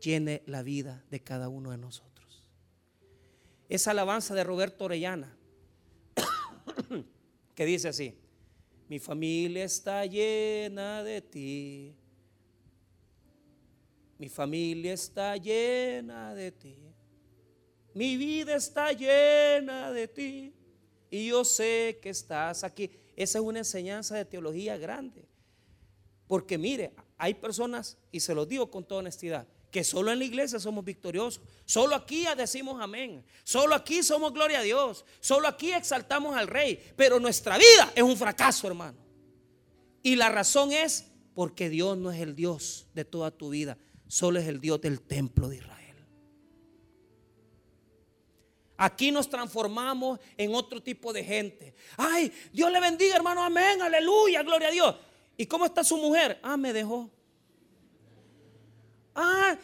llene 0.00 0.42
la 0.46 0.62
vida 0.62 1.04
de 1.10 1.20
cada 1.20 1.48
uno 1.48 1.70
de 1.70 1.78
nosotros. 1.78 2.42
Esa 3.68 3.90
alabanza 3.90 4.34
de 4.34 4.44
Roberto 4.44 4.86
Orellana 4.86 5.36
que 7.54 7.64
dice 7.64 7.88
así, 7.88 8.14
mi 8.88 8.98
familia 8.98 9.64
está 9.64 10.04
llena 10.06 11.02
de 11.02 11.22
ti, 11.22 11.94
mi 14.18 14.28
familia 14.28 14.92
está 14.92 15.36
llena 15.36 16.34
de 16.34 16.52
ti, 16.52 16.76
mi 17.94 18.16
vida 18.16 18.54
está 18.56 18.92
llena 18.92 19.90
de 19.90 20.08
ti 20.08 20.54
y 21.10 21.28
yo 21.28 21.44
sé 21.44 21.98
que 22.00 22.08
estás 22.08 22.64
aquí. 22.64 22.90
Esa 23.16 23.38
es 23.38 23.44
una 23.44 23.58
enseñanza 23.58 24.16
de 24.16 24.24
teología 24.24 24.78
grande. 24.78 25.26
Porque 26.26 26.56
mire, 26.56 26.94
hay 27.18 27.34
personas, 27.34 27.98
y 28.10 28.20
se 28.20 28.34
lo 28.34 28.46
digo 28.46 28.70
con 28.70 28.84
toda 28.84 29.00
honestidad, 29.00 29.46
que 29.72 29.82
solo 29.84 30.12
en 30.12 30.18
la 30.18 30.26
iglesia 30.26 30.60
somos 30.60 30.84
victoriosos. 30.84 31.42
Solo 31.64 31.96
aquí 31.96 32.26
decimos 32.36 32.78
amén. 32.78 33.24
Solo 33.42 33.74
aquí 33.74 34.02
somos 34.02 34.34
gloria 34.34 34.58
a 34.58 34.62
Dios. 34.62 35.06
Solo 35.18 35.48
aquí 35.48 35.72
exaltamos 35.72 36.36
al 36.36 36.46
rey. 36.46 36.92
Pero 36.94 37.18
nuestra 37.18 37.56
vida 37.56 37.90
es 37.94 38.02
un 38.02 38.14
fracaso, 38.18 38.66
hermano. 38.66 38.98
Y 40.02 40.16
la 40.16 40.28
razón 40.28 40.72
es 40.72 41.06
porque 41.34 41.70
Dios 41.70 41.96
no 41.96 42.12
es 42.12 42.20
el 42.20 42.36
Dios 42.36 42.86
de 42.92 43.06
toda 43.06 43.30
tu 43.30 43.48
vida. 43.48 43.78
Solo 44.08 44.40
es 44.40 44.46
el 44.46 44.60
Dios 44.60 44.78
del 44.82 45.00
templo 45.00 45.48
de 45.48 45.56
Israel. 45.56 45.96
Aquí 48.76 49.10
nos 49.10 49.30
transformamos 49.30 50.20
en 50.36 50.54
otro 50.54 50.82
tipo 50.82 51.14
de 51.14 51.24
gente. 51.24 51.74
Ay, 51.96 52.30
Dios 52.52 52.70
le 52.70 52.78
bendiga, 52.78 53.16
hermano. 53.16 53.42
Amén. 53.42 53.80
Aleluya. 53.80 54.42
Gloria 54.42 54.68
a 54.68 54.72
Dios. 54.72 54.96
¿Y 55.34 55.46
cómo 55.46 55.64
está 55.64 55.82
su 55.82 55.96
mujer? 55.96 56.38
Ah, 56.42 56.58
me 56.58 56.74
dejó. 56.74 57.10
Ah, 59.14 59.56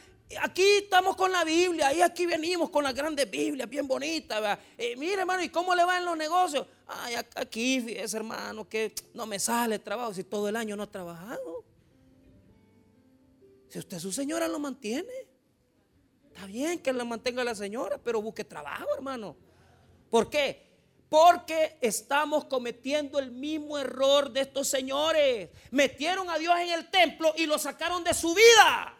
aquí 0.43 0.63
estamos 0.83 1.17
con 1.17 1.33
la 1.33 1.45
Biblia, 1.45 1.93
y 1.93 2.03
aquí 2.03 2.27
venimos 2.27 2.71
con 2.71 2.85
las 2.85 2.95
grandes 2.95 3.31
Biblias, 3.31 3.69
bien 3.69 3.89
bonitas. 3.89 4.59
Eh, 4.77 4.95
mire, 4.97 5.21
hermano, 5.21 5.43
¿y 5.43 5.49
cómo 5.49 5.75
le 5.75 5.85
va 5.85 5.99
en 5.99 6.05
los 6.05 6.17
negocios? 6.17 6.67
Ay, 6.87 7.15
aquí, 7.35 7.81
fíjese, 7.81 8.17
hermano, 8.17 8.69
que 8.69 8.93
no 9.15 9.27
me 9.27 9.39
sale 9.39 9.77
el 9.77 9.81
trabajo 9.81 10.13
si 10.13 10.25
todo 10.25 10.49
el 10.49 10.57
año 10.57 10.77
no 10.77 10.83
ha 10.83 10.91
trabajado. 10.91 11.65
Si 13.69 13.79
usted 13.79 13.99
su 13.99 14.13
señora 14.13 14.49
lo 14.49 14.59
mantiene, 14.59 15.13
está 16.27 16.47
bien 16.47 16.79
que 16.79 16.93
la 16.93 17.05
mantenga 17.05 17.45
la 17.45 17.55
señora, 17.55 17.99
pero 17.99 18.23
busque 18.23 18.45
trabajo, 18.45 18.87
hermano. 18.95 19.37
¿Por 20.11 20.31
qué? 20.31 20.67
Porque 21.09 21.79
estamos 21.81 22.45
cometiendo 22.47 23.19
el 23.19 23.31
mismo 23.31 23.79
error 23.79 24.31
de 24.31 24.43
estos 24.43 24.69
señores. 24.69 25.51
Metieron 25.71 26.29
a 26.29 26.39
Dios 26.39 26.55
en 26.61 26.71
el 26.71 26.91
templo 26.91 27.33
y 27.37 27.47
lo 27.47 27.59
sacaron 27.59 28.05
de 28.05 28.15
su 28.15 28.35
vida. 28.35 28.98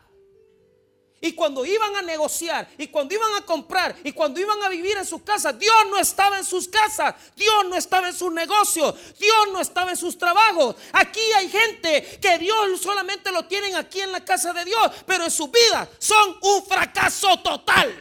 Y 1.21 1.33
cuando 1.33 1.65
iban 1.65 1.97
a 1.97 2.03
negociar, 2.03 2.69
y 2.79 2.87
cuando 2.87 3.13
iban 3.13 3.35
a 3.35 3.45
comprar, 3.45 3.97
y 4.05 4.13
cuando 4.13 4.41
iban 4.41 4.63
a 4.63 4.69
vivir 4.69 4.97
en 4.97 5.05
sus 5.05 5.23
casas, 5.23 5.59
Dios 5.59 5.75
no 5.91 5.99
estaba 5.99 6.39
en 6.39 6.45
sus 6.45 6.69
casas, 6.69 7.15
Dios 7.35 7.65
no 7.69 7.75
estaba 7.77 8.09
en 8.09 8.15
sus 8.15 8.33
negocios, 8.33 8.95
Dios 9.19 9.49
no 9.53 9.61
estaba 9.61 9.91
en 9.91 9.97
sus 9.97 10.17
trabajos. 10.17 10.77
Aquí 10.93 11.21
hay 11.37 11.49
gente 11.49 12.19
que 12.21 12.39
Dios 12.39 12.81
solamente 12.81 13.33
lo 13.33 13.47
tienen 13.47 13.75
aquí 13.75 14.01
en 14.01 14.13
la 14.13 14.25
casa 14.25 14.53
de 14.53 14.65
Dios, 14.65 14.93
pero 15.07 15.25
en 15.25 15.31
sus 15.31 15.51
vidas 15.51 15.89
son 15.99 16.37
un 16.41 16.65
fracaso 16.65 17.37
total. 17.41 17.93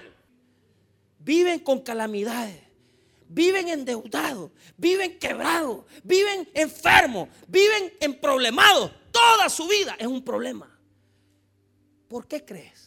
Viven 1.18 1.60
con 1.60 1.82
calamidades, 1.82 2.62
viven 3.28 3.68
endeudados, 3.70 4.52
viven 4.78 5.18
quebrados, 5.18 5.86
viven 6.04 6.48
enfermos, 6.54 7.30
viven 7.48 7.94
en 8.00 8.20
problemados. 8.20 8.92
Toda 9.12 9.50
su 9.50 9.68
vida 9.68 9.96
es 9.98 10.06
un 10.06 10.24
problema. 10.24 10.80
¿Por 12.08 12.28
qué 12.28 12.46
crees? 12.46 12.87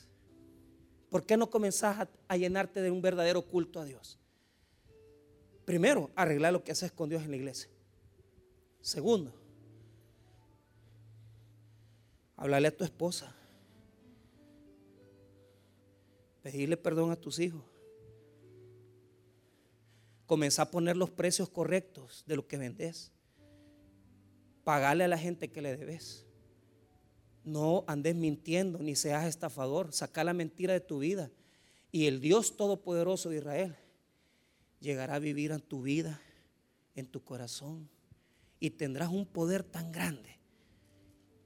¿Por 1.10 1.26
qué 1.26 1.36
no 1.36 1.50
comenzás 1.50 2.08
a, 2.28 2.36
llenarte 2.36 2.80
de 2.80 2.90
un 2.90 3.02
verdadero 3.02 3.42
culto 3.42 3.80
a 3.80 3.84
Dios? 3.84 4.16
Primero, 5.64 6.10
arreglar 6.14 6.52
lo 6.52 6.62
que 6.62 6.70
haces 6.70 6.92
con 6.92 7.08
Dios 7.08 7.24
en 7.24 7.32
la 7.32 7.36
iglesia. 7.36 7.68
Segundo, 8.80 9.34
hablarle 12.36 12.68
a 12.68 12.76
tu 12.76 12.84
esposa. 12.84 13.34
Pedirle 16.42 16.76
perdón 16.76 17.10
a 17.10 17.16
tus 17.16 17.40
hijos. 17.40 17.62
Comenzar 20.26 20.68
a 20.68 20.70
poner 20.70 20.96
los 20.96 21.10
precios 21.10 21.50
correctos 21.50 22.22
de 22.26 22.36
lo 22.36 22.46
que 22.46 22.56
vendes. 22.56 23.12
Pagarle 24.62 25.04
a 25.04 25.08
la 25.08 25.18
gente 25.18 25.50
que 25.50 25.60
le 25.60 25.76
debes. 25.76 26.29
No 27.44 27.84
andes 27.86 28.14
mintiendo 28.14 28.78
ni 28.78 28.96
seas 28.96 29.26
estafador. 29.26 29.92
Saca 29.92 30.24
la 30.24 30.34
mentira 30.34 30.72
de 30.72 30.80
tu 30.80 30.98
vida. 30.98 31.30
Y 31.92 32.06
el 32.06 32.20
Dios 32.20 32.56
Todopoderoso 32.56 33.30
de 33.30 33.38
Israel 33.38 33.76
llegará 34.80 35.16
a 35.16 35.18
vivir 35.18 35.50
en 35.52 35.60
tu 35.60 35.82
vida, 35.82 36.20
en 36.94 37.06
tu 37.06 37.22
corazón. 37.22 37.88
Y 38.58 38.70
tendrás 38.70 39.10
un 39.10 39.26
poder 39.26 39.62
tan 39.62 39.90
grande 39.90 40.38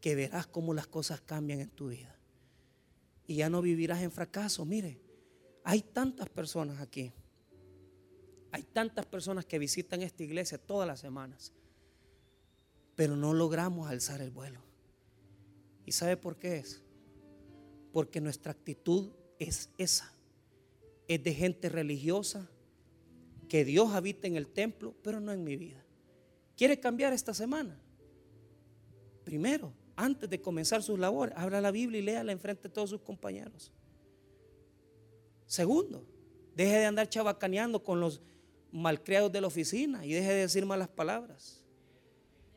que 0.00 0.14
verás 0.14 0.46
cómo 0.46 0.74
las 0.74 0.86
cosas 0.86 1.20
cambian 1.20 1.60
en 1.60 1.70
tu 1.70 1.88
vida. 1.88 2.14
Y 3.26 3.36
ya 3.36 3.48
no 3.48 3.62
vivirás 3.62 4.02
en 4.02 4.10
fracaso. 4.10 4.64
Mire, 4.64 5.00
hay 5.62 5.80
tantas 5.80 6.28
personas 6.28 6.80
aquí. 6.80 7.12
Hay 8.50 8.62
tantas 8.64 9.06
personas 9.06 9.46
que 9.46 9.58
visitan 9.58 10.02
esta 10.02 10.22
iglesia 10.22 10.58
todas 10.58 10.86
las 10.86 11.00
semanas. 11.00 11.52
Pero 12.94 13.16
no 13.16 13.32
logramos 13.32 13.88
alzar 13.88 14.20
el 14.20 14.30
vuelo. 14.30 14.63
¿Y 15.84 15.92
sabe 15.92 16.16
por 16.16 16.36
qué 16.36 16.56
es? 16.56 16.82
Porque 17.92 18.20
nuestra 18.20 18.52
actitud 18.52 19.12
es 19.38 19.70
esa. 19.78 20.12
Es 21.06 21.22
de 21.22 21.34
gente 21.34 21.68
religiosa, 21.68 22.50
que 23.48 23.64
Dios 23.64 23.92
habita 23.92 24.26
en 24.26 24.36
el 24.36 24.48
templo, 24.48 24.94
pero 25.02 25.20
no 25.20 25.32
en 25.32 25.44
mi 25.44 25.56
vida. 25.56 25.84
¿Quiere 26.56 26.80
cambiar 26.80 27.12
esta 27.12 27.34
semana? 27.34 27.78
Primero, 29.22 29.72
antes 29.96 30.28
de 30.30 30.40
comenzar 30.40 30.82
sus 30.82 30.98
labores, 30.98 31.34
abra 31.36 31.60
la 31.60 31.70
Biblia 31.70 32.00
y 32.00 32.02
léala 32.02 32.32
enfrente 32.32 32.68
de 32.68 32.74
todos 32.74 32.90
sus 32.90 33.02
compañeros. 33.02 33.70
Segundo, 35.46 36.06
deje 36.56 36.78
de 36.78 36.86
andar 36.86 37.08
chabacaneando 37.08 37.82
con 37.82 38.00
los 38.00 38.22
malcriados 38.72 39.30
de 39.30 39.40
la 39.40 39.46
oficina 39.46 40.04
y 40.06 40.14
deje 40.14 40.32
de 40.32 40.40
decir 40.40 40.64
malas 40.64 40.88
palabras. 40.88 41.62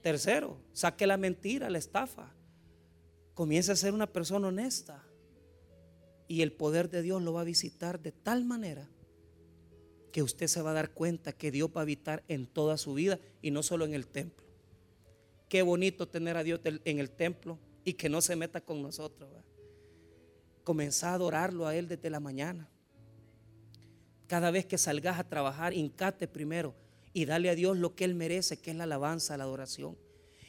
Tercero, 0.02 0.58
saque 0.72 1.06
la 1.06 1.18
mentira, 1.18 1.70
la 1.70 1.78
estafa 1.78 2.34
comience 3.38 3.72
a 3.72 3.76
ser 3.76 3.94
una 3.94 4.08
persona 4.08 4.48
honesta 4.48 5.04
y 6.28 6.42
el 6.42 6.54
poder 6.54 6.90
de 6.90 7.04
Dios 7.04 7.22
lo 7.22 7.34
va 7.34 7.42
a 7.42 7.44
visitar 7.44 8.02
de 8.02 8.12
tal 8.12 8.46
manera 8.46 8.90
que 10.12 10.24
usted 10.24 10.48
se 10.48 10.64
va 10.64 10.72
a 10.72 10.74
dar 10.74 10.90
cuenta 10.90 11.34
que 11.34 11.52
Dios 11.52 11.70
va 11.70 11.82
a 11.82 11.84
habitar 11.84 12.24
en 12.30 12.48
toda 12.48 12.80
su 12.80 12.96
vida 12.96 13.20
y 13.44 13.52
no 13.52 13.62
solo 13.62 13.86
en 13.86 13.94
el 13.94 14.08
templo. 14.08 14.44
Qué 15.50 15.62
bonito 15.62 16.08
tener 16.08 16.36
a 16.36 16.42
Dios 16.42 16.62
en 16.64 16.98
el 16.98 17.12
templo 17.12 17.60
y 17.86 17.94
que 17.94 18.10
no 18.10 18.22
se 18.22 18.36
meta 18.36 18.60
con 18.60 18.82
nosotros. 18.82 19.30
Comenzar 20.64 21.12
a 21.12 21.14
adorarlo 21.14 21.68
a 21.68 21.76
Él 21.76 21.88
desde 21.88 22.10
la 22.10 22.20
mañana. 22.20 22.68
Cada 24.26 24.50
vez 24.50 24.66
que 24.66 24.80
salgas 24.80 25.20
a 25.20 25.30
trabajar, 25.30 25.74
hincate 25.74 26.28
primero 26.28 26.74
y 27.14 27.26
dale 27.26 27.52
a 27.52 27.56
Dios 27.56 27.78
lo 27.78 27.94
que 27.94 28.04
Él 28.04 28.16
merece, 28.16 28.58
que 28.58 28.72
es 28.72 28.78
la 28.78 28.86
alabanza, 28.86 29.38
la 29.38 29.44
adoración 29.44 29.96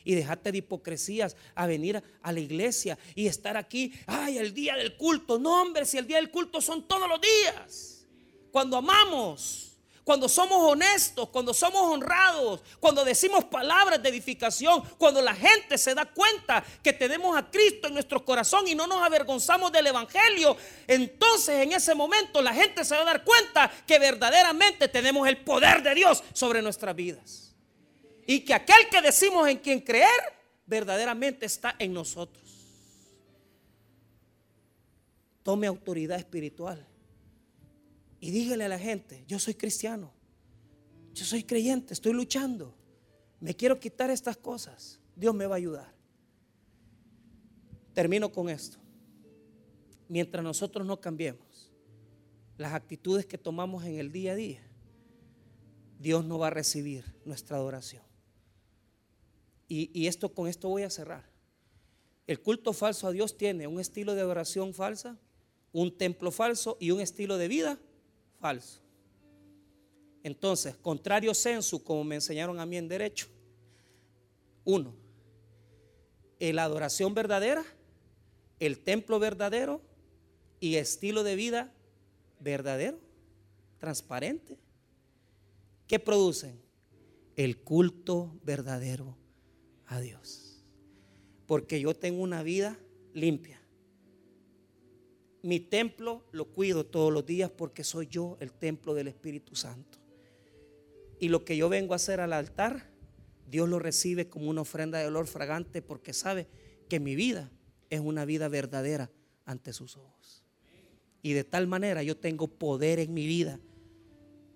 y 0.08 0.14
dejarte 0.14 0.50
de 0.50 0.58
hipocresías 0.58 1.36
a 1.54 1.66
venir 1.66 2.02
a 2.22 2.32
la 2.32 2.40
iglesia 2.40 2.98
y 3.14 3.26
estar 3.26 3.58
aquí. 3.58 3.92
Ay, 4.06 4.38
el 4.38 4.54
día 4.54 4.74
del 4.74 4.96
culto. 4.96 5.38
No, 5.38 5.60
hombre, 5.60 5.84
si 5.84 5.98
el 5.98 6.06
día 6.06 6.16
del 6.16 6.30
culto 6.30 6.62
son 6.62 6.88
todos 6.88 7.06
los 7.06 7.20
días. 7.20 8.06
Cuando 8.50 8.78
amamos, 8.78 9.76
cuando 10.04 10.26
somos 10.26 10.72
honestos, 10.72 11.28
cuando 11.28 11.52
somos 11.52 11.82
honrados, 11.82 12.62
cuando 12.80 13.04
decimos 13.04 13.44
palabras 13.44 14.02
de 14.02 14.08
edificación, 14.08 14.82
cuando 14.96 15.20
la 15.20 15.34
gente 15.34 15.76
se 15.76 15.94
da 15.94 16.06
cuenta 16.06 16.64
que 16.82 16.94
tenemos 16.94 17.36
a 17.36 17.50
Cristo 17.50 17.88
en 17.88 17.92
nuestro 17.92 18.24
corazón 18.24 18.66
y 18.66 18.74
no 18.74 18.86
nos 18.86 19.02
avergonzamos 19.02 19.70
del 19.70 19.88
Evangelio, 19.88 20.56
entonces 20.86 21.56
en 21.56 21.72
ese 21.72 21.94
momento 21.94 22.40
la 22.40 22.54
gente 22.54 22.82
se 22.82 22.94
va 22.94 23.02
a 23.02 23.04
dar 23.04 23.24
cuenta 23.24 23.70
que 23.86 23.98
verdaderamente 23.98 24.88
tenemos 24.88 25.28
el 25.28 25.36
poder 25.36 25.82
de 25.82 25.94
Dios 25.94 26.24
sobre 26.32 26.62
nuestras 26.62 26.96
vidas. 26.96 27.47
Y 28.30 28.40
que 28.40 28.52
aquel 28.52 28.90
que 28.90 29.00
decimos 29.00 29.48
en 29.48 29.56
quien 29.56 29.80
creer, 29.80 30.20
verdaderamente 30.66 31.46
está 31.46 31.74
en 31.78 31.94
nosotros. 31.94 32.44
Tome 35.42 35.66
autoridad 35.66 36.18
espiritual 36.18 36.86
y 38.20 38.30
dígale 38.30 38.64
a 38.64 38.68
la 38.68 38.78
gente, 38.78 39.24
yo 39.26 39.38
soy 39.38 39.54
cristiano, 39.54 40.12
yo 41.14 41.24
soy 41.24 41.42
creyente, 41.42 41.94
estoy 41.94 42.12
luchando, 42.12 42.74
me 43.40 43.56
quiero 43.56 43.80
quitar 43.80 44.10
estas 44.10 44.36
cosas, 44.36 45.00
Dios 45.16 45.34
me 45.34 45.46
va 45.46 45.54
a 45.54 45.56
ayudar. 45.56 45.94
Termino 47.94 48.30
con 48.30 48.50
esto. 48.50 48.76
Mientras 50.06 50.44
nosotros 50.44 50.86
no 50.86 51.00
cambiemos 51.00 51.72
las 52.58 52.74
actitudes 52.74 53.24
que 53.24 53.38
tomamos 53.38 53.84
en 53.86 53.98
el 53.98 54.12
día 54.12 54.32
a 54.32 54.36
día, 54.36 54.60
Dios 55.98 56.26
no 56.26 56.38
va 56.38 56.48
a 56.48 56.50
recibir 56.50 57.06
nuestra 57.24 57.56
adoración. 57.56 58.07
Y, 59.68 60.06
esto 60.06 60.32
con 60.32 60.48
esto 60.48 60.68
voy 60.68 60.82
a 60.82 60.90
cerrar. 60.90 61.28
El 62.26 62.40
culto 62.40 62.72
falso 62.72 63.06
a 63.06 63.12
Dios 63.12 63.36
tiene 63.36 63.66
un 63.66 63.78
estilo 63.78 64.14
de 64.14 64.22
adoración 64.22 64.72
falsa, 64.72 65.18
un 65.72 65.96
templo 65.96 66.30
falso 66.30 66.78
y 66.80 66.90
un 66.90 67.00
estilo 67.00 67.36
de 67.36 67.48
vida 67.48 67.78
falso. 68.40 68.80
Entonces, 70.22 70.74
contrario 70.76 71.34
censo, 71.34 71.84
como 71.84 72.02
me 72.02 72.14
enseñaron 72.14 72.58
a 72.58 72.66
mí 72.66 72.78
en 72.78 72.88
derecho, 72.88 73.28
uno, 74.64 74.94
la 76.40 76.64
adoración 76.64 77.14
verdadera, 77.14 77.64
el 78.60 78.78
templo 78.80 79.18
verdadero 79.18 79.82
y 80.60 80.76
estilo 80.76 81.22
de 81.22 81.36
vida 81.36 81.72
verdadero, 82.40 82.98
transparente. 83.78 84.58
¿Qué 85.86 85.98
producen? 85.98 86.60
El 87.36 87.62
culto 87.62 88.38
verdadero 88.42 89.16
a 89.88 90.00
Dios. 90.00 90.64
Porque 91.46 91.80
yo 91.80 91.94
tengo 91.94 92.22
una 92.22 92.42
vida 92.42 92.78
limpia 93.12 93.58
mi 95.42 95.60
templo 95.60 96.24
lo 96.32 96.46
cuido 96.46 96.84
todos 96.84 97.12
los 97.12 97.24
días 97.24 97.50
porque 97.50 97.84
soy 97.84 98.06
yo 98.06 98.36
el 98.40 98.52
templo 98.52 98.94
del 98.94 99.08
Espíritu 99.08 99.54
Santo. 99.54 99.98
Y 101.20 101.28
lo 101.28 101.44
que 101.44 101.56
yo 101.56 101.68
vengo 101.68 101.92
a 101.92 101.96
hacer 101.96 102.20
al 102.20 102.32
altar, 102.32 102.90
Dios 103.48 103.68
lo 103.68 103.78
recibe 103.78 104.28
como 104.28 104.50
una 104.50 104.62
ofrenda 104.62 104.98
de 104.98 105.06
olor 105.06 105.26
fragante 105.26 105.80
porque 105.80 106.12
sabe 106.12 106.48
que 106.88 107.00
mi 107.00 107.14
vida 107.14 107.50
es 107.90 108.00
una 108.00 108.24
vida 108.24 108.48
verdadera 108.48 109.10
ante 109.44 109.72
sus 109.72 109.96
ojos. 109.96 110.44
Y 111.22 111.32
de 111.32 111.44
tal 111.44 111.66
manera 111.66 112.02
yo 112.02 112.16
tengo 112.16 112.48
poder 112.48 112.98
en 112.98 113.14
mi 113.14 113.26
vida 113.26 113.58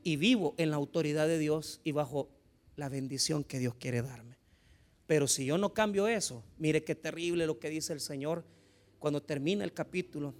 y 0.04 0.16
vivo 0.16 0.54
en 0.58 0.70
la 0.70 0.76
autoridad 0.76 1.26
de 1.26 1.38
Dios 1.38 1.80
y 1.84 1.92
bajo 1.92 2.28
la 2.76 2.88
bendición 2.88 3.44
que 3.44 3.58
Dios 3.58 3.74
quiere 3.76 4.02
darme. 4.02 4.31
Pero 5.12 5.28
si 5.28 5.44
yo 5.44 5.58
no 5.58 5.74
cambio 5.74 6.08
eso, 6.08 6.42
mire 6.56 6.84
qué 6.84 6.94
terrible 6.94 7.44
lo 7.44 7.58
que 7.58 7.68
dice 7.68 7.92
el 7.92 8.00
Señor 8.00 8.42
cuando 8.98 9.22
termina 9.22 9.62
el 9.62 9.74
capítulo 9.74 10.32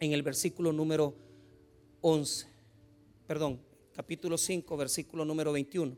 en 0.00 0.12
el 0.12 0.22
versículo 0.22 0.72
número 0.72 1.14
11, 2.00 2.46
perdón, 3.26 3.60
capítulo 3.94 4.38
5, 4.38 4.78
versículo 4.78 5.26
número 5.26 5.52
21. 5.52 5.94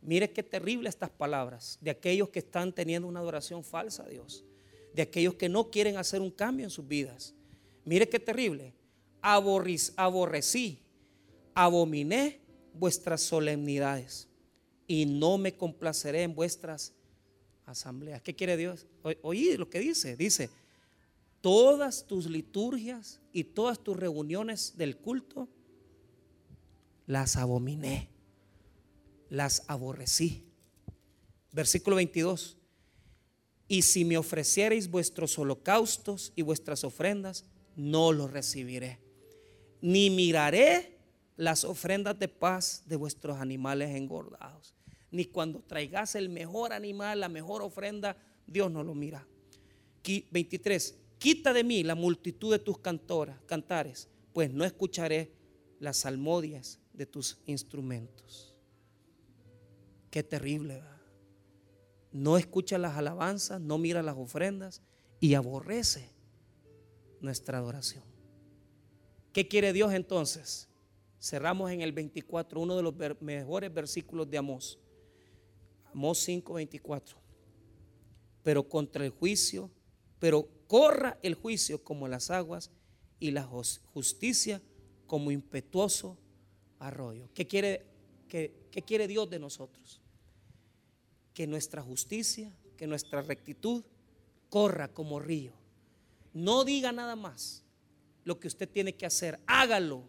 Mire 0.00 0.30
qué 0.30 0.42
terrible 0.42 0.88
estas 0.88 1.10
palabras 1.10 1.76
de 1.82 1.90
aquellos 1.90 2.30
que 2.30 2.38
están 2.38 2.72
teniendo 2.72 3.06
una 3.06 3.20
adoración 3.20 3.62
falsa 3.62 4.04
a 4.04 4.08
Dios, 4.08 4.46
de 4.94 5.02
aquellos 5.02 5.34
que 5.34 5.50
no 5.50 5.70
quieren 5.70 5.98
hacer 5.98 6.22
un 6.22 6.30
cambio 6.30 6.64
en 6.64 6.70
sus 6.70 6.88
vidas. 6.88 7.34
Mire 7.84 8.08
qué 8.08 8.18
terrible. 8.18 8.72
aborrecí, 9.20 10.80
abominé 11.54 12.40
vuestras 12.72 13.20
solemnidades 13.20 14.28
y 14.88 15.04
no 15.04 15.38
me 15.38 15.54
complaceré 15.54 16.22
en 16.22 16.34
vuestras 16.34 16.94
asambleas. 17.66 18.22
¿Qué 18.22 18.34
quiere 18.34 18.56
Dios? 18.56 18.86
Oí 19.22 19.56
lo 19.56 19.68
que 19.68 19.78
dice. 19.78 20.16
Dice, 20.16 20.50
todas 21.42 22.06
tus 22.06 22.26
liturgias 22.26 23.20
y 23.32 23.44
todas 23.44 23.78
tus 23.78 23.96
reuniones 23.96 24.76
del 24.76 24.96
culto, 24.96 25.46
las 27.06 27.36
abominé, 27.36 28.08
las 29.28 29.62
aborrecí. 29.68 30.44
Versículo 31.52 31.96
22. 31.96 32.56
Y 33.68 33.82
si 33.82 34.06
me 34.06 34.16
ofreciereis 34.16 34.90
vuestros 34.90 35.38
holocaustos 35.38 36.32
y 36.34 36.40
vuestras 36.40 36.82
ofrendas, 36.82 37.44
no 37.76 38.12
los 38.12 38.30
recibiré. 38.30 38.98
Ni 39.82 40.08
miraré 40.08 40.97
las 41.38 41.64
ofrendas 41.64 42.18
de 42.18 42.28
paz 42.28 42.82
de 42.86 42.96
vuestros 42.96 43.38
animales 43.38 43.94
engordados. 43.94 44.74
Ni 45.10 45.24
cuando 45.24 45.60
traigas 45.60 46.16
el 46.16 46.28
mejor 46.28 46.72
animal, 46.72 47.20
la 47.20 47.28
mejor 47.28 47.62
ofrenda, 47.62 48.16
Dios 48.46 48.70
no 48.70 48.82
lo 48.82 48.94
mira. 48.94 49.26
23 50.30 50.98
quita 51.18 51.52
de 51.52 51.64
mí 51.64 51.84
la 51.84 51.94
multitud 51.94 52.50
de 52.52 52.58
tus 52.58 52.78
cantoras, 52.78 53.40
cantares, 53.46 54.08
pues 54.32 54.52
no 54.52 54.64
escucharé 54.64 55.32
las 55.78 55.98
salmodias 55.98 56.80
de 56.92 57.06
tus 57.06 57.38
instrumentos. 57.46 58.56
Qué 60.10 60.24
terrible, 60.24 60.74
¿verdad? 60.74 61.00
No 62.10 62.36
escucha 62.36 62.78
las 62.78 62.96
alabanzas, 62.96 63.60
no 63.60 63.78
mira 63.78 64.02
las 64.02 64.16
ofrendas 64.16 64.82
y 65.20 65.34
aborrece 65.34 66.10
nuestra 67.20 67.58
adoración. 67.58 68.02
¿Qué 69.32 69.46
quiere 69.46 69.72
Dios 69.72 69.92
entonces? 69.92 70.67
Cerramos 71.20 71.70
en 71.70 71.80
el 71.80 71.92
24, 71.92 72.60
uno 72.60 72.76
de 72.76 72.82
los 72.82 72.94
mejores 73.20 73.72
versículos 73.72 74.30
de 74.30 74.38
Amós. 74.38 74.78
Amós 75.92 76.18
5, 76.18 76.54
24. 76.54 77.18
Pero 78.42 78.68
contra 78.68 79.04
el 79.04 79.10
juicio, 79.10 79.70
pero 80.18 80.48
corra 80.66 81.18
el 81.22 81.34
juicio 81.34 81.82
como 81.82 82.06
las 82.08 82.30
aguas 82.30 82.70
y 83.18 83.32
la 83.32 83.44
justicia 83.44 84.62
como 85.06 85.30
impetuoso 85.30 86.16
arroyo. 86.78 87.28
¿Qué 87.34 87.46
quiere, 87.46 87.84
qué, 88.28 88.52
qué 88.70 88.82
quiere 88.82 89.08
Dios 89.08 89.28
de 89.28 89.38
nosotros? 89.38 90.00
Que 91.34 91.46
nuestra 91.46 91.82
justicia, 91.82 92.52
que 92.76 92.86
nuestra 92.86 93.22
rectitud 93.22 93.84
corra 94.50 94.88
como 94.88 95.18
río. 95.18 95.52
No 96.32 96.64
diga 96.64 96.92
nada 96.92 97.16
más 97.16 97.64
lo 98.24 98.38
que 98.38 98.46
usted 98.46 98.68
tiene 98.68 98.94
que 98.94 99.06
hacer, 99.06 99.40
hágalo. 99.46 100.08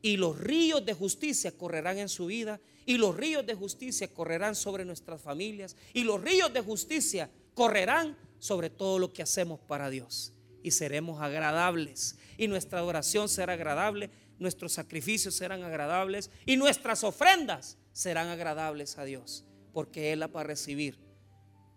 Y 0.00 0.16
los 0.16 0.38
ríos 0.38 0.84
de 0.84 0.94
justicia 0.94 1.52
correrán 1.52 1.98
en 1.98 2.08
su 2.08 2.26
vida, 2.26 2.60
y 2.86 2.96
los 2.96 3.16
ríos 3.16 3.44
de 3.44 3.54
justicia 3.54 4.08
correrán 4.08 4.54
sobre 4.54 4.84
nuestras 4.84 5.20
familias, 5.20 5.76
y 5.92 6.04
los 6.04 6.20
ríos 6.20 6.52
de 6.52 6.60
justicia 6.60 7.30
correrán 7.54 8.16
sobre 8.38 8.70
todo 8.70 8.98
lo 8.98 9.12
que 9.12 9.22
hacemos 9.22 9.60
para 9.60 9.90
Dios. 9.90 10.32
Y 10.62 10.70
seremos 10.70 11.20
agradables. 11.20 12.16
Y 12.36 12.46
nuestra 12.48 12.78
adoración 12.78 13.28
será 13.28 13.54
agradable, 13.54 14.10
nuestros 14.38 14.72
sacrificios 14.72 15.34
serán 15.34 15.62
agradables 15.64 16.30
y 16.46 16.56
nuestras 16.56 17.02
ofrendas 17.04 17.76
serán 17.92 18.28
agradables 18.28 18.98
a 18.98 19.04
Dios, 19.04 19.44
porque 19.72 20.12
Él 20.12 20.20
la 20.20 20.28
va 20.28 20.42
a 20.42 20.44
recibir. 20.44 20.98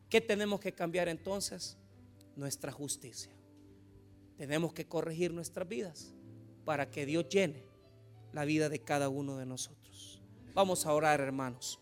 ¿Qué 0.09 0.21
tenemos 0.21 0.59
que 0.59 0.73
cambiar 0.73 1.07
entonces? 1.07 1.77
Nuestra 2.35 2.71
justicia. 2.71 3.31
Tenemos 4.37 4.73
que 4.73 4.87
corregir 4.87 5.33
nuestras 5.33 5.67
vidas 5.67 6.13
para 6.65 6.89
que 6.89 7.05
Dios 7.05 7.27
llene 7.29 7.70
la 8.33 8.45
vida 8.45 8.69
de 8.69 8.79
cada 8.79 9.09
uno 9.09 9.37
de 9.37 9.45
nosotros. 9.45 10.21
Vamos 10.53 10.85
a 10.85 10.93
orar, 10.93 11.21
hermanos. 11.21 11.79